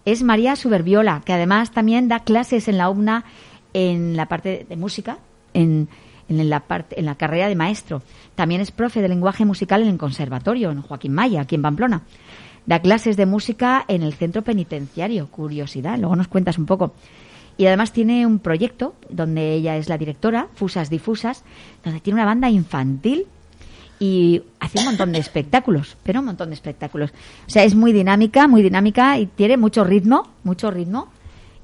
Es 0.05 0.23
María 0.23 0.55
Suberbiola, 0.55 1.21
que 1.25 1.33
además 1.33 1.71
también 1.71 2.07
da 2.07 2.19
clases 2.19 2.67
en 2.67 2.77
la 2.77 2.89
UNA 2.89 3.25
en 3.73 4.15
la 4.15 4.27
parte 4.27 4.65
de 4.67 4.75
música, 4.75 5.17
en, 5.53 5.89
en 6.29 6.49
la 6.49 6.61
parte, 6.61 6.99
en 6.99 7.05
la 7.05 7.15
carrera 7.15 7.47
de 7.47 7.55
maestro. 7.55 8.01
También 8.35 8.61
es 8.61 8.71
profe 8.71 9.01
de 9.01 9.09
lenguaje 9.09 9.45
musical 9.45 9.81
en 9.81 9.89
el 9.89 9.97
conservatorio, 9.97 10.71
en 10.71 10.81
Joaquín 10.81 11.13
Maya, 11.13 11.41
aquí 11.41 11.55
en 11.55 11.63
Pamplona. 11.63 12.03
Da 12.65 12.79
clases 12.79 13.17
de 13.17 13.25
música 13.25 13.83
en 13.87 14.03
el 14.03 14.13
centro 14.13 14.43
penitenciario, 14.43 15.27
curiosidad, 15.27 15.97
luego 15.97 16.15
nos 16.15 16.27
cuentas 16.27 16.57
un 16.57 16.65
poco. 16.65 16.93
Y 17.57 17.65
además 17.65 17.91
tiene 17.91 18.25
un 18.25 18.39
proyecto 18.39 18.95
donde 19.09 19.53
ella 19.53 19.75
es 19.75 19.89
la 19.89 19.97
directora, 19.97 20.47
Fusas 20.55 20.89
Difusas, 20.89 21.43
donde 21.83 21.99
tiene 21.99 22.15
una 22.15 22.25
banda 22.25 22.49
infantil 22.49 23.25
y 23.99 24.41
hace 24.59 24.79
un 24.79 24.85
montón 24.85 25.11
de 25.11 25.19
espectáculos, 25.19 25.97
pero 26.03 26.21
un 26.21 26.27
montón 26.27 26.49
de 26.49 26.55
espectáculos. 26.55 27.11
O 27.45 27.49
sea, 27.49 27.63
es 27.63 27.75
muy 27.75 27.91
dinámica, 27.91 28.47
muy 28.47 28.63
dinámica 28.63 29.17
y 29.19 29.25
tiene 29.25 29.57
mucho 29.57 29.83
ritmo, 29.83 30.29
mucho 30.43 30.71
ritmo. 30.71 31.09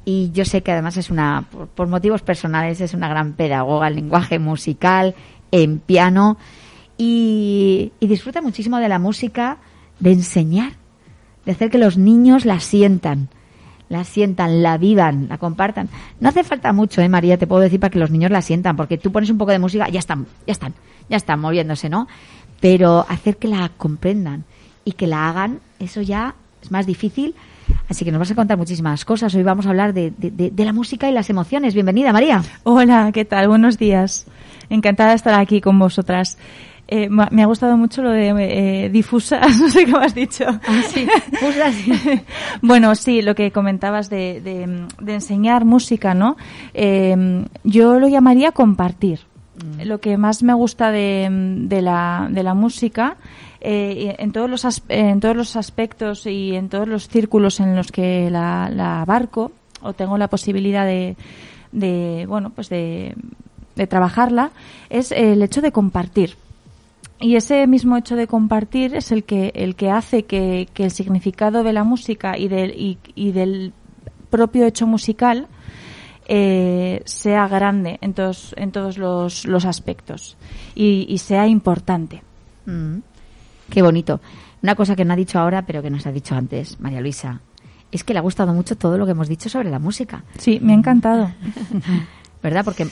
Y 0.04 0.32
yo 0.34 0.46
sé 0.46 0.62
que 0.62 0.72
además 0.72 0.98
es 0.98 1.10
una, 1.10 1.46
por, 1.76 1.88
motivos 1.88 2.22
personales, 2.22 2.82
es 2.82 2.94
una 2.94 3.08
gran 3.08 3.34
pedagoga 3.34 3.88
en 3.88 3.96
lenguaje 3.96 4.38
musical, 4.38 5.16
en 5.52 5.80
piano 5.80 6.38
y, 6.98 7.94
y 8.00 8.08
disfruta 8.08 8.42
muchísimo 8.42 8.78
de 8.78 8.90
la 8.90 9.00
música, 9.00 9.58
de 10.00 10.12
enseñar, 10.12 10.74
de 11.46 11.54
hacer 11.54 11.70
que 11.70 11.78
los 11.78 11.98
niños 11.98 12.46
la 12.46 12.60
sientan, 12.60 13.30
la 13.90 14.04
sientan, 14.04 14.64
la 14.64 14.78
vivan, 14.78 15.28
la 15.30 15.38
compartan. 15.38 15.90
No 16.20 16.30
hace 16.30 16.44
falta 16.44 16.74
mucho, 16.74 17.02
¿eh, 17.02 17.10
María? 17.10 17.38
Te 17.38 17.48
puedo 17.48 17.62
decir 17.62 17.80
para 17.80 17.92
que 17.92 18.00
los 18.00 18.12
niños 18.12 18.32
la 18.32 18.42
sientan, 18.42 18.76
porque 18.76 18.98
tú 18.98 19.12
pones 19.12 19.30
un 19.30 19.38
poco 19.38 19.52
de 19.52 19.60
música, 19.60 19.88
ya 19.90 20.00
están, 20.00 20.26
ya 20.48 20.52
están, 20.54 20.74
ya 21.10 21.18
están 21.18 21.40
moviéndose, 21.40 21.90
¿no? 21.90 22.08
Pero 22.62 23.06
hacer 23.10 23.38
que 23.38 23.48
la 23.48 23.70
comprendan 23.78 24.44
y 24.84 24.94
que 24.94 25.08
la 25.08 25.30
hagan, 25.30 25.60
eso 25.80 26.02
ya 26.02 26.36
es 26.62 26.72
más 26.72 26.86
difícil. 26.86 27.36
Así 27.90 28.06
que 28.06 28.12
nos 28.12 28.20
vas 28.20 28.32
a 28.32 28.36
contar 28.36 28.58
muchísimas 28.58 29.06
cosas. 29.06 29.34
Hoy 29.36 29.44
vamos 29.44 29.66
a 29.66 29.70
hablar 29.70 29.94
de, 29.94 30.12
de- 30.18 30.32
de- 30.32 30.52
de 30.52 30.66
la 30.66 30.74
música 30.74 31.10
y 31.10 31.12
las 31.14 31.30
emociones. 31.30 31.74
Bienvenida, 31.74 32.12
María. 32.14 32.42
Hola, 32.64 33.12
¿qué 33.14 33.26
tal? 33.26 33.48
Buenos 33.48 33.78
días. 33.78 34.26
Encantada 34.70 35.10
de 35.12 35.16
estar 35.16 35.40
aquí 35.40 35.62
con 35.62 35.78
vosotras. 35.78 36.38
Eh, 36.88 37.10
me 37.10 37.42
ha 37.42 37.46
gustado 37.48 37.78
mucho 37.78 38.04
lo 38.04 38.12
de 38.12 38.30
eh, 38.86 38.90
difusas, 38.90 39.58
no 39.60 39.70
sé 39.70 39.86
qué 39.86 39.92
me 39.92 40.06
has 40.06 40.14
dicho. 40.14 40.46
Ah, 40.48 40.82
sí, 40.88 41.08
bueno, 42.62 42.94
sí, 42.96 43.22
lo 43.24 43.34
que 43.34 43.52
comentabas 43.52 44.10
de, 44.10 44.40
de- 44.42 44.86
de 45.04 45.14
enseñar 45.14 45.66
música, 45.66 46.14
¿no? 46.14 46.38
Eh, 46.74 47.46
yo 47.64 48.00
lo 48.00 48.08
llamaría 48.08 48.52
compartir. 48.52 49.22
Lo 49.84 50.00
que 50.02 50.18
más 50.18 50.44
me 50.44 50.54
gusta 50.54 50.92
de, 50.92 51.28
de 51.32 51.82
la, 51.82 52.28
de 52.30 52.44
la 52.44 52.54
música, 52.54 53.16
eh, 53.62 54.16
en, 54.20 54.32
todos 54.34 54.50
los 54.50 54.84
en 54.90 55.20
todos 55.22 55.36
los 55.36 55.56
aspectos 55.56 56.28
y 56.28 56.56
en 56.56 56.68
todos 56.70 56.88
los 56.90 57.08
círculos 57.08 57.62
en 57.62 57.74
los 57.76 57.90
que 57.92 58.30
la, 58.30 58.70
la 58.70 59.02
abarco, 59.02 59.54
o 59.82 59.94
tengo 59.94 60.18
la 60.18 60.28
posibilidad 60.28 60.86
de, 60.86 61.16
de 61.72 62.26
bueno, 62.28 62.50
pues 62.50 62.68
de, 62.70 63.16
de 63.76 63.88
trabajarla, 63.88 64.52
es 64.90 65.12
el 65.14 65.42
hecho 65.42 65.62
de 65.62 65.72
compartir. 65.72 66.36
Y 67.20 67.36
ese 67.38 67.66
mismo 67.68 67.96
hecho 67.98 68.16
de 68.16 68.28
compartir 68.28 68.94
es 68.96 69.12
el 69.12 69.24
que, 69.24 69.52
el 69.56 69.76
que 69.76 69.90
hace 69.90 70.24
que, 70.26 70.68
que 70.74 70.84
el 70.84 70.92
significado 70.92 71.64
de 71.64 71.72
la 71.74 71.84
música 71.84 72.38
y 72.38 72.48
del, 72.50 72.72
y, 72.72 72.98
y 73.16 73.32
del 73.32 73.72
propio 74.30 74.66
hecho 74.66 74.86
musical 74.86 75.48
eh, 76.28 77.02
sea 77.06 77.48
grande 77.48 78.00
en 78.02 78.14
todos, 78.14 78.54
en 78.58 78.72
todos 78.72 78.98
los, 78.98 79.46
los 79.46 79.66
aspectos 79.66 80.36
y, 80.76 81.06
y 81.08 81.18
sea 81.20 81.48
importante. 81.48 82.22
Mm. 82.66 82.98
Qué 83.70 83.82
bonito. 83.82 84.20
Una 84.62 84.76
cosa 84.76 84.96
que 84.96 85.06
no 85.06 85.14
ha 85.14 85.18
dicho 85.18 85.40
ahora, 85.40 85.66
pero 85.66 85.82
que 85.82 85.90
nos 85.90 86.06
ha 86.08 86.12
dicho 86.12 86.36
antes, 86.36 86.80
María 86.80 87.00
Luisa, 87.02 87.42
es 87.92 88.04
que 88.04 88.14
le 88.14 88.20
ha 88.20 88.24
gustado 88.24 88.54
mucho 88.54 88.76
todo 88.76 88.98
lo 88.98 89.06
que 89.06 89.12
hemos 89.12 89.30
dicho 89.30 89.48
sobre 89.50 89.70
la 89.70 89.80
música, 89.80 90.24
Sí, 90.38 90.60
me 90.62 90.74
ha 90.74 90.76
encantado. 90.76 91.32
¿verdad? 92.44 92.66
Porque 92.66 92.88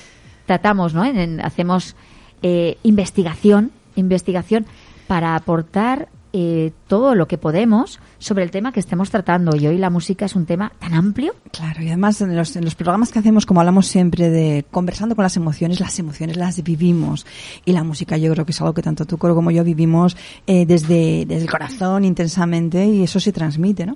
tratamos, 0.46 0.94
¿no? 0.94 1.04
En- 1.04 1.18
en- 1.18 1.42
hacemos 1.42 1.96
eh, 2.42 2.78
investigación, 2.84 3.72
investigación 3.96 4.66
para 5.08 5.36
aportar 5.36 6.10
eh, 6.36 6.72
todo 6.88 7.14
lo 7.14 7.28
que 7.28 7.38
podemos 7.38 8.00
sobre 8.18 8.44
el 8.44 8.50
tema 8.50 8.72
que 8.72 8.80
estemos 8.80 9.12
tratando. 9.12 9.56
Y 9.56 9.68
hoy 9.68 9.78
la 9.78 9.92
música 9.92 10.26
es 10.26 10.36
un 10.36 10.48
tema 10.48 10.72
tan 10.80 10.96
amplio. 10.96 11.36
Claro, 11.52 11.84
y 11.84 11.88
además 11.90 12.22
en 12.22 12.36
los, 12.36 12.56
en 12.56 12.66
los 12.66 12.74
programas 12.74 13.12
que 13.12 13.20
hacemos, 13.20 13.46
como 13.46 13.60
hablamos 13.60 13.86
siempre 13.86 14.32
de 14.32 14.66
conversando 14.72 15.16
con 15.16 15.22
las 15.22 15.38
emociones, 15.38 15.80
las 15.80 16.00
emociones 16.00 16.36
las 16.36 16.64
vivimos. 16.64 17.28
Y 17.66 17.74
la 17.74 17.84
música 17.84 18.18
yo 18.18 18.32
creo 18.34 18.46
que 18.46 18.52
es 18.52 18.62
algo 18.62 18.74
que 18.74 18.82
tanto 18.82 19.06
tú 19.06 19.20
como 19.20 19.52
yo 19.52 19.64
vivimos 19.64 20.18
eh, 20.48 20.66
desde, 20.66 21.26
desde 21.28 21.44
el 21.44 21.52
corazón 21.52 22.04
intensamente 22.04 22.84
y 22.84 23.04
eso 23.04 23.20
se 23.20 23.32
transmite, 23.32 23.86
¿no? 23.86 23.96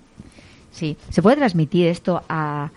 Sí, 0.71 0.95
se 1.09 1.23
puede 1.23 1.37
transmitir 1.37 1.87
esto 1.87 2.21
a, 2.29 2.69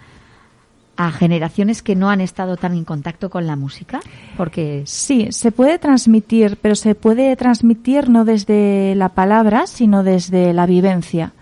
a 1.00 1.10
generaciones 1.12 1.82
que 1.82 1.96
no 1.96 2.10
han 2.10 2.20
estado 2.20 2.58
tan 2.58 2.74
en 2.74 2.84
contacto 2.84 3.30
con 3.30 3.46
la 3.46 3.56
música, 3.56 4.00
porque 4.36 4.82
Sí, 4.84 5.28
se 5.30 5.50
puede 5.50 5.78
transmitir, 5.78 6.58
pero 6.60 6.74
se 6.74 6.94
puede 6.94 7.34
transmitir 7.36 8.10
no 8.10 8.26
desde 8.26 8.94
la 8.96 9.08
palabra, 9.08 9.66
sino 9.66 10.02
desde 10.02 10.52
la 10.52 10.66
vivencia. 10.66 11.32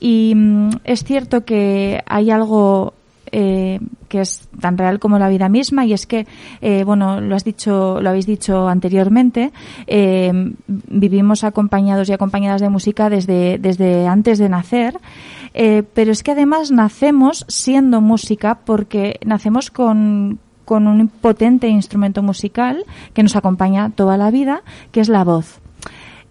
Y 0.00 0.32
mm, 0.34 0.70
es 0.84 1.04
cierto 1.04 1.44
que 1.44 2.02
hay 2.06 2.30
algo 2.30 2.94
eh, 3.32 3.80
que 4.08 4.20
es 4.20 4.48
tan 4.60 4.78
real 4.78 4.98
como 4.98 5.18
la 5.18 5.28
vida 5.28 5.48
misma 5.48 5.84
y 5.84 5.92
es 5.92 6.06
que, 6.06 6.26
eh, 6.60 6.84
bueno, 6.84 7.20
lo 7.20 7.34
has 7.34 7.44
dicho, 7.44 8.00
lo 8.00 8.08
habéis 8.08 8.24
dicho 8.26 8.68
anteriormente, 8.68 9.52
eh, 9.86 10.32
vivimos 10.66 11.44
acompañados 11.44 12.08
y 12.08 12.12
acompañadas 12.12 12.60
de 12.60 12.70
música 12.70 13.10
desde, 13.10 13.58
desde 13.58 14.06
antes 14.06 14.38
de 14.38 14.48
nacer, 14.48 14.98
eh, 15.58 15.84
pero 15.94 16.12
es 16.12 16.22
que 16.22 16.32
además 16.32 16.70
nacemos 16.70 17.46
siendo 17.48 18.02
música 18.02 18.58
porque 18.66 19.18
nacemos 19.24 19.70
con, 19.70 20.38
con 20.66 20.86
un 20.86 21.08
potente 21.08 21.68
instrumento 21.68 22.22
musical 22.22 22.84
que 23.14 23.22
nos 23.22 23.36
acompaña 23.36 23.88
toda 23.88 24.18
la 24.18 24.30
vida, 24.30 24.62
que 24.92 25.00
es 25.00 25.08
la 25.08 25.24
voz. 25.24 25.60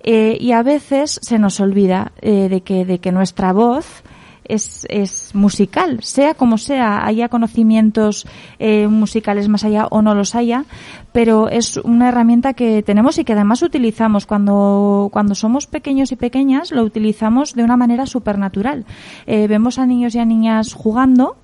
Eh, 0.04 0.38
y 0.40 0.52
a 0.52 0.62
veces 0.62 1.20
se 1.24 1.40
nos 1.40 1.60
olvida 1.60 2.12
eh, 2.22 2.50
de, 2.50 2.62
que, 2.62 2.86
de 2.86 3.00
que 3.00 3.12
nuestra 3.12 3.52
voz 3.52 4.04
es, 4.48 4.86
es 4.90 5.34
musical, 5.34 6.04
sea 6.04 6.34
como 6.34 6.58
sea, 6.58 7.06
haya 7.06 7.30
conocimientos 7.30 8.28
eh, 8.60 8.88
musicales 8.88 9.50
más 9.50 9.64
allá 9.64 9.88
o 9.88 10.02
no 10.02 10.16
los 10.16 10.36
haya, 10.36 10.66
pero 11.12 11.50
es 11.50 11.78
una 11.78 12.10
herramienta 12.10 12.54
que 12.54 12.84
tenemos 12.84 13.18
y 13.18 13.24
que 13.24 13.34
además 13.34 13.62
utilizamos 13.62 14.26
cuando, 14.26 15.10
cuando 15.12 15.36
somos 15.36 15.68
pequeños 15.68 16.12
y 16.12 16.16
pequeñas, 16.16 16.72
lo 16.72 16.84
utilizamos 16.84 17.54
de 17.54 17.64
una 17.64 17.78
manera 17.78 18.06
supernatural. 18.06 18.86
Eh, 19.26 19.48
vemos 19.48 19.80
a 19.80 19.86
niños 19.86 20.16
y 20.16 20.20
a 20.20 20.26
niñas 20.26 20.74
jugando 20.74 21.38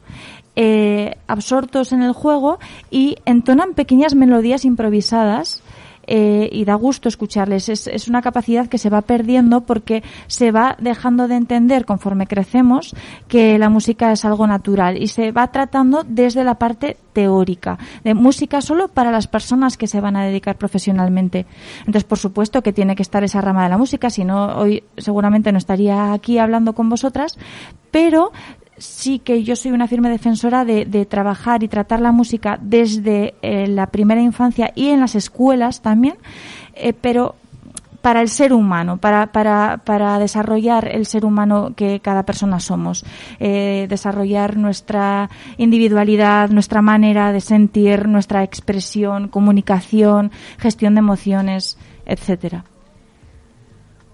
eh, 0.58 1.16
absortos 1.28 1.94
en 1.94 2.02
el 2.02 2.12
juego 2.12 2.60
y 2.90 3.16
entonan 3.26 3.74
pequeñas 3.74 4.16
melodías 4.16 4.66
improvisadas 4.66 5.61
eh, 6.08 6.50
y 6.52 6.66
da 6.66 6.76
gusto 6.76 7.10
escucharles. 7.10 7.70
Es, 7.70 7.88
es 7.88 8.08
una 8.08 8.22
capacidad 8.22 8.68
que 8.68 8.78
se 8.78 8.90
va 8.90 9.02
perdiendo 9.02 9.62
porque 9.62 10.04
se 10.28 10.52
va 10.52 10.76
dejando 10.80 11.28
de 11.28 11.36
entender 11.36 11.86
conforme 11.86 12.28
crecemos 12.28 12.96
que 13.28 13.58
la 13.58 13.70
música 13.70 14.12
es 14.12 14.26
algo 14.26 14.48
natural 14.48 15.02
y 15.02 15.08
se 15.08 15.32
va 15.32 15.52
tratando 15.52 16.04
desde 16.08 16.44
la 16.44 16.56
parte 16.56 16.98
teórica, 17.14 17.78
de 18.04 18.14
música 18.14 18.62
solo 18.62 18.88
para 18.88 19.12
las 19.12 19.28
personas 19.28 19.78
que 19.78 19.88
se 19.88 20.02
van 20.02 20.16
a 20.16 20.26
dedicar 20.26 20.58
profesionalmente. 20.58 21.46
Entonces, 21.80 22.04
por 22.04 22.18
supuesto 22.18 22.62
que 22.62 22.74
tiene 22.74 22.96
que 22.96 23.04
estar 23.04 23.24
esa 23.24 23.42
rama 23.42 23.64
de 23.64 23.70
la 23.70 23.78
música, 23.78 24.10
si 24.10 24.24
no, 24.24 24.58
hoy 24.58 24.84
seguramente 24.98 25.52
no 25.52 25.58
estaría 25.58 26.14
aquí 26.14 26.38
hablando 26.38 26.74
con 26.74 26.90
vosotras, 26.90 27.38
pero 27.92 28.32
sí 28.82 29.20
que 29.20 29.44
yo 29.44 29.56
soy 29.56 29.72
una 29.72 29.88
firme 29.88 30.10
defensora 30.10 30.66
de, 30.66 31.06
trabajar 31.06 31.64
y 31.64 31.68
tratar 31.68 32.02
la 32.02 32.12
música 32.12 32.58
desde 32.62 33.36
eh, 33.42 33.68
la 33.68 33.88
primera 33.88 34.22
infancia 34.22 34.72
y 34.76 34.90
en 34.90 35.00
las 35.00 35.16
escuelas 35.16 35.82
también, 35.82 36.16
eh, 36.76 36.94
pero 36.94 37.36
para 38.02 38.22
el 38.22 38.30
ser 38.30 38.52
humano, 38.54 38.98
para 38.98 40.18
desarrollar 40.18 40.88
el 40.88 41.06
ser 41.06 41.24
humano 41.24 41.74
que 41.76 42.00
cada 42.00 42.24
persona 42.24 42.60
somos, 42.60 43.06
eh, 43.40 43.86
desarrollar 43.90 44.58
nuestra 44.58 45.30
individualidad, 45.58 46.50
nuestra 46.50 46.82
manera 46.82 47.32
de 47.32 47.42
sentir, 47.42 48.08
nuestra 48.08 48.44
expresión, 48.44 49.28
comunicación, 49.28 50.32
gestión 50.58 50.96
de 50.96 51.00
emociones, 51.00 51.78
etcétera. 52.06 52.66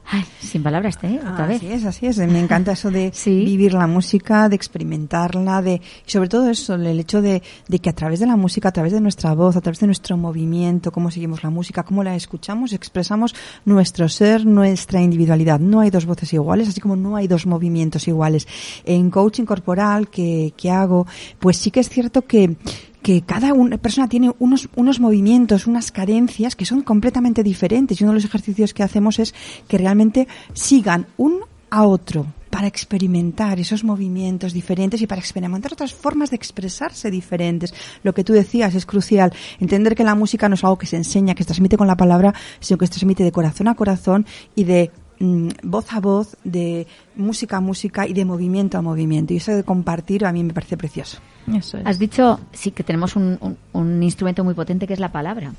Ay, 0.09 0.23
sin 0.39 0.63
palabras, 0.63 0.97
¿eh? 1.03 1.19
Otra 1.19 1.45
vez. 1.47 1.57
Así 1.57 1.71
es, 1.73 1.83
así 1.85 2.05
es. 2.07 2.17
Me 2.17 2.39
encanta 2.39 2.71
eso 2.71 2.89
de 2.91 3.11
Sí. 3.13 3.43
vivir 3.43 3.73
la 3.73 3.87
música, 3.87 4.47
de 4.47 4.55
experimentarla, 4.55 5.61
de 5.61 5.81
y 6.05 6.09
sobre 6.09 6.29
todo 6.29 6.49
eso, 6.49 6.75
el 6.75 6.97
hecho 6.99 7.21
de, 7.21 7.43
de 7.67 7.79
que 7.79 7.89
a 7.89 7.93
través 7.93 8.21
de 8.21 8.25
la 8.25 8.37
música, 8.37 8.69
a 8.69 8.71
través 8.71 8.93
de 8.93 9.01
nuestra 9.01 9.33
voz, 9.33 9.57
a 9.57 9.61
través 9.61 9.81
de 9.81 9.85
nuestro 9.87 10.15
movimiento, 10.15 10.91
cómo 10.93 11.11
seguimos 11.11 11.43
la 11.43 11.49
música, 11.49 11.83
cómo 11.83 12.05
la 12.05 12.15
escuchamos, 12.15 12.71
expresamos 12.71 13.35
nuestro 13.65 14.07
ser, 14.07 14.45
nuestra 14.45 15.01
individualidad. 15.01 15.59
No 15.59 15.81
hay 15.81 15.89
dos 15.89 16.05
voces 16.05 16.31
iguales, 16.31 16.69
así 16.69 16.79
como 16.79 16.95
no 16.95 17.17
hay 17.17 17.27
dos 17.27 17.45
movimientos 17.45 18.07
iguales. 18.07 18.47
En 18.85 19.09
coaching 19.09 19.43
corporal 19.43 20.09
que, 20.09 20.53
que 20.55 20.71
hago, 20.71 21.05
pues 21.39 21.57
sí 21.57 21.69
que 21.69 21.81
es 21.81 21.89
cierto 21.89 22.21
que 22.21 22.55
que 23.01 23.21
cada 23.21 23.53
una 23.53 23.77
persona 23.77 24.07
tiene 24.07 24.33
unos, 24.39 24.69
unos 24.75 24.99
movimientos, 24.99 25.67
unas 25.67 25.91
carencias 25.91 26.55
que 26.55 26.65
son 26.65 26.81
completamente 26.81 27.43
diferentes. 27.43 27.99
Y 27.99 28.03
uno 28.03 28.11
de 28.11 28.17
los 28.17 28.25
ejercicios 28.25 28.73
que 28.73 28.83
hacemos 28.83 29.19
es 29.19 29.33
que 29.67 29.77
realmente 29.77 30.27
sigan 30.53 31.07
un 31.17 31.41
a 31.69 31.85
otro 31.85 32.25
para 32.49 32.67
experimentar 32.67 33.59
esos 33.59 33.83
movimientos 33.83 34.53
diferentes 34.53 35.01
y 35.01 35.07
para 35.07 35.19
experimentar 35.19 35.73
otras 35.73 35.93
formas 35.93 36.29
de 36.29 36.37
expresarse 36.37 37.11
diferentes. 37.11 37.73
Lo 38.03 38.13
que 38.13 38.23
tú 38.23 38.33
decías 38.33 38.73
es 38.73 38.85
crucial. 38.85 39.33
Entender 39.59 39.95
que 39.95 40.03
la 40.03 40.15
música 40.15 40.49
no 40.49 40.55
es 40.55 40.63
algo 40.63 40.77
que 40.77 40.87
se 40.87 40.95
enseña, 40.95 41.35
que 41.35 41.43
se 41.43 41.47
transmite 41.47 41.77
con 41.77 41.87
la 41.87 41.97
palabra, 41.97 42.33
sino 42.59 42.77
que 42.77 42.87
se 42.87 42.93
transmite 42.93 43.23
de 43.23 43.31
corazón 43.31 43.67
a 43.67 43.75
corazón 43.75 44.25
y 44.55 44.63
de 44.63 44.91
mm, 45.19 45.49
voz 45.63 45.91
a 45.93 45.99
voz, 45.99 46.37
de 46.43 46.87
música 47.15 47.57
a 47.57 47.61
música 47.61 48.07
y 48.07 48.13
de 48.13 48.25
movimiento 48.25 48.77
a 48.77 48.81
movimiento. 48.81 49.33
Y 49.33 49.37
eso 49.37 49.51
de 49.55 49.63
compartir 49.63 50.25
a 50.25 50.31
mí 50.31 50.43
me 50.43 50.53
parece 50.53 50.77
precioso. 50.77 51.17
Eso 51.53 51.77
es. 51.77 51.85
Has 51.85 51.99
dicho, 51.99 52.39
sí, 52.53 52.71
que 52.71 52.83
tenemos 52.83 53.15
un, 53.15 53.37
un- 53.41 53.57
un 53.73 54.03
instrumento 54.03 54.43
muy 54.43 54.53
potente 54.53 54.87
que 54.87 54.93
es 54.93 54.99
la 54.99 55.11
palabra, 55.11 55.53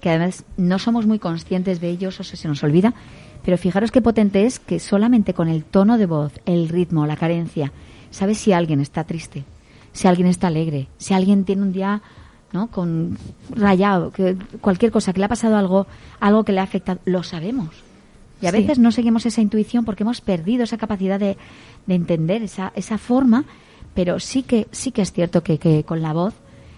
que 0.00 0.10
además 0.10 0.44
no 0.56 0.78
somos 0.78 1.06
muy 1.06 1.18
conscientes 1.18 1.80
de 1.80 1.88
ellos 1.90 2.18
o 2.20 2.24
se, 2.24 2.36
se 2.36 2.48
nos 2.48 2.62
olvida, 2.62 2.94
pero 3.44 3.58
fijaros 3.58 3.90
qué 3.90 4.00
potente 4.00 4.46
es 4.46 4.58
que 4.58 4.78
solamente 4.80 5.34
con 5.34 5.48
el 5.48 5.64
tono 5.64 5.98
de 5.98 6.06
voz, 6.06 6.32
el 6.46 6.68
ritmo, 6.68 7.06
la 7.06 7.16
carencia, 7.16 7.72
sabes 8.10 8.38
si 8.38 8.52
alguien 8.52 8.80
está 8.80 9.04
triste, 9.04 9.44
si 9.92 10.08
alguien 10.08 10.28
está 10.28 10.46
alegre, 10.46 10.88
si 10.96 11.12
alguien 11.12 11.44
tiene 11.44 11.60
un 11.62 11.72
día 11.72 12.00
¿no? 12.52 12.68
con 12.68 13.18
rayado, 13.50 14.12
que 14.12 14.36
cualquier 14.62 14.90
cosa, 14.92 15.12
que 15.12 15.18
le 15.18 15.26
ha 15.26 15.28
pasado 15.28 15.56
algo, 15.56 15.86
algo 16.20 16.44
que 16.44 16.52
le 16.52 16.60
ha 16.60 16.62
afectado, 16.62 17.00
lo 17.04 17.22
sabemos. 17.22 17.68
Y 18.44 18.46
a 18.46 18.50
Sí. 18.52 18.58
veces 18.58 18.78
no 18.78 18.92
seguimos 18.92 19.26
esa 19.26 19.40
intuición 19.40 19.84
porque 19.84 20.02
hemos 20.04 20.20
perdido 20.20 20.64
esa 20.64 20.78
capacidad 20.78 21.18
de, 21.18 21.36
de 21.86 21.94
entender 21.94 22.42
esa, 22.42 22.72
esa 22.76 22.98
forma, 22.98 23.44
pero 23.94 24.20
sí 24.20 24.42
que, 24.42 24.66
sí 24.70 24.90
que 24.92 25.02
es 25.02 25.12
cierto 25.12 25.42
que, 25.42 25.58
que 25.58 25.84
con 25.84 26.02
la 26.02 26.12
voz 26.12 26.34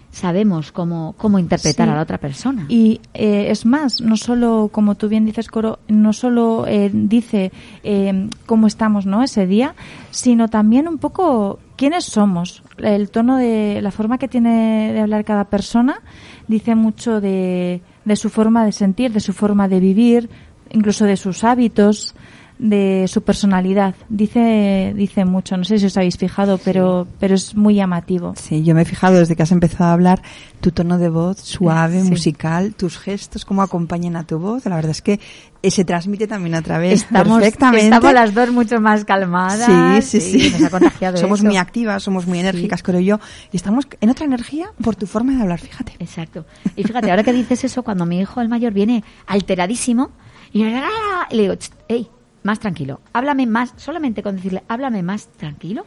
sabemos 0.09 0.71
cómo, 0.71 1.13
cómo 1.17 1.37
interpretar 1.37 1.85
Sí. 1.87 1.91
a 1.91 1.95
la 1.95 2.01
otra 2.01 2.17
persona. 2.17 2.65
Y 2.69 3.01
eh, 3.13 3.47
es 3.51 3.65
más, 3.65 4.01
no 4.01 4.15
solo, 4.17 4.69
como 4.71 4.95
tú 4.95 5.09
bien 5.09 5.25
dices, 5.25 5.47
Coro, 5.49 5.79
no 5.87 6.13
solo 6.13 6.65
eh, 6.67 6.89
dice 6.93 7.51
eh, 7.83 8.29
cómo 8.45 8.67
estamos 8.67 9.05
¿no? 9.05 9.21
ese 9.21 9.45
día, 9.45 9.75
sino 10.09 10.47
también 10.47 10.87
un 10.87 10.97
poco 10.97 11.59
quiénes 11.75 12.05
somos. 12.05 12.63
El 12.77 13.09
tono 13.11 13.37
de 13.37 13.81
la 13.81 13.91
forma 13.91 14.17
que 14.17 14.27
tiene 14.27 14.91
de 14.93 15.01
hablar 15.01 15.23
cada 15.25 15.43
persona 15.45 15.99
dice 16.47 16.73
mucho 16.75 17.19
de, 17.21 17.81
de 18.05 18.15
su 18.15 18.29
forma 18.29 18.65
de 18.65 18.71
sentir, 18.71 19.11
de 19.11 19.19
su 19.19 19.33
forma 19.33 19.67
de 19.67 19.79
vivir, 19.79 20.29
incluso 20.71 21.05
de 21.05 21.17
sus 21.17 21.43
hábitos 21.43 22.15
de 22.59 23.05
su 23.07 23.21
personalidad. 23.21 23.93
Dice, 24.09 24.91
dice 24.95 25.25
mucho, 25.25 25.57
no 25.57 25.63
sé 25.63 25.77
si 25.77 25.85
os 25.85 25.95
habéis 25.95 26.17
fijado, 26.17 26.57
pero, 26.57 27.05
pero 27.19 27.35
es 27.35 27.53
muy 27.53 27.75
llamativo. 27.75 28.33
Sí, 28.35 28.63
yo 28.63 28.73
me 28.73 28.81
he 28.81 28.85
fijado 28.85 29.19
desde 29.19 29.35
que 29.35 29.43
has 29.43 29.51
empezado 29.51 29.91
a 29.91 29.93
hablar 29.93 30.23
tu 30.59 30.71
tono 30.71 30.97
de 30.97 31.09
voz 31.09 31.37
suave, 31.39 32.01
Sí. 32.01 32.09
musical, 32.09 32.73
tus 32.73 32.97
gestos, 32.97 33.45
cómo 33.45 33.61
acompañan 33.61 34.15
a 34.15 34.23
tu 34.25 34.39
voz. 34.39 34.65
La 34.65 34.75
verdad 34.75 34.89
es 34.89 35.03
que 35.03 35.19
eh, 35.61 35.69
se 35.69 35.85
transmite 35.85 36.25
también 36.25 36.55
a 36.55 36.63
través 36.63 37.03
Estamos, 37.03 37.37
perfectamente. 37.37 37.85
estamos 37.95 38.13
las 38.13 38.33
dos 38.33 38.49
mucho 38.51 38.81
más 38.81 39.05
calmadas. 39.05 40.03
Sí, 40.03 40.19
sí, 40.19 40.39
sí. 40.39 40.51
Nos 40.53 40.63
ha 40.63 40.69
contagiado 40.71 41.17
somos 41.21 41.41
eso. 41.41 41.47
muy 41.47 41.57
activas, 41.57 42.01
somos 42.01 42.25
muy 42.25 42.39
enérgicas, 42.39 42.81
creo 42.81 43.01
yo. 43.01 43.19
Y 43.51 43.57
estamos 43.57 43.87
en 44.01 44.09
otra 44.09 44.25
energía 44.25 44.71
por 44.81 44.95
tu 44.95 45.05
forma 45.05 45.35
de 45.35 45.43
hablar, 45.43 45.59
fíjate. 45.59 45.93
Exacto. 45.99 46.47
Y 46.75 46.81
fíjate, 46.85 47.11
ahora 47.11 47.21
que 47.23 47.33
dices 47.33 47.63
eso, 47.65 47.83
cuando 47.83 48.07
mi 48.07 48.19
hijo 48.19 48.41
el 48.41 48.49
mayor 48.49 48.73
viene 48.73 49.03
alteradísimo 49.27 50.09
"Ah", 50.55 51.27
y 51.29 51.35
le 51.35 51.41
digo, 51.43 51.55
"Ch, 51.55 51.71
hey, 51.87 52.07
más 52.43 52.59
tranquilo, 52.59 53.01
háblame 53.13 53.45
más, 53.45 53.73
solamente 53.77 54.23
con 54.23 54.37
decirle, 54.37 54.63
háblame 54.67 55.03
más 55.03 55.27
tranquilo, 55.27 55.85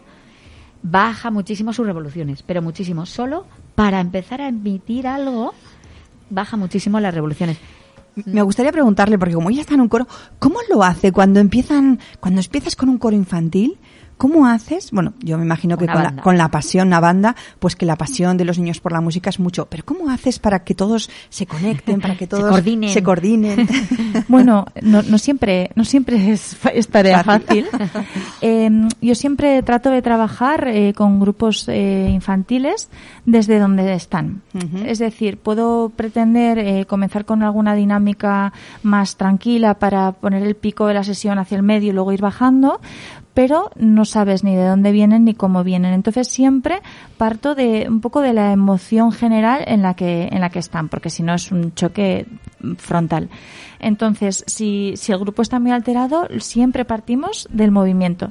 baja 0.82 1.30
muchísimo 1.30 1.72
sus 1.72 1.86
revoluciones, 1.86 2.42
pero 2.42 2.62
muchísimo. 2.62 3.06
Solo 3.06 3.46
para 3.74 4.00
empezar 4.00 4.40
a 4.40 4.48
emitir 4.48 5.06
algo, 5.06 5.54
baja 6.28 6.56
muchísimo 6.56 7.00
las 7.00 7.14
revoluciones. 7.14 7.58
Me 8.26 8.42
gustaría 8.42 8.72
preguntarle, 8.72 9.18
porque 9.18 9.34
como 9.34 9.50
ella 9.50 9.61
está 9.61 9.74
en 9.74 9.80
un 9.80 9.88
coro, 9.88 10.06
¿cómo 10.38 10.58
lo 10.68 10.82
hace 10.82 11.12
cuando 11.12 11.40
empiezan, 11.40 12.00
cuando 12.18 12.40
empiezas 12.40 12.76
con 12.76 12.88
un 12.88 12.98
coro 12.98 13.16
infantil? 13.16 13.78
¿Cómo 14.21 14.47
haces? 14.47 14.91
Bueno, 14.91 15.14
yo 15.21 15.39
me 15.39 15.45
imagino 15.45 15.79
que 15.79 15.87
con 15.87 15.95
la, 15.97 16.03
banda. 16.05 16.23
con 16.23 16.37
la 16.37 16.49
pasión, 16.51 16.89
una 16.89 17.01
banda, 17.01 17.35
pues 17.59 17.75
que 17.75 17.87
la 17.87 17.97
pasión 17.97 18.37
de 18.37 18.45
los 18.45 18.59
niños 18.59 18.79
por 18.79 18.93
la 18.93 19.01
música 19.01 19.31
es 19.31 19.41
mucho. 19.41 19.64
Pero 19.64 19.83
¿cómo 19.87 20.11
haces 20.11 20.39
para 20.39 20.62
que 20.62 20.75
todos 20.75 21.09
se 21.31 21.47
conecten, 21.47 22.03
para 22.03 22.16
que 22.18 22.27
todos 22.33 22.51
coordinen. 22.51 22.91
se 22.91 23.03
coordinen? 23.03 23.66
Bueno, 24.29 24.66
no, 24.83 25.03
no 25.03 25.16
siempre, 25.18 25.71
no 25.75 25.85
siempre 25.85 26.31
es, 26.33 26.55
fa- 26.55 26.68
es 26.71 26.87
tarea 26.89 27.25
fácil. 27.25 27.66
Eh, 28.43 28.71
yo 29.01 29.14
siempre 29.14 29.62
trato 29.62 29.91
de 29.91 30.03
trabajar 30.03 30.66
eh, 30.68 30.93
con 30.95 31.21
grupos 31.21 31.66
eh, 31.68 32.09
infantiles 32.12 32.89
desde 33.27 33.59
donde 33.59 33.93
están. 33.95 34.43
Es 34.85 34.99
decir, 34.99 35.39
puedo 35.39 35.91
pretender 35.95 36.59
eh, 36.59 36.85
comenzar 36.87 37.25
con 37.25 37.43
alguna 37.43 37.75
dinámica 37.75 38.53
más 38.83 39.16
tranquila 39.16 39.75
para 39.75 40.12
poner 40.12 40.43
el 40.43 40.55
pico 40.57 40.87
de 40.87 40.95
la 40.95 41.05
sesión 41.05 41.39
hacia 41.39 41.57
el 41.57 41.62
medio 41.62 41.91
y 41.91 41.93
luego 41.93 42.12
ir 42.12 42.21
bajando, 42.21 42.81
pero 43.35 43.70
no 43.76 44.05
sabes 44.05 44.45
ni 44.45 44.57
de 44.57 44.64
dónde 44.64 44.93
vienen 44.93 45.24
ni 45.24 45.35
cómo 45.35 45.64
vienen. 45.64 45.93
Entonces 45.93 46.28
siempre 46.28 46.81
parto 47.16 47.55
de 47.55 47.87
un 47.89 48.01
poco 48.01 48.20
de 48.20 48.33
la 48.33 48.53
emoción 48.53 49.12
general 49.12 49.64
en 49.66 49.83
la 49.83 49.95
que 49.95 50.28
en 50.31 50.41
la 50.41 50.51
que 50.51 50.59
están, 50.59 50.89
porque 50.89 51.11
si 51.11 51.22
no 51.22 51.35
es 51.35 51.53
un 51.53 51.74
choque 51.74 52.26
frontal. 52.78 53.28
Entonces, 53.81 54.45
si, 54.47 54.93
si 54.97 55.11
el 55.12 55.18
grupo 55.18 55.43
está 55.43 55.59
muy 55.59 55.70
alterado, 55.70 56.28
siempre 56.39 56.85
partimos 56.85 57.49
del 57.51 57.70
movimiento. 57.70 58.31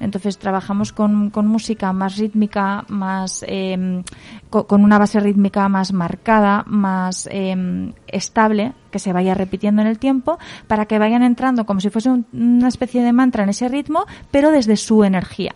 Entonces, 0.00 0.38
trabajamos 0.38 0.92
con, 0.92 1.30
con 1.30 1.46
música 1.46 1.92
más 1.92 2.16
rítmica, 2.16 2.84
más 2.88 3.44
eh, 3.46 4.02
co- 4.50 4.66
con 4.66 4.82
una 4.84 4.98
base 4.98 5.20
rítmica 5.20 5.68
más 5.68 5.92
marcada, 5.92 6.64
más 6.66 7.28
eh, 7.30 7.92
estable, 8.08 8.72
que 8.90 8.98
se 8.98 9.12
vaya 9.12 9.34
repitiendo 9.34 9.82
en 9.82 9.88
el 9.88 9.98
tiempo, 9.98 10.38
para 10.66 10.86
que 10.86 10.98
vayan 10.98 11.22
entrando 11.22 11.64
como 11.64 11.80
si 11.80 11.90
fuese 11.90 12.10
un- 12.10 12.26
una 12.32 12.68
especie 12.68 13.02
de 13.02 13.12
mantra 13.12 13.44
en 13.44 13.50
ese 13.50 13.68
ritmo, 13.68 14.04
pero 14.30 14.50
desde 14.50 14.76
su 14.76 15.04
energía. 15.04 15.54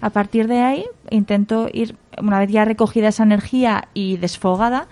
A 0.00 0.10
partir 0.10 0.46
de 0.48 0.60
ahí 0.60 0.84
intento 1.10 1.68
ir, 1.72 1.96
una 2.22 2.38
vez 2.38 2.50
ya 2.50 2.64
recogida 2.64 3.08
esa 3.08 3.24
energía 3.24 3.88
y 3.94 4.16
desfogada, 4.16 4.86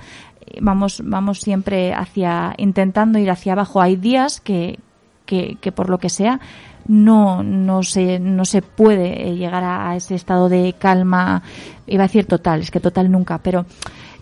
vamos, 0.60 1.02
vamos 1.04 1.40
siempre 1.40 1.92
hacia, 1.92 2.54
intentando 2.58 3.18
ir 3.18 3.30
hacia 3.30 3.52
abajo. 3.52 3.80
Hay 3.80 3.96
días 3.96 4.40
que, 4.40 4.78
que, 5.26 5.72
por 5.72 5.90
lo 5.90 5.98
que 5.98 6.08
sea 6.08 6.40
no, 6.86 7.42
no 7.42 7.82
se, 7.82 8.18
no 8.18 8.44
se 8.44 8.62
puede 8.62 9.28
eh, 9.28 9.36
llegar 9.36 9.64
a, 9.64 9.96
ese 9.96 10.14
estado 10.14 10.48
de 10.48 10.74
calma, 10.78 11.42
iba 11.86 12.04
a 12.04 12.06
decir 12.06 12.26
total, 12.26 12.60
es 12.60 12.70
que 12.70 12.80
total 12.80 13.10
nunca, 13.10 13.38
pero 13.38 13.66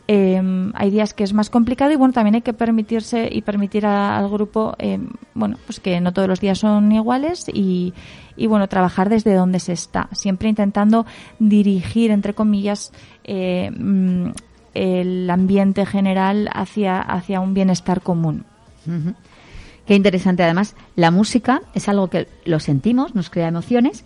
eh, 0.07 0.71
hay 0.75 0.91
días 0.91 1.15
que 1.15 1.25
es 1.25 1.33
más 1.33 1.49
complicado 1.49 1.91
y 1.91 1.97
bueno, 1.97 2.13
también 2.13 2.35
hay 2.35 2.43
que 2.43 2.53
permitirse 2.53 3.29
y 3.31 3.43
permitir 3.43 3.87
al 3.87 4.29
grupo, 4.29 4.75
eh, 4.79 4.99
bueno, 5.35 5.57
pues 5.65 5.81
que 5.81 6.01
no 6.01 6.13
todos 6.13 6.29
los 6.29 6.41
días 6.41 6.59
son 6.59 6.93
iguales 6.93 7.47
y, 7.53 7.95
y 8.37 8.47
bueno, 8.47 8.69
trabajar 8.69 9.09
desde 9.09 9.35
donde 9.35 9.61
se 9.61 9.73
está, 9.73 10.09
siempre 10.13 10.49
intentando 10.49 11.07
dirigir, 11.39 12.11
entre 12.11 12.35
comillas, 12.35 12.93
eh, 13.25 13.71
mm, 13.71 14.31
el 14.75 15.29
ambiente 15.31 15.87
general 15.87 16.51
hacia, 16.53 17.01
hacia 17.01 17.41
un 17.41 17.55
bienestar 17.55 18.03
común. 18.03 18.45
Qué 19.87 19.95
interesante. 19.95 20.43
Además, 20.43 20.77
la 20.97 21.11
música 21.11 21.63
es 21.75 21.89
algo 21.89 22.09
que 22.09 22.29
lo 22.45 22.61
sentimos, 22.61 23.15
nos 23.15 23.31
crea 23.31 23.49
emociones 23.49 24.05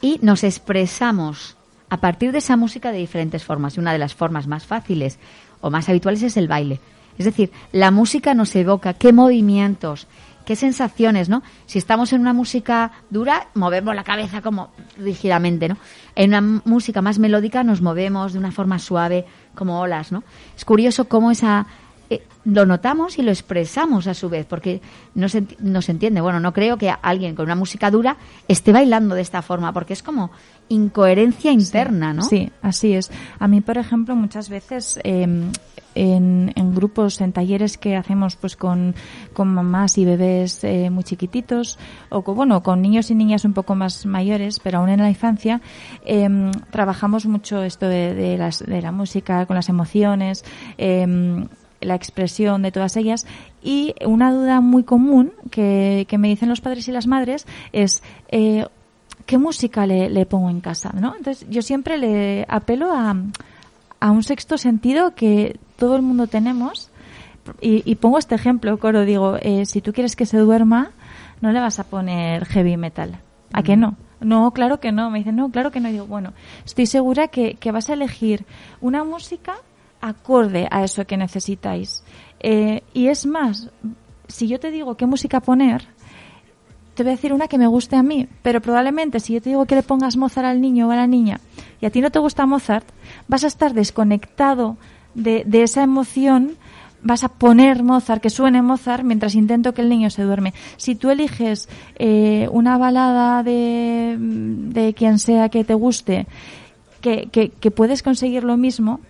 y 0.00 0.18
nos 0.22 0.44
expresamos 0.44 1.56
a 1.90 1.98
partir 1.98 2.32
de 2.32 2.38
esa 2.38 2.56
música 2.56 2.92
de 2.92 2.98
diferentes 2.98 3.44
formas. 3.44 3.76
Y 3.76 3.80
una 3.80 3.92
de 3.92 3.98
las 3.98 4.14
formas 4.14 4.46
más 4.46 4.66
fáciles 4.66 5.18
o 5.60 5.70
más 5.70 5.88
habituales 5.88 6.22
es 6.22 6.36
el 6.36 6.48
baile. 6.48 6.80
Es 7.18 7.24
decir, 7.24 7.50
la 7.72 7.90
música 7.90 8.34
nos 8.34 8.54
evoca 8.54 8.94
qué 8.94 9.12
movimientos, 9.12 10.06
qué 10.44 10.56
sensaciones, 10.56 11.28
¿no? 11.28 11.42
Si 11.66 11.78
estamos 11.78 12.12
en 12.12 12.20
una 12.20 12.32
música 12.32 12.92
dura, 13.10 13.48
movemos 13.54 13.94
la 13.94 14.04
cabeza 14.04 14.40
como 14.40 14.70
rígidamente, 14.96 15.68
¿no? 15.68 15.76
En 16.14 16.30
una 16.30 16.62
música 16.64 17.02
más 17.02 17.18
melódica 17.18 17.64
nos 17.64 17.82
movemos 17.82 18.32
de 18.32 18.38
una 18.38 18.52
forma 18.52 18.78
suave, 18.78 19.26
como 19.58 19.80
olas, 19.80 20.12
¿no? 20.12 20.22
Es 20.56 20.64
curioso 20.64 21.04
cómo 21.06 21.30
esa 21.30 21.66
eh, 22.08 22.22
lo 22.44 22.64
notamos 22.64 23.18
y 23.18 23.22
lo 23.22 23.30
expresamos 23.30 24.06
a 24.06 24.14
su 24.14 24.30
vez, 24.30 24.46
porque 24.46 24.80
no 25.14 25.28
se, 25.28 25.44
no 25.58 25.82
se 25.82 25.92
entiende. 25.92 26.22
Bueno, 26.22 26.40
no 26.40 26.54
creo 26.54 26.78
que 26.78 26.90
alguien 26.90 27.34
con 27.34 27.44
una 27.44 27.54
música 27.54 27.90
dura 27.90 28.16
esté 28.46 28.72
bailando 28.72 29.14
de 29.14 29.20
esta 29.20 29.42
forma, 29.42 29.72
porque 29.72 29.92
es 29.92 30.02
como 30.02 30.30
incoherencia 30.70 31.52
interna, 31.52 32.14
¿no? 32.14 32.22
Sí, 32.22 32.50
así 32.62 32.94
es. 32.94 33.10
A 33.38 33.48
mí, 33.48 33.60
por 33.60 33.76
ejemplo, 33.76 34.16
muchas 34.16 34.48
veces 34.48 34.98
eh, 35.04 35.50
en, 35.98 36.52
en 36.54 36.74
grupos, 36.74 37.20
en 37.20 37.32
talleres 37.32 37.76
que 37.76 37.96
hacemos 37.96 38.36
pues 38.36 38.56
con, 38.56 38.94
con 39.32 39.48
mamás 39.48 39.98
y 39.98 40.04
bebés 40.04 40.62
eh, 40.62 40.90
muy 40.90 41.02
chiquititos, 41.02 41.78
o 42.08 42.22
con, 42.22 42.36
bueno, 42.36 42.62
con 42.62 42.80
niños 42.80 43.10
y 43.10 43.14
niñas 43.14 43.44
un 43.44 43.52
poco 43.52 43.74
más 43.74 44.06
mayores, 44.06 44.60
pero 44.60 44.78
aún 44.78 44.90
en 44.90 45.00
la 45.00 45.08
infancia, 45.08 45.60
eh, 46.04 46.28
trabajamos 46.70 47.26
mucho 47.26 47.62
esto 47.62 47.88
de, 47.88 48.14
de, 48.14 48.38
las, 48.38 48.60
de 48.64 48.80
la 48.80 48.92
música, 48.92 49.44
con 49.46 49.56
las 49.56 49.68
emociones, 49.68 50.44
eh, 50.78 51.06
la 51.80 51.94
expresión 51.94 52.62
de 52.62 52.72
todas 52.72 52.96
ellas 52.96 53.26
y 53.62 53.94
una 54.04 54.32
duda 54.32 54.60
muy 54.60 54.82
común 54.82 55.32
que, 55.50 56.06
que 56.08 56.18
me 56.18 56.28
dicen 56.28 56.48
los 56.48 56.60
padres 56.60 56.88
y 56.88 56.92
las 56.92 57.06
madres 57.06 57.46
es 57.72 58.02
eh, 58.28 58.66
¿qué 59.26 59.38
música 59.38 59.86
le, 59.86 60.10
le 60.10 60.26
pongo 60.26 60.50
en 60.50 60.60
casa? 60.60 60.92
¿no? 60.92 61.14
Entonces 61.16 61.46
yo 61.48 61.62
siempre 61.62 61.96
le 61.98 62.44
apelo 62.48 62.92
a, 62.92 63.14
a 64.00 64.10
un 64.10 64.22
sexto 64.22 64.58
sentido 64.58 65.14
que 65.14 65.58
todo 65.78 65.96
el 65.96 66.02
mundo 66.02 66.26
tenemos 66.26 66.90
y, 67.60 67.90
y 67.90 67.94
pongo 67.96 68.18
este 68.18 68.34
ejemplo, 68.34 68.78
Coro, 68.78 69.04
digo, 69.04 69.36
eh, 69.40 69.64
si 69.64 69.80
tú 69.80 69.92
quieres 69.92 70.16
que 70.16 70.26
se 70.26 70.38
duerma, 70.38 70.90
no 71.40 71.52
le 71.52 71.60
vas 71.60 71.78
a 71.78 71.84
poner 71.84 72.44
heavy 72.46 72.76
metal. 72.76 73.20
¿A 73.52 73.62
qué 73.62 73.76
no? 73.76 73.96
No, 74.20 74.50
claro 74.50 74.80
que 74.80 74.92
no. 74.92 75.10
Me 75.10 75.18
dicen, 75.18 75.36
no, 75.36 75.50
claro 75.50 75.70
que 75.70 75.80
no. 75.80 75.88
Y 75.88 75.92
digo, 75.92 76.06
bueno, 76.06 76.32
estoy 76.64 76.86
segura 76.86 77.28
que, 77.28 77.54
que 77.54 77.72
vas 77.72 77.88
a 77.88 77.94
elegir 77.94 78.44
una 78.80 79.04
música 79.04 79.54
acorde 80.00 80.68
a 80.70 80.84
eso 80.84 81.06
que 81.06 81.16
necesitáis. 81.16 82.04
Eh, 82.40 82.82
y 82.92 83.08
es 83.08 83.26
más, 83.26 83.70
si 84.26 84.48
yo 84.48 84.60
te 84.60 84.70
digo 84.70 84.96
qué 84.96 85.06
música 85.06 85.40
poner, 85.40 85.86
te 86.94 87.02
voy 87.04 87.12
a 87.12 87.16
decir 87.16 87.32
una 87.32 87.48
que 87.48 87.58
me 87.58 87.66
guste 87.68 87.96
a 87.96 88.02
mí, 88.02 88.28
pero 88.42 88.60
probablemente 88.60 89.20
si 89.20 89.34
yo 89.34 89.40
te 89.40 89.50
digo 89.50 89.66
que 89.66 89.76
le 89.76 89.82
pongas 89.82 90.16
Mozart 90.16 90.46
al 90.46 90.60
niño 90.60 90.88
o 90.88 90.90
a 90.90 90.96
la 90.96 91.06
niña 91.06 91.40
y 91.80 91.86
a 91.86 91.90
ti 91.90 92.00
no 92.00 92.10
te 92.10 92.18
gusta 92.18 92.44
Mozart, 92.44 92.88
vas 93.28 93.44
a 93.44 93.46
estar 93.46 93.72
desconectado 93.72 94.76
de, 95.14 95.44
de 95.46 95.62
esa 95.62 95.82
emoción, 95.82 96.52
vas 97.02 97.24
a 97.24 97.28
poner 97.28 97.82
Mozart, 97.82 98.20
que 98.20 98.30
suene 98.30 98.62
Mozart, 98.62 99.04
mientras 99.04 99.34
intento 99.34 99.72
que 99.74 99.82
el 99.82 99.88
niño 99.88 100.10
se 100.10 100.22
duerme. 100.22 100.54
Si 100.76 100.94
tú 100.94 101.10
eliges 101.10 101.68
eh, 101.96 102.48
una 102.50 102.78
balada 102.78 103.42
de, 103.42 104.16
de 104.18 104.94
quien 104.94 105.18
sea 105.18 105.48
que 105.48 105.64
te 105.64 105.74
guste, 105.74 106.26
que, 107.00 107.28
que, 107.30 107.50
que 107.50 107.70
puedes 107.70 108.02
conseguir 108.02 108.42
lo 108.42 108.56
mismo, 108.56 109.00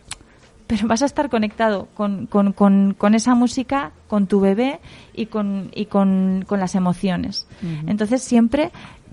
pero 0.67 0.87
vas 0.87 1.01
a 1.01 1.07
estar 1.07 1.31
conectado 1.31 1.89
con, 1.95 2.27
con, 2.27 2.53
con, 2.53 2.93
con 2.93 3.15
esa 3.15 3.35
música, 3.35 3.93
con 4.07 4.27
tu 4.27 4.39
bebé 4.39 4.81
y 5.15 5.27
con, 5.27 5.71
y 5.75 5.87
con, 5.87 6.45
con 6.47 6.61
las 6.61 6.75
emociones. 6.75 7.47
Entonces 7.87 8.23
siempre 8.23 8.71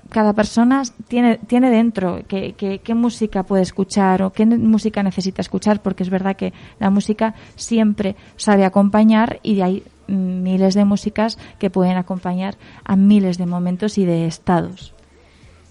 cada 0.10 0.34
persona 0.34 0.84
tiene, 1.08 1.38
tiene 1.48 1.70
dentro 1.70 2.22
qué, 2.28 2.54
qué, 2.54 2.96
música 2.96 3.44
puede 3.44 3.64
escuchar 3.64 4.22
o 4.24 4.32
qué 4.32 4.46
música 4.46 5.04
necesita 5.04 5.42
escuchar, 5.42 5.82
porque 5.82 6.04
es 6.04 6.10
verdad 6.10 6.36
que 6.36 6.54
la 6.80 6.90
música 6.90 7.36
siempre 7.56 8.16
sabe 8.36 8.66
acompañar 8.66 9.40
y 9.44 9.56
de 9.56 9.64
ahí 9.64 9.84
mm, 10.08 10.44
miles 10.44 10.74
de 10.76 10.86
músicas 10.86 11.38
que 11.60 11.70
pueden 11.70 11.98
acompañar 11.98 12.56
a 12.84 12.96
miles 12.96 13.38
de 13.38 13.46
momentos 13.46 13.98
y 13.98 14.06
de 14.06 14.28
estados. 14.28 14.94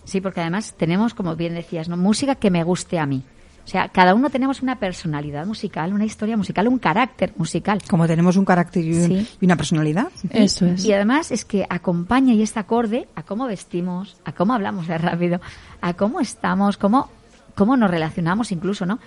Sí, 0.04 0.20
porque 0.20 0.40
además 0.40 0.74
tenemos, 0.76 1.14
como 1.14 1.34
bien 1.36 1.54
decías, 1.54 1.88
¿no? 1.88 1.96
música 1.96 2.34
que 2.34 2.50
me 2.50 2.62
guste 2.62 2.98
a 2.98 3.06
mí. 3.06 3.22
O 3.64 3.66
sea, 3.66 3.88
cada 3.88 4.14
uno 4.14 4.28
tenemos 4.28 4.60
una 4.60 4.78
personalidad 4.78 5.46
musical, 5.46 5.92
una 5.94 6.04
historia 6.04 6.36
musical, 6.36 6.68
un 6.68 6.78
carácter 6.78 7.32
musical. 7.36 7.80
Como 7.88 8.06
tenemos 8.06 8.36
un 8.36 8.44
carácter 8.44 8.84
y, 8.84 8.92
un- 8.94 9.06
Sí. 9.06 9.28
y 9.40 9.44
una 9.46 9.56
personalidad. 9.56 10.08
Eso 10.30 10.66
es. 10.66 10.84
Y 10.84 10.92
además 10.92 11.30
es 11.32 11.44
que 11.46 11.66
acompaña 11.70 12.34
y 12.34 12.42
está 12.42 12.60
acorde 12.60 13.08
a 13.14 13.22
cómo 13.22 13.46
vestimos, 13.46 14.16
a 14.24 14.32
cómo 14.32 14.52
hablamos 14.52 14.86
de 14.86 14.98
rápido, 14.98 15.40
a 15.80 15.94
cómo 15.94 16.20
estamos, 16.20 16.76
cómo, 16.76 17.08
cómo 17.54 17.76
nos 17.78 17.90
relacionamos 17.90 18.52
incluso, 18.52 18.84
¿no? 18.84 18.98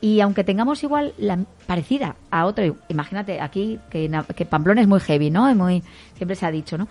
Y 0.00 0.20
aunque 0.20 0.44
tengamos 0.44 0.82
igual 0.82 1.12
la 1.18 1.38
parecida 1.66 2.16
a 2.30 2.46
otro, 2.46 2.74
imagínate 2.88 3.38
aquí 3.42 3.78
que, 3.90 4.10
que 4.34 4.46
Pamplona 4.46 4.80
es 4.80 4.88
muy 4.88 5.00
heavy, 5.00 5.30
¿no? 5.30 5.46
Es 5.46 5.54
muy, 5.56 5.82
siempre 6.16 6.36
se 6.36 6.46
ha 6.46 6.50
dicho, 6.50 6.78
¿no? 6.78 6.88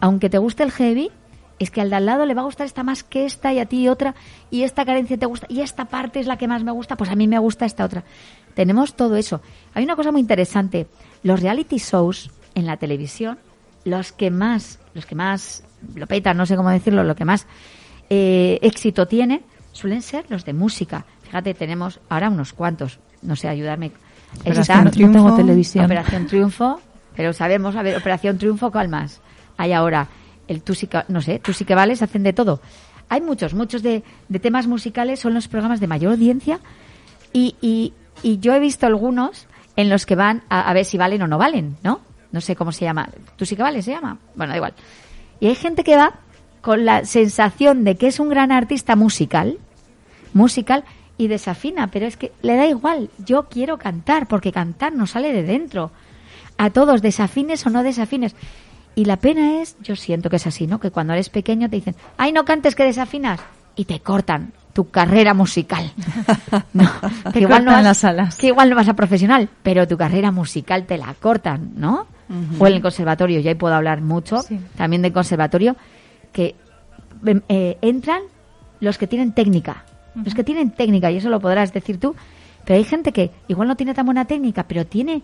Aunque 0.00 0.30
te 0.30 0.38
guste 0.38 0.62
el 0.62 0.70
heavy, 0.72 1.10
es 1.58 1.70
que 1.70 1.80
al 1.80 1.90
de 1.90 1.96
al 1.96 2.06
lado 2.06 2.26
le 2.26 2.34
va 2.34 2.42
a 2.42 2.44
gustar 2.44 2.66
esta 2.66 2.82
más 2.82 3.02
que 3.02 3.24
esta 3.24 3.52
y 3.52 3.58
a 3.58 3.66
ti 3.66 3.88
otra, 3.88 4.14
y 4.50 4.62
esta 4.62 4.84
carencia 4.84 5.16
te 5.16 5.26
gusta, 5.26 5.46
y 5.48 5.60
esta 5.60 5.86
parte 5.86 6.20
es 6.20 6.26
la 6.26 6.36
que 6.36 6.48
más 6.48 6.62
me 6.62 6.72
gusta, 6.72 6.96
pues 6.96 7.10
a 7.10 7.16
mí 7.16 7.26
me 7.26 7.38
gusta 7.38 7.64
esta 7.64 7.84
otra. 7.84 8.04
Tenemos 8.54 8.94
todo 8.94 9.16
eso. 9.16 9.40
Hay 9.74 9.84
una 9.84 9.96
cosa 9.96 10.12
muy 10.12 10.20
interesante. 10.20 10.86
Los 11.22 11.40
reality 11.40 11.76
shows 11.78 12.30
en 12.54 12.66
la 12.66 12.76
televisión, 12.76 13.38
los 13.84 14.12
que 14.12 14.30
más, 14.30 14.78
los 14.94 15.06
que 15.06 15.14
más 15.14 15.64
lo 15.94 16.06
petan, 16.06 16.36
no 16.36 16.46
sé 16.46 16.56
cómo 16.56 16.70
decirlo, 16.70 17.04
lo 17.04 17.14
que 17.14 17.24
más 17.24 17.46
eh, 18.08 18.58
éxito 18.62 19.06
tienen, 19.06 19.42
suelen 19.72 20.02
ser 20.02 20.24
los 20.28 20.44
de 20.44 20.52
música. 20.52 21.04
Fíjate, 21.22 21.54
tenemos 21.54 22.00
ahora 22.08 22.30
unos 22.30 22.52
cuantos. 22.52 22.98
No 23.22 23.36
sé, 23.36 23.48
ayudarme. 23.48 23.92
Operación 24.40 24.78
Está 24.78 24.90
Triunfo. 24.90 25.18
no 25.18 25.24
tengo 25.24 25.36
televisión. 25.36 25.84
Operación 25.84 26.26
Triunfo, 26.26 26.80
pero 27.14 27.32
sabemos, 27.32 27.76
a 27.76 27.82
ver, 27.82 27.96
Operación 27.96 28.38
Triunfo, 28.38 28.70
¿cuál 28.70 28.88
más? 28.88 29.20
Hay 29.56 29.72
ahora 29.72 30.08
el 30.48 30.62
tú 30.62 30.74
sí 30.74 30.86
que, 30.86 31.02
no 31.08 31.20
sé, 31.22 31.38
tú 31.38 31.52
sí 31.52 31.64
que 31.64 31.74
vales, 31.74 32.02
hacen 32.02 32.22
de 32.22 32.32
todo. 32.32 32.60
hay 33.08 33.20
muchos, 33.20 33.54
muchos 33.54 33.82
de, 33.82 34.02
de 34.28 34.38
temas 34.38 34.66
musicales 34.66 35.20
son 35.20 35.34
los 35.34 35.48
programas 35.48 35.80
de 35.80 35.86
mayor 35.86 36.12
audiencia 36.12 36.60
y, 37.32 37.56
y, 37.60 37.92
y 38.22 38.38
yo 38.38 38.54
he 38.54 38.58
visto 38.60 38.86
algunos 38.86 39.46
en 39.76 39.88
los 39.88 40.06
que 40.06 40.16
van 40.16 40.42
a, 40.48 40.68
a 40.68 40.72
ver 40.72 40.84
si 40.84 40.98
valen 40.98 41.22
o 41.22 41.26
no 41.26 41.38
valen, 41.38 41.76
¿no? 41.82 42.00
No 42.32 42.40
sé 42.40 42.56
cómo 42.56 42.72
se 42.72 42.84
llama. 42.84 43.08
¿Tú 43.36 43.46
sí 43.46 43.56
que 43.56 43.62
vales 43.62 43.84
se 43.84 43.92
llama? 43.92 44.18
Bueno, 44.34 44.52
da 44.52 44.56
igual. 44.56 44.74
Y 45.40 45.46
hay 45.46 45.54
gente 45.54 45.84
que 45.84 45.96
va 45.96 46.14
con 46.60 46.84
la 46.84 47.04
sensación 47.04 47.84
de 47.84 47.96
que 47.96 48.08
es 48.08 48.18
un 48.18 48.28
gran 48.28 48.50
artista 48.50 48.96
musical, 48.96 49.58
musical, 50.32 50.84
y 51.18 51.28
desafina, 51.28 51.90
pero 51.90 52.06
es 52.06 52.16
que 52.16 52.32
le 52.42 52.56
da 52.56 52.66
igual. 52.66 53.10
Yo 53.18 53.44
quiero 53.48 53.78
cantar, 53.78 54.26
porque 54.28 54.52
cantar 54.52 54.92
no 54.92 55.06
sale 55.06 55.32
de 55.32 55.42
dentro. 55.42 55.90
A 56.58 56.70
todos, 56.70 57.02
desafines 57.02 57.66
o 57.66 57.70
no 57.70 57.82
desafines. 57.82 58.34
Y 58.96 59.04
la 59.04 59.18
pena 59.18 59.60
es, 59.60 59.76
yo 59.82 59.94
siento 59.94 60.28
que 60.30 60.36
es 60.36 60.46
así, 60.48 60.66
¿no? 60.66 60.80
Que 60.80 60.90
cuando 60.90 61.12
eres 61.12 61.28
pequeño 61.28 61.68
te 61.70 61.76
dicen, 61.76 61.94
ay, 62.16 62.32
no 62.32 62.44
cantes 62.44 62.74
que 62.74 62.82
desafinas. 62.84 63.38
Y 63.76 63.84
te 63.84 64.00
cortan 64.00 64.52
tu 64.72 64.90
carrera 64.90 65.34
musical. 65.34 65.92
No, 66.72 66.90
que 67.32 67.40
igual 67.40 67.64
no 67.64 67.72
vas, 67.72 67.84
las 67.84 68.04
alas. 68.04 68.36
que 68.36 68.48
igual 68.48 68.70
no 68.70 68.76
vas 68.76 68.88
a 68.88 68.94
profesional, 68.94 69.48
pero 69.62 69.86
tu 69.86 69.96
carrera 69.96 70.30
musical 70.30 70.86
te 70.86 70.96
la 70.98 71.14
cortan, 71.14 71.72
¿no? 71.76 72.06
O 72.58 72.66
en 72.66 72.72
el 72.74 72.82
conservatorio, 72.82 73.40
yo 73.40 73.48
ahí 73.50 73.54
puedo 73.54 73.74
hablar 73.74 74.00
mucho, 74.00 74.42
Sí. 74.42 74.58
también 74.76 75.00
del 75.02 75.12
conservatorio, 75.12 75.76
que 76.32 76.54
em, 77.24 77.40
eh, 77.48 77.78
entran 77.82 78.22
los 78.80 78.98
que 78.98 79.06
tienen 79.06 79.32
técnica, 79.32 79.84
los 80.24 80.34
que 80.34 80.42
tienen 80.44 80.70
técnica, 80.70 81.10
y 81.10 81.16
eso 81.18 81.28
lo 81.30 81.40
podrás 81.40 81.72
decir 81.72 81.98
tú, 82.00 82.14
pero 82.64 82.76
hay 82.78 82.84
gente 82.84 83.12
que 83.12 83.30
igual 83.48 83.68
no 83.68 83.76
tiene 83.76 83.94
tan 83.94 84.04
buena 84.06 84.24
técnica, 84.24 84.64
pero 84.66 84.84
tiene 84.86 85.22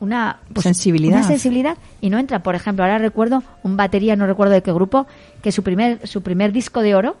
una 0.00 0.38
pues, 0.52 0.64
Sensibilidad. 0.64 1.18
una 1.18 1.26
sensibilidad 1.26 1.76
y 2.00 2.10
no 2.10 2.18
entra. 2.18 2.42
Por 2.42 2.54
ejemplo, 2.54 2.84
ahora 2.84 2.98
recuerdo 2.98 3.42
un 3.62 3.76
batería, 3.76 4.16
no 4.16 4.26
recuerdo 4.26 4.54
de 4.54 4.62
qué 4.62 4.72
grupo, 4.72 5.06
que 5.42 5.52
su 5.52 5.62
primer 5.62 6.06
su 6.06 6.22
primer 6.22 6.52
disco 6.52 6.82
de 6.82 6.94
oro 6.94 7.16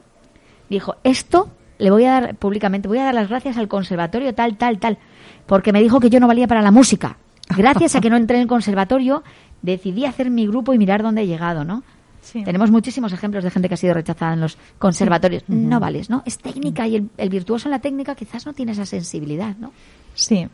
dijo 0.68 0.96
esto 1.04 1.50
le 1.78 1.90
voy 1.90 2.04
a 2.04 2.12
dar 2.12 2.34
públicamente, 2.36 2.88
voy 2.88 2.98
a 2.98 3.04
dar 3.04 3.14
las 3.14 3.28
gracias 3.28 3.56
al 3.56 3.68
conservatorio 3.68 4.34
tal 4.34 4.56
tal 4.56 4.78
tal, 4.78 4.98
porque 5.46 5.72
me 5.72 5.80
dijo 5.80 6.00
que 6.00 6.10
yo 6.10 6.20
no 6.20 6.26
valía 6.26 6.46
para 6.46 6.62
la 6.62 6.70
música. 6.70 7.16
Gracias 7.56 7.96
a 7.96 8.00
que 8.00 8.10
no 8.10 8.16
entré 8.16 8.36
en 8.36 8.42
el 8.42 8.48
conservatorio, 8.48 9.22
decidí 9.62 10.04
hacer 10.04 10.30
mi 10.30 10.46
grupo 10.46 10.74
y 10.74 10.78
mirar 10.78 11.02
dónde 11.02 11.22
he 11.22 11.26
llegado, 11.26 11.64
¿no? 11.64 11.82
Sí. 12.20 12.44
Tenemos 12.44 12.70
muchísimos 12.70 13.12
ejemplos 13.12 13.42
de 13.42 13.50
gente 13.50 13.68
que 13.68 13.74
ha 13.74 13.78
sido 13.78 13.94
rechazada 13.94 14.34
en 14.34 14.40
los 14.40 14.58
conservatorios. 14.78 15.44
No 15.48 15.80
vales, 15.80 16.10
¿no? 16.10 16.22
Es 16.26 16.36
técnica 16.36 16.86
y 16.86 16.96
el, 16.96 17.08
el 17.16 17.30
virtuoso 17.30 17.68
en 17.68 17.70
la 17.70 17.78
técnica 17.78 18.14
quizás 18.14 18.44
no 18.44 18.52
tiene 18.52 18.72
esa 18.72 18.84
sensibilidad, 18.84 19.56
¿no? 19.56 19.72
Sí, 20.14 20.46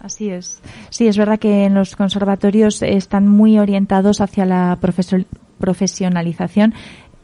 así 0.00 0.30
es. 0.30 0.60
Sí, 0.90 1.06
es 1.08 1.16
verdad 1.18 1.38
que 1.38 1.64
en 1.64 1.74
los 1.74 1.96
conservatorios 1.96 2.82
están 2.82 3.28
muy 3.28 3.58
orientados 3.58 4.20
hacia 4.20 4.44
la 4.46 4.78
profesio- 4.80 5.24
profesionalización 5.58 6.74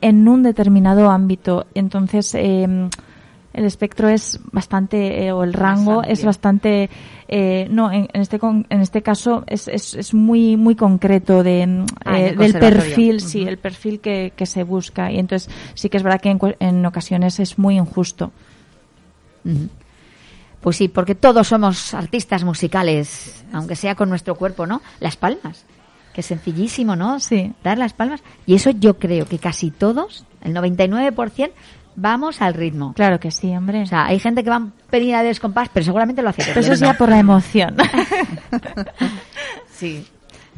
en 0.01 0.27
un 0.29 0.43
determinado 0.43 1.11
ámbito. 1.11 1.67
Entonces, 1.75 2.35
eh, 2.35 2.89
el 3.53 3.65
espectro 3.67 4.09
es 4.09 4.41
bastante, 4.51 5.27
eh, 5.27 5.33
o 5.33 5.45
el 5.45 5.53
rango 5.53 6.03
es 6.03 6.21
bastante, 6.25 6.89
eh, 7.29 7.69
no, 7.71 7.93
en, 7.93 8.09
en 8.13 8.21
este 8.23 8.39
con- 8.39 8.67
en 8.71 8.81
este 8.81 9.03
caso 9.03 9.45
es, 9.47 9.69
es, 9.69 9.95
es 9.95 10.15
muy 10.15 10.57
muy 10.57 10.75
concreto 10.75 11.43
de 11.43 11.67
mm, 11.67 11.87
Ah, 12.05 12.19
eh, 12.19 12.29
el 12.31 12.39
del 12.39 12.53
perfil, 12.61 13.21
sí, 13.21 13.43
el 13.43 13.59
perfil 13.59 14.01
que, 14.01 14.33
que 14.35 14.47
se 14.47 14.63
busca 14.65 15.13
y 15.13 15.19
entonces 15.19 15.53
sí 15.75 15.89
que 15.91 15.99
es 15.99 16.03
verdad 16.03 16.21
que 16.21 16.31
en, 16.31 16.39
en 16.61 16.87
ocasiones 16.87 17.39
es 17.41 17.59
muy 17.59 17.77
injusto. 17.77 18.33
Ujú. 19.45 19.69
Pues 20.63 20.77
sí, 20.77 20.89
porque 20.89 21.15
todos 21.15 21.49
somos 21.49 21.93
artistas 21.93 22.45
musicales, 22.45 23.45
aunque 23.53 23.77
sea 23.77 23.95
con 23.95 24.09
nuestro 24.09 24.37
cuerpo, 24.37 24.67
¿no? 24.67 24.81
Las 25.01 25.17
palmas. 25.17 25.65
Que 26.15 26.23
sencillísimo, 26.23 26.95
¿no? 26.95 27.19
Sí. 27.21 27.53
Dar 27.65 27.79
las 27.79 27.95
palmas. 27.95 28.23
Y 28.47 28.55
eso 28.55 28.71
yo 28.71 28.99
creo 28.99 29.27
que 29.27 29.39
casi 29.39 29.71
todos, 29.71 30.25
el 30.43 30.55
99%, 30.55 31.51
vamos 31.97 32.41
al 32.41 32.55
ritmo. 32.55 32.93
Claro 32.95 33.19
que 33.19 33.31
sí, 33.31 33.55
hombre. 33.57 33.83
O 33.83 33.87
sea, 33.87 34.07
hay 34.07 34.21
gente 34.21 34.45
que 34.45 34.51
va 34.51 34.69
pedir 34.89 35.15
a 35.15 35.23
descompás, 35.23 35.69
pero 35.73 35.85
seguramente 35.85 36.23
lo 36.23 36.29
hace. 36.29 36.45
Pero 36.47 36.61
eso 36.61 36.75
es 36.75 36.81
ya 36.81 36.95
por 36.95 37.09
la 37.09 37.19
emoción. 37.19 37.77
Sí. 39.73 40.07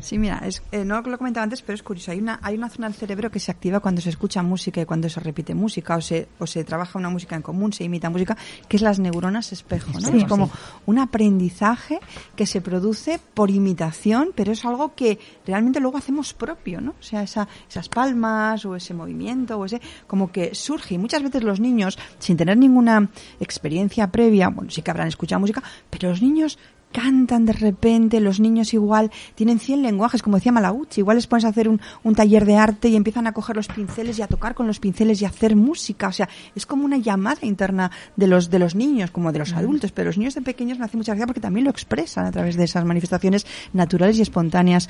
Sí, 0.05 0.19
mira, 0.19 0.43
es, 0.45 0.63
eh, 0.71 0.85
no 0.85 1.01
lo 1.01 1.17
comentaba 1.17 1.45
antes, 1.45 1.63
pero 1.63 1.75
es 1.75 1.83
curioso. 1.83 2.11
Hay 2.11 2.19
una, 2.19 2.39
hay 2.43 2.57
una 2.57 2.69
zona 2.69 2.89
del 2.89 2.95
cerebro 2.95 3.31
que 3.31 3.41
se 3.41 3.51
activa 3.51 3.81
cuando 3.81 4.03
se 4.03 4.11
escucha 4.11 4.43
música 4.43 4.83
y 4.83 4.85
cuando 4.85 5.09
se 5.09 5.19
repite 5.19 5.55
música 5.55 5.97
o 5.97 6.03
se, 6.03 6.29
o 6.39 6.47
se 6.47 6.63
trabaja 6.63 6.99
una 6.99 7.09
música 7.09 7.35
en 7.37 7.41
común, 7.41 7.73
se 7.73 7.85
imita 7.85 8.11
música, 8.11 8.37
que 8.69 8.77
es 8.77 8.83
las 8.83 8.99
neuronas 8.99 9.53
espejo, 9.53 9.93
¿no? 9.93 10.01
Sí. 10.01 10.19
es 10.19 10.25
como 10.25 10.51
un 10.85 10.99
aprendizaje 10.99 12.01
que 12.37 12.45
se 12.45 12.61
produce 12.61 13.19
por 13.33 13.51
imitación, 13.51 14.33
pero 14.35 14.53
es 14.53 14.63
algo 14.67 14.95
que 14.95 15.19
realmente 15.47 15.81
luego 15.81 15.97
hacemos 15.97 16.35
propio, 16.35 16.83
¿no? 16.83 16.91
O 17.01 17.03
sea, 17.03 17.23
esa, 17.23 17.49
esas 17.67 17.89
palmas 17.89 18.67
o 18.67 18.77
ese 18.77 18.93
movimiento 18.93 19.59
o 19.59 19.65
ese, 19.65 19.81
como 20.07 20.31
que 20.31 20.55
surge. 20.55 20.97
Y 20.97 20.99
muchas 20.99 21.23
veces 21.23 21.43
los 21.43 21.61
niños, 21.61 21.99
sin 22.19 22.37
tener 22.37 22.59
ninguna 22.59 23.09
experiencia 23.41 24.09
previa, 24.09 24.51
bueno, 24.51 24.71
sí 24.71 24.83
que 24.83 24.91
habrán 24.91 25.09
escuchado 25.09 25.41
música, 25.41 25.63
pero 25.89 26.11
los 26.11 26.21
niños 26.21 26.59
cantan 26.95 27.45
de 27.45 27.53
repente, 27.53 28.21
los 28.21 28.39
niños 28.39 28.73
igual 28.73 29.11
tienen 29.35 29.59
100 29.59 29.83
lenguajes, 29.83 30.23
como 30.23 30.37
decía 30.37 30.53
Malauchi, 30.53 31.01
igual 31.01 31.17
les 31.17 31.27
pones 31.27 31.45
a 31.45 31.49
hacer 31.49 31.69
un, 31.69 31.81
un 32.05 32.15
taller 32.15 32.45
de 32.45 32.57
arte 32.57 32.89
y 32.89 32.95
empiezan 32.95 33.27
a 33.27 33.33
coger 33.33 33.57
los 33.57 33.67
pinceles 33.67 34.21
y 34.21 34.23
a 34.23 34.29
tocar 34.29 34.55
con 34.55 34.69
los 34.69 34.79
pinceles 34.79 35.21
y 35.21 35.25
a 35.25 35.29
hacer 35.29 35.57
música, 35.57 36.07
o 36.07 36.13
sea, 36.13 36.29
es 36.55 36.67
como 36.67 36.85
una 36.85 36.97
llamada 36.97 37.41
interna 37.43 37.91
de 38.15 38.29
los 38.29 38.49
de 38.49 38.61
los 38.61 38.77
niños, 38.77 39.11
como 39.11 39.33
de 39.33 39.41
los 39.41 39.53
adultos, 39.55 39.91
pero 39.91 40.07
los 40.07 40.19
niños 40.19 40.37
de 40.37 40.43
pequeños 40.43 40.79
me 40.79 40.85
hace 40.85 40.97
mucha 40.97 41.13
gracia 41.13 41.27
porque 41.27 41.41
también 41.41 41.65
lo 41.65 41.71
expresan 41.71 42.27
a 42.27 42.31
través 42.31 42.57
de 42.57 42.63
esas 42.63 42.85
manifestaciones 42.85 43.45
naturales 43.73 44.17
y 44.19 44.23
espontáneas 44.23 44.89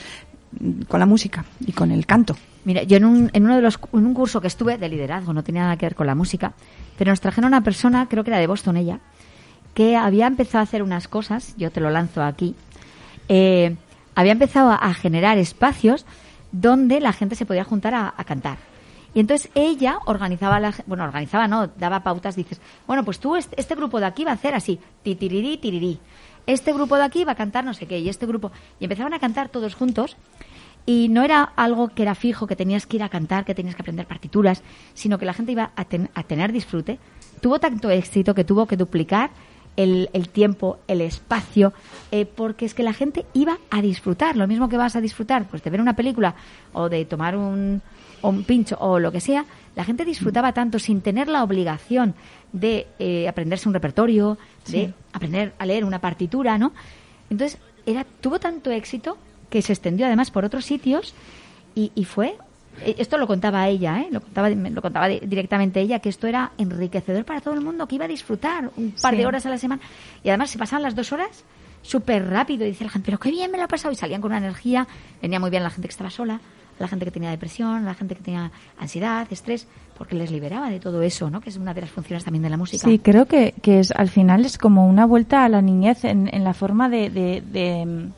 mm, 0.60 0.82
con 0.82 1.00
la 1.00 1.06
música 1.06 1.46
y 1.66 1.72
con 1.72 1.90
el 1.90 2.04
canto. 2.04 2.36
Mira, 2.66 2.82
yo 2.82 2.98
en 2.98 3.06
un, 3.06 3.30
en 3.32 3.44
uno 3.44 3.56
de 3.56 3.62
los 3.62 3.78
en 3.94 4.04
un 4.04 4.12
curso 4.12 4.42
que 4.42 4.48
estuve 4.48 4.76
de 4.76 4.90
liderazgo, 4.90 5.32
no 5.32 5.42
tenía 5.42 5.62
nada 5.62 5.78
que 5.78 5.86
ver 5.86 5.94
con 5.94 6.06
la 6.06 6.14
música, 6.14 6.52
pero 6.98 7.10
nos 7.12 7.22
trajeron 7.22 7.48
una 7.48 7.62
persona, 7.62 8.08
creo 8.10 8.24
que 8.24 8.30
era 8.30 8.38
de 8.38 8.46
Boston 8.46 8.76
ella, 8.76 9.00
que 9.74 9.96
había 9.96 10.26
empezado 10.26 10.60
a 10.60 10.62
hacer 10.62 10.82
unas 10.82 11.08
cosas, 11.08 11.54
yo 11.56 11.70
te 11.70 11.80
lo 11.80 11.90
lanzo 11.90 12.22
aquí, 12.22 12.54
eh, 13.28 13.76
había 14.14 14.32
empezado 14.32 14.70
a, 14.70 14.94
generar 14.94 15.38
espacios 15.38 16.06
donde 16.52 17.00
la 17.00 17.12
gente 17.12 17.34
se 17.34 17.46
podía 17.46 17.64
juntar 17.64 17.94
a, 17.94 18.14
a 18.16 18.24
cantar. 18.24 18.58
Y 19.12 19.20
entonces 19.20 19.50
ella 19.54 19.98
organizaba, 20.06 20.58
la, 20.60 20.74
bueno, 20.86 21.04
organizaba, 21.04 21.48
no, 21.48 21.68
daba 21.68 22.00
pautas, 22.00 22.36
dices, 22.36 22.60
bueno, 22.86 23.04
pues 23.04 23.18
tú, 23.18 23.36
este, 23.36 23.60
este 23.60 23.74
grupo 23.74 24.00
de 24.00 24.06
aquí 24.06 24.24
va 24.24 24.32
a 24.32 24.34
hacer 24.34 24.54
así, 24.54 24.78
titirirí, 25.02 25.56
tirirí. 25.58 25.98
Este 26.46 26.72
grupo 26.72 26.96
de 26.96 27.04
aquí 27.04 27.24
va 27.24 27.32
a 27.32 27.36
cantar 27.36 27.64
no 27.64 27.74
sé 27.74 27.86
qué, 27.86 27.98
y 27.98 28.08
este 28.08 28.26
grupo. 28.26 28.52
Y 28.78 28.84
empezaban 28.84 29.14
a 29.14 29.18
cantar 29.18 29.48
todos 29.48 29.74
juntos, 29.74 30.16
y 30.86 31.08
no 31.08 31.22
era 31.22 31.42
algo 31.56 31.88
que 31.88 32.02
era 32.02 32.14
fijo, 32.14 32.46
que 32.46 32.56
tenías 32.56 32.86
que 32.86 32.96
ir 32.96 33.02
a 33.02 33.08
cantar, 33.08 33.44
que 33.44 33.54
tenías 33.54 33.74
que 33.74 33.82
aprender 33.82 34.06
partituras, 34.06 34.62
sino 34.94 35.18
que 35.18 35.24
la 35.24 35.32
gente 35.32 35.52
iba 35.52 35.70
a, 35.76 35.84
ten- 35.84 36.10
a 36.14 36.22
tener 36.24 36.52
disfrute. 36.52 36.98
Tuvo 37.40 37.58
tanto 37.58 37.90
éxito 37.90 38.34
que 38.34 38.44
tuvo 38.44 38.66
que 38.66 38.76
duplicar 38.76 39.30
el, 39.76 40.10
el 40.12 40.28
tiempo, 40.28 40.78
el 40.88 41.00
espacio, 41.00 41.72
eh, 42.10 42.26
porque 42.26 42.64
es 42.64 42.74
que 42.74 42.82
la 42.82 42.92
gente 42.92 43.26
iba 43.32 43.58
a 43.70 43.82
disfrutar. 43.82 44.36
Lo 44.36 44.46
mismo 44.46 44.68
que 44.68 44.76
vas 44.76 44.96
a 44.96 45.00
disfrutar 45.00 45.46
pues 45.48 45.62
de 45.62 45.70
ver 45.70 45.80
una 45.80 45.96
película 45.96 46.34
o 46.72 46.88
de 46.88 47.04
tomar 47.04 47.36
un, 47.36 47.82
un 48.22 48.44
pincho 48.44 48.76
o 48.80 48.98
lo 48.98 49.12
que 49.12 49.20
sea, 49.20 49.44
la 49.76 49.84
gente 49.84 50.04
disfrutaba 50.04 50.52
tanto 50.52 50.78
sin 50.78 51.00
tener 51.00 51.28
la 51.28 51.42
obligación 51.42 52.14
de 52.52 52.86
eh, 52.98 53.28
aprenderse 53.28 53.68
un 53.68 53.74
repertorio, 53.74 54.38
de 54.68 54.92
aprender 55.12 55.52
a 55.58 55.66
leer 55.66 55.84
una 55.84 56.00
partitura, 56.00 56.56
¿no? 56.58 56.72
Entonces, 57.30 57.58
era, 57.86 58.06
tuvo 58.20 58.38
tanto 58.38 58.70
éxito 58.70 59.18
que 59.50 59.62
se 59.62 59.72
extendió 59.72 60.06
además 60.06 60.30
por 60.30 60.44
otros 60.44 60.64
sitios 60.64 61.14
y, 61.74 61.90
y 61.94 62.04
fue 62.04 62.36
esto 62.84 63.18
lo 63.18 63.26
contaba 63.26 63.68
ella, 63.68 64.00
¿eh? 64.00 64.08
lo 64.10 64.20
contaba, 64.20 64.48
lo 64.50 64.82
contaba 64.82 65.08
di- 65.08 65.20
directamente 65.20 65.80
ella, 65.80 65.98
que 66.00 66.08
esto 66.08 66.26
era 66.26 66.52
enriquecedor 66.58 67.24
para 67.24 67.40
todo 67.40 67.54
el 67.54 67.60
mundo, 67.60 67.86
que 67.86 67.94
iba 67.96 68.04
a 68.04 68.08
disfrutar 68.08 68.70
un 68.76 68.92
par 69.00 69.12
Sí. 69.14 69.18
de 69.18 69.26
horas 69.26 69.46
a 69.46 69.50
la 69.50 69.58
semana. 69.58 69.82
Y 70.22 70.28
además 70.28 70.50
se 70.50 70.58
pasaban 70.58 70.82
las 70.82 70.94
dos 70.94 71.12
horas 71.12 71.44
súper 71.82 72.28
rápido 72.28 72.64
y 72.64 72.70
dice 72.70 72.84
la 72.84 72.90
gente, 72.90 73.06
pero 73.06 73.18
qué 73.18 73.30
bien 73.30 73.50
me 73.50 73.58
lo 73.58 73.64
ha 73.64 73.68
pasado. 73.68 73.92
Y 73.92 73.96
salían 73.96 74.20
con 74.20 74.30
una 74.32 74.38
energía, 74.38 74.86
venía 75.20 75.38
muy 75.40 75.50
bien 75.50 75.62
la 75.62 75.70
gente 75.70 75.86
que 75.88 75.92
estaba 75.92 76.10
sola, 76.10 76.40
la 76.78 76.88
gente 76.88 77.04
que 77.04 77.10
tenía 77.10 77.30
depresión, 77.30 77.84
la 77.84 77.94
gente 77.94 78.16
que 78.16 78.22
tenía 78.22 78.50
ansiedad, 78.78 79.26
estrés, 79.30 79.68
porque 79.96 80.16
les 80.16 80.30
liberaba 80.32 80.70
de 80.70 80.80
todo 80.80 81.02
eso, 81.02 81.30
¿no? 81.30 81.40
que 81.40 81.50
es 81.50 81.56
una 81.56 81.72
de 81.74 81.82
las 81.82 81.90
funciones 81.90 82.24
también 82.24 82.42
de 82.42 82.50
la 82.50 82.56
música. 82.56 82.88
Sí, 82.88 82.98
creo 82.98 83.26
que, 83.26 83.54
que 83.62 83.78
es, 83.80 83.92
al 83.92 84.08
final 84.08 84.44
es 84.44 84.58
como 84.58 84.88
una 84.88 85.06
vuelta 85.06 85.44
a 85.44 85.48
la 85.48 85.62
niñez 85.62 86.04
en, 86.04 86.28
en 86.34 86.42
la 86.42 86.52
forma 86.54 86.88
de, 86.88 87.10
de, 87.10 87.42
de, 87.42 88.08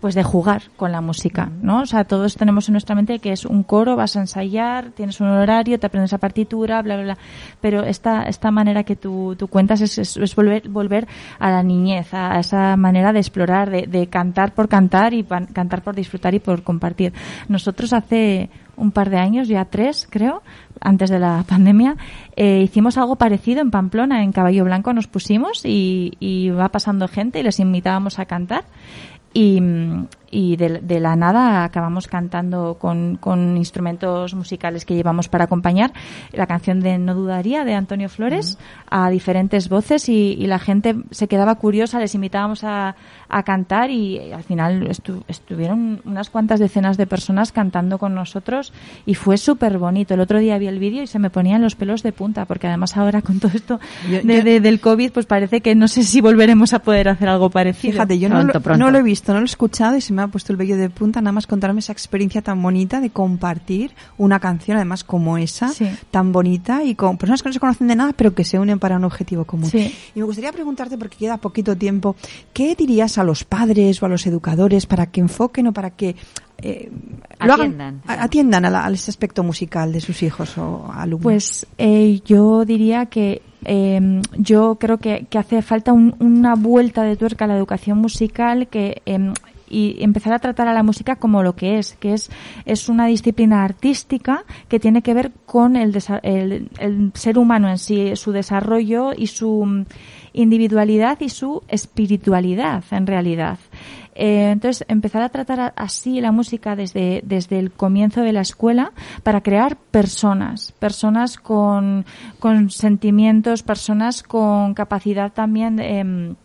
pues 0.00 0.14
de 0.14 0.22
jugar 0.22 0.62
con 0.76 0.92
la 0.92 1.00
música, 1.00 1.50
¿no? 1.62 1.80
O 1.80 1.86
sea, 1.86 2.04
todos 2.04 2.36
tenemos 2.36 2.68
en 2.68 2.72
nuestra 2.72 2.94
mente 2.94 3.18
que 3.18 3.32
es 3.32 3.44
un 3.46 3.62
coro, 3.62 3.96
vas 3.96 4.14
a 4.16 4.20
ensayar, 4.20 4.90
tienes 4.90 5.20
un 5.20 5.28
horario, 5.28 5.78
te 5.80 5.86
aprendes 5.86 6.12
la 6.12 6.18
partitura, 6.18 6.82
bla, 6.82 6.96
bla, 6.96 7.04
bla. 7.04 7.18
Pero 7.60 7.82
esta, 7.82 8.24
esta 8.24 8.50
manera 8.50 8.84
que 8.84 8.94
tú, 8.94 9.34
tú 9.38 9.48
cuentas 9.48 9.80
es, 9.80 9.96
es, 9.98 10.16
es 10.18 10.36
volver, 10.36 10.68
volver 10.68 11.08
a 11.38 11.50
la 11.50 11.62
niñez, 11.62 12.12
a, 12.12 12.32
a 12.36 12.40
esa 12.40 12.76
manera 12.76 13.12
de 13.12 13.20
explorar, 13.20 13.70
de, 13.70 13.86
de 13.86 14.06
cantar 14.08 14.52
por 14.54 14.68
cantar 14.68 15.14
y 15.14 15.22
pan- 15.22 15.46
cantar 15.46 15.82
por 15.82 15.94
disfrutar 15.94 16.34
y 16.34 16.40
por 16.40 16.62
compartir. 16.62 17.12
Nosotros 17.48 17.92
hace 17.94 18.50
un 18.76 18.90
par 18.90 19.08
de 19.08 19.16
años, 19.16 19.48
ya 19.48 19.64
tres, 19.64 20.06
creo, 20.10 20.42
antes 20.80 21.08
de 21.08 21.18
la 21.18 21.42
pandemia, 21.48 21.96
eh, 22.36 22.60
hicimos 22.62 22.98
algo 22.98 23.16
parecido 23.16 23.62
en 23.62 23.70
Pamplona, 23.70 24.22
en 24.22 24.32
Caballo 24.32 24.64
Blanco 24.64 24.92
nos 24.92 25.06
pusimos 25.06 25.64
y, 25.64 26.12
y 26.20 26.50
va 26.50 26.68
pasando 26.68 27.08
gente 27.08 27.40
y 27.40 27.42
les 27.42 27.58
invitábamos 27.60 28.18
a 28.18 28.26
cantar. 28.26 28.64
Y, 29.36 29.60
mm, 29.60 30.08
y 30.30 30.56
de, 30.56 30.80
de 30.80 31.00
la 31.00 31.14
nada 31.16 31.64
acabamos 31.64 32.06
cantando 32.08 32.76
con, 32.80 33.16
con 33.16 33.56
instrumentos 33.56 34.34
musicales 34.34 34.84
que 34.84 34.94
llevamos 34.94 35.28
para 35.28 35.44
acompañar 35.44 35.92
la 36.32 36.46
canción 36.46 36.80
de 36.80 36.98
No 36.98 37.14
dudaría 37.14 37.64
de 37.64 37.74
Antonio 37.74 38.08
Flores 38.08 38.58
a 38.90 39.08
diferentes 39.10 39.68
voces 39.68 40.08
y, 40.08 40.32
y 40.38 40.46
la 40.46 40.58
gente 40.58 40.96
se 41.10 41.28
quedaba 41.28 41.54
curiosa, 41.56 41.98
les 42.00 42.14
invitábamos 42.14 42.64
a, 42.64 42.96
a 43.28 43.42
cantar 43.42 43.90
y 43.90 44.32
al 44.32 44.42
final 44.42 44.88
estu- 44.88 45.22
estuvieron 45.28 46.00
unas 46.04 46.30
cuantas 46.30 46.60
decenas 46.60 46.96
de 46.96 47.06
personas 47.06 47.52
cantando 47.52 47.98
con 47.98 48.14
nosotros 48.14 48.72
y 49.06 49.14
fue 49.14 49.36
súper 49.38 49.78
bonito. 49.78 50.14
El 50.14 50.20
otro 50.20 50.38
día 50.38 50.58
vi 50.58 50.66
el 50.66 50.78
vídeo 50.78 51.02
y 51.02 51.06
se 51.06 51.18
me 51.18 51.30
ponían 51.30 51.62
los 51.62 51.76
pelos 51.76 52.02
de 52.02 52.12
punta 52.12 52.44
porque 52.46 52.66
además 52.66 52.96
ahora 52.96 53.22
con 53.22 53.38
todo 53.40 53.52
esto 53.54 53.78
Yo- 54.10 54.22
de- 54.22 54.36
yo- 54.38 54.42
de- 54.44 54.60
del 54.60 54.80
COVID 54.80 55.12
pues 55.12 55.26
parece 55.26 55.60
que 55.60 55.74
no 55.74 55.88
sé 55.88 56.02
si 56.02 56.20
volveremos 56.20 56.72
a 56.72 56.80
poder 56.80 57.08
hacer 57.08 57.28
algo 57.28 57.50
parecido. 57.50 57.92
Fíjate, 57.92 58.18
yo 58.18 58.28
no, 58.28 58.36
Pronto, 58.36 58.54
lo, 58.54 58.60
pronto. 58.60 58.84
no 58.84 58.90
lo 58.90 58.98
he 58.98 59.02
visto, 59.02 59.32
no 59.32 59.38
lo 59.40 59.44
he 59.44 59.46
escuchado 59.46 59.96
y 59.96 60.00
se 60.00 60.12
me 60.16 60.22
ha 60.22 60.28
puesto 60.28 60.52
el 60.52 60.56
vello 60.56 60.76
de 60.76 60.90
punta 60.90 61.20
nada 61.20 61.32
más 61.32 61.46
contarme 61.46 61.80
esa 61.80 61.92
experiencia 61.92 62.42
tan 62.42 62.60
bonita 62.62 63.00
de 63.00 63.10
compartir 63.10 63.92
una 64.18 64.40
canción, 64.40 64.76
además 64.76 65.04
como 65.04 65.38
esa, 65.38 65.68
Sí. 65.68 65.86
tan 66.10 66.32
bonita 66.32 66.82
y 66.82 66.94
con 66.94 67.18
personas 67.18 67.42
que 67.42 67.48
no 67.48 67.52
se 67.52 67.60
conocen 67.60 67.86
de 67.88 67.96
nada, 67.96 68.12
pero 68.14 68.34
que 68.34 68.44
se 68.44 68.58
unen 68.58 68.78
para 68.78 68.96
un 68.96 69.04
objetivo 69.04 69.44
común. 69.44 69.70
Sí. 69.70 69.94
Y 70.14 70.18
me 70.18 70.24
gustaría 70.24 70.52
preguntarte, 70.52 70.98
porque 70.98 71.16
queda 71.18 71.36
poquito 71.36 71.76
tiempo, 71.76 72.16
¿qué 72.52 72.74
dirías 72.74 73.18
a 73.18 73.24
los 73.24 73.44
padres 73.44 74.02
o 74.02 74.06
a 74.06 74.08
los 74.08 74.26
educadores 74.26 74.86
para 74.86 75.06
que 75.06 75.20
enfoquen 75.20 75.68
o 75.68 75.72
para 75.72 75.90
que 75.90 76.16
eh, 76.58 76.90
lo 77.40 77.52
hagan- 77.52 77.60
Atiendan. 77.72 78.02
a- 78.06 78.22
atiendan 78.24 78.64
a, 78.64 78.70
la- 78.70 78.86
a 78.86 78.90
ese 78.90 79.10
aspecto 79.10 79.42
musical 79.42 79.92
de 79.92 80.00
sus 80.00 80.22
hijos 80.22 80.56
o 80.56 80.90
alumnos? 80.90 81.22
Pues 81.22 81.66
eh, 81.76 82.22
yo 82.24 82.64
diría 82.64 83.06
que 83.06 83.42
eh, 83.68 84.22
yo 84.38 84.76
creo 84.76 84.96
que, 84.96 85.26
que 85.28 85.36
hace 85.38 85.60
falta 85.60 85.92
un- 85.92 86.14
una 86.18 86.54
vuelta 86.54 87.02
de 87.02 87.16
tuerca 87.16 87.44
a 87.44 87.48
la 87.48 87.56
educación 87.58 87.98
musical 87.98 88.68
que 88.68 89.02
eh, 89.04 89.32
y 89.68 90.02
empezar 90.02 90.32
a 90.32 90.38
tratar 90.38 90.68
a 90.68 90.74
la 90.74 90.82
música 90.82 91.16
como 91.16 91.42
lo 91.42 91.56
que 91.56 91.78
es, 91.78 91.94
que 91.94 92.12
es, 92.12 92.30
es 92.64 92.88
una 92.88 93.06
disciplina 93.06 93.64
artística 93.64 94.44
que 94.68 94.80
tiene 94.80 95.02
que 95.02 95.14
ver 95.14 95.32
con 95.46 95.76
el, 95.76 95.96
el, 96.22 96.70
el 96.78 97.12
ser 97.14 97.38
humano 97.38 97.68
en 97.68 97.78
sí, 97.78 98.16
su 98.16 98.32
desarrollo 98.32 99.12
y 99.16 99.28
su 99.28 99.64
mm, 99.64 99.84
individualidad 100.32 101.20
y 101.20 101.28
su 101.28 101.62
espiritualidad 101.68 102.84
en 102.90 103.06
realidad. 103.06 103.58
Eh, 104.18 104.50
entonces, 104.50 104.84
empezar 104.88 105.22
a 105.22 105.28
tratar 105.28 105.74
así 105.76 106.20
la 106.22 106.32
música 106.32 106.74
desde, 106.74 107.20
desde 107.24 107.58
el 107.58 107.70
comienzo 107.70 108.22
de 108.22 108.32
la 108.32 108.40
escuela 108.40 108.92
para 109.22 109.42
crear 109.42 109.76
personas, 109.76 110.72
personas 110.72 111.36
con, 111.36 112.06
con 112.38 112.70
sentimientos, 112.70 113.62
personas 113.62 114.22
con 114.22 114.72
capacidad 114.72 115.32
también, 115.32 115.78
em, 115.80 116.36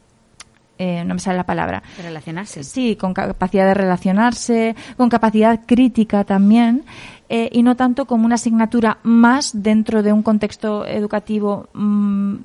eh, 0.82 1.04
no 1.06 1.14
me 1.14 1.20
sale 1.20 1.38
la 1.38 1.46
palabra, 1.46 1.84
De 1.98 2.04
relacionarse. 2.04 2.64
Sí, 2.64 2.96
con 2.96 3.14
capacidad 3.14 3.66
de 3.68 3.74
relacionarse, 3.76 4.76
con 4.98 5.10
capacidad 5.10 5.60
crítica 5.66 6.24
también, 6.24 6.84
eh, 7.30 7.50
y 7.52 7.62
no 7.64 7.76
tanto 7.76 8.06
como 8.06 8.26
una 8.26 8.36
asignatura 8.36 8.98
más 9.04 9.52
dentro 9.54 10.02
de 10.02 10.12
un 10.12 10.24
contexto 10.24 10.86
educativo 10.86 11.70
mm, 11.74 12.36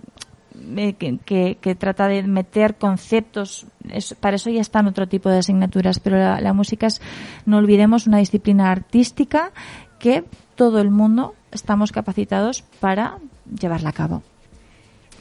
eh, 0.76 0.92
que, 0.98 1.18
que- 1.24 1.58
que 1.60 1.74
trata 1.74 2.08
de 2.08 2.22
meter 2.24 2.76
conceptos. 2.76 3.66
Es- 3.90 4.14
para 4.20 4.36
eso 4.36 4.50
ya 4.50 4.60
están 4.60 4.86
otro 4.86 5.06
tipo 5.06 5.28
de 5.30 5.38
asignaturas, 5.38 5.98
pero 6.00 6.16
la, 6.18 6.40
la 6.40 6.52
música 6.52 6.86
es, 6.86 7.00
no 7.46 7.56
olvidemos, 7.58 8.06
una 8.06 8.18
disciplina 8.18 8.70
artística 8.70 9.50
que 9.98 10.24
todo 10.56 10.80
el 10.80 10.90
mundo 10.90 11.34
estamos 11.52 11.90
capacitados 11.92 12.62
para 12.80 13.18
llevarla 13.60 13.90
a 13.90 13.92
cabo. 13.92 14.22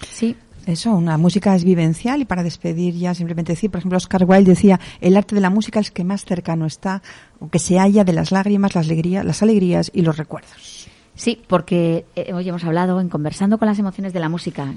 Sí, 0.09 0.36
Eso, 0.66 0.95
una 0.95 1.18
música 1.18 1.55
es 1.55 1.63
vivencial 1.63 2.22
y 2.22 2.26
para 2.26 2.41
despedir 2.41 2.95
ya 2.95 3.13
simplemente 3.13 3.53
decir, 3.53 3.70
por 3.70 3.80
ejemplo, 3.80 3.97
Oscar 3.97 4.26
Wilde 4.26 4.49
decía, 4.49 4.80
el 4.99 5.16
arte 5.16 5.36
de 5.36 5.41
la 5.41 5.51
música 5.51 5.80
es 5.80 5.91
que 5.91 6.03
más 6.03 6.26
cercano 6.26 6.66
está 6.66 7.03
o 7.39 7.49
que 7.49 7.59
se 7.59 7.78
halla 7.78 8.03
de 8.03 8.13
las 8.13 8.32
lágrimas, 8.32 8.74
las 8.74 8.88
alegrías, 8.88 9.24
las 9.24 9.43
alegrías 9.43 9.91
y 9.93 10.01
los 10.01 10.18
recuerdos. 10.18 10.88
Sí, 11.13 11.41
porque 11.47 12.05
eh, 12.16 12.34
hoy 12.34 12.49
hemos 12.49 12.63
hablado 12.63 12.99
en 12.99 13.09
conversando 13.09 13.59
con 13.59 13.68
las 13.68 13.78
emociones 13.78 14.11
de 14.11 14.20
la 14.20 14.28
música. 14.28 14.74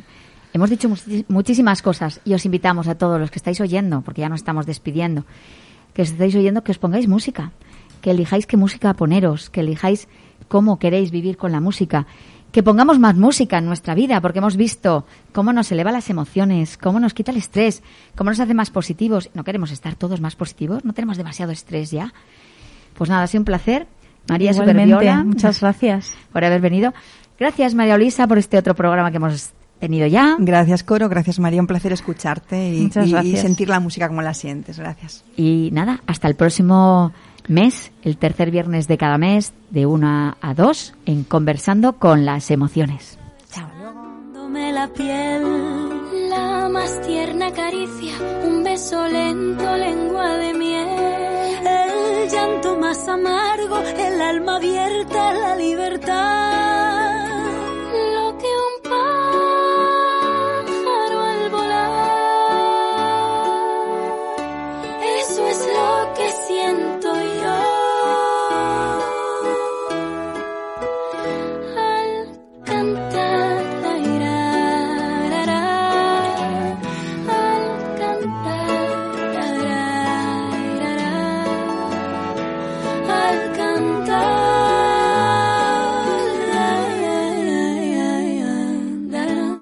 Hemos 0.53 0.68
dicho 0.68 0.91
muchísimas 1.28 1.80
cosas 1.80 2.20
y 2.24 2.34
os 2.34 2.45
invitamos 2.45 2.86
a 2.86 2.97
todos 2.97 3.18
los 3.18 3.30
que 3.30 3.39
estáis 3.39 3.61
oyendo, 3.61 4.03
porque 4.03 4.20
ya 4.20 4.28
nos 4.28 4.41
estamos 4.41 4.66
despidiendo, 4.66 5.24
que 5.95 6.03
os 6.03 6.11
estáis 6.11 6.34
oyendo 6.34 6.64
que 6.64 6.72
os 6.72 6.78
pongáis 6.78 7.09
música, 7.09 7.53
que 8.03 8.11
elijáis 8.11 8.47
qué 8.47 8.57
música 8.57 8.93
poneros, 8.95 9.49
que 9.49 9.61
elijáis 9.61 10.07
cómo 10.49 10.78
queréis 10.78 11.11
vivir 11.11 11.36
con 11.36 11.51
la 11.51 11.61
música, 11.61 12.07
que 12.53 12.62
pongamos 12.62 12.99
más 12.99 13.16
música 13.16 13.59
en 13.59 13.66
nuestra 13.66 13.94
vida, 13.94 14.20
porque 14.20 14.38
hemos 14.38 14.57
visto 14.57 15.05
cómo 15.32 15.53
nos 15.53 15.70
eleva 15.70 15.92
las 15.92 16.09
emociones, 16.11 16.78
cómo 16.78 16.99
nos 17.01 17.14
quita 17.14 17.30
el 17.30 17.36
estrés, 17.36 17.82
cómo 18.16 18.30
nos 18.30 18.40
hace 18.40 18.55
más 18.55 18.70
positivos. 18.70 19.30
No 19.34 19.44
queremos 19.44 19.70
estar 19.70 19.94
todos 19.96 20.20
más 20.20 20.36
positivos, 20.36 20.84
no 20.84 20.92
tenemos 20.92 21.16
demasiado 21.16 21.53
estrés 21.53 21.90
ya. 21.90 22.12
Pues 22.94 23.11
nada, 23.11 23.24
ha 23.24 23.26
sido 23.26 23.42
un 23.42 23.44
placer. 23.44 23.86
María 24.28 24.53
Superviola, 24.55 25.24
muchas 25.24 25.61
gracias. 25.62 26.14
por 26.32 26.44
haber 26.44 26.61
venido. 26.61 26.92
Gracias, 27.38 27.74
María 27.74 27.96
Luisa, 27.96 28.26
por 28.26 28.38
este 28.38 28.59
otro 28.59 28.74
programa 28.74 29.11
que 29.11 29.18
hemos 29.18 29.53
tenido 29.78 30.07
ya. 30.07 30.36
Gracias, 30.38 30.82
Coro. 30.82 31.09
Gracias, 31.09 31.38
María. 31.38 31.61
Un 31.61 31.66
placer 31.66 31.92
escucharte 31.92 32.68
y, 32.68 32.90
sentir 33.36 33.68
la 33.68 33.80
música 33.80 34.09
como 34.09 34.22
la 34.22 34.34
sientes. 34.34 34.78
Gracias. 34.78 35.24
Y 35.36 35.70
nada, 35.72 36.03
hasta 36.07 36.28
el 36.28 36.34
próximo 36.34 37.12
mes, 37.49 37.92
el 38.03 38.16
tercer 38.16 38.51
viernes 38.51 38.88
de 38.88 38.99
cada 38.99 39.18
mes, 39.18 39.53
de 39.70 39.86
1 39.86 40.36
a 40.40 40.55
2, 40.55 40.94
en 41.07 41.24
Conversando 41.24 41.94
con 41.94 42.24
las 42.24 42.51
Emociones. 42.51 43.18
Chao. 43.51 43.68
La 44.78 44.86
piel, 44.92 45.42
la 46.30 46.68
más 46.68 47.01
tierna 47.01 47.51
caricia, 47.51 48.14
un 48.44 48.62
beso 48.62 49.09
lento, 49.09 49.76
lengua 49.76 50.36
de 50.36 50.55
miel, 50.55 50.88
el 51.66 52.30
llanto 52.30 52.78
más 52.78 53.09
amargo, 53.09 53.80
el 53.80 54.20
alma 54.20 54.57
abierta, 54.57 55.32
la 55.32 55.57
libertad. 55.57 57.07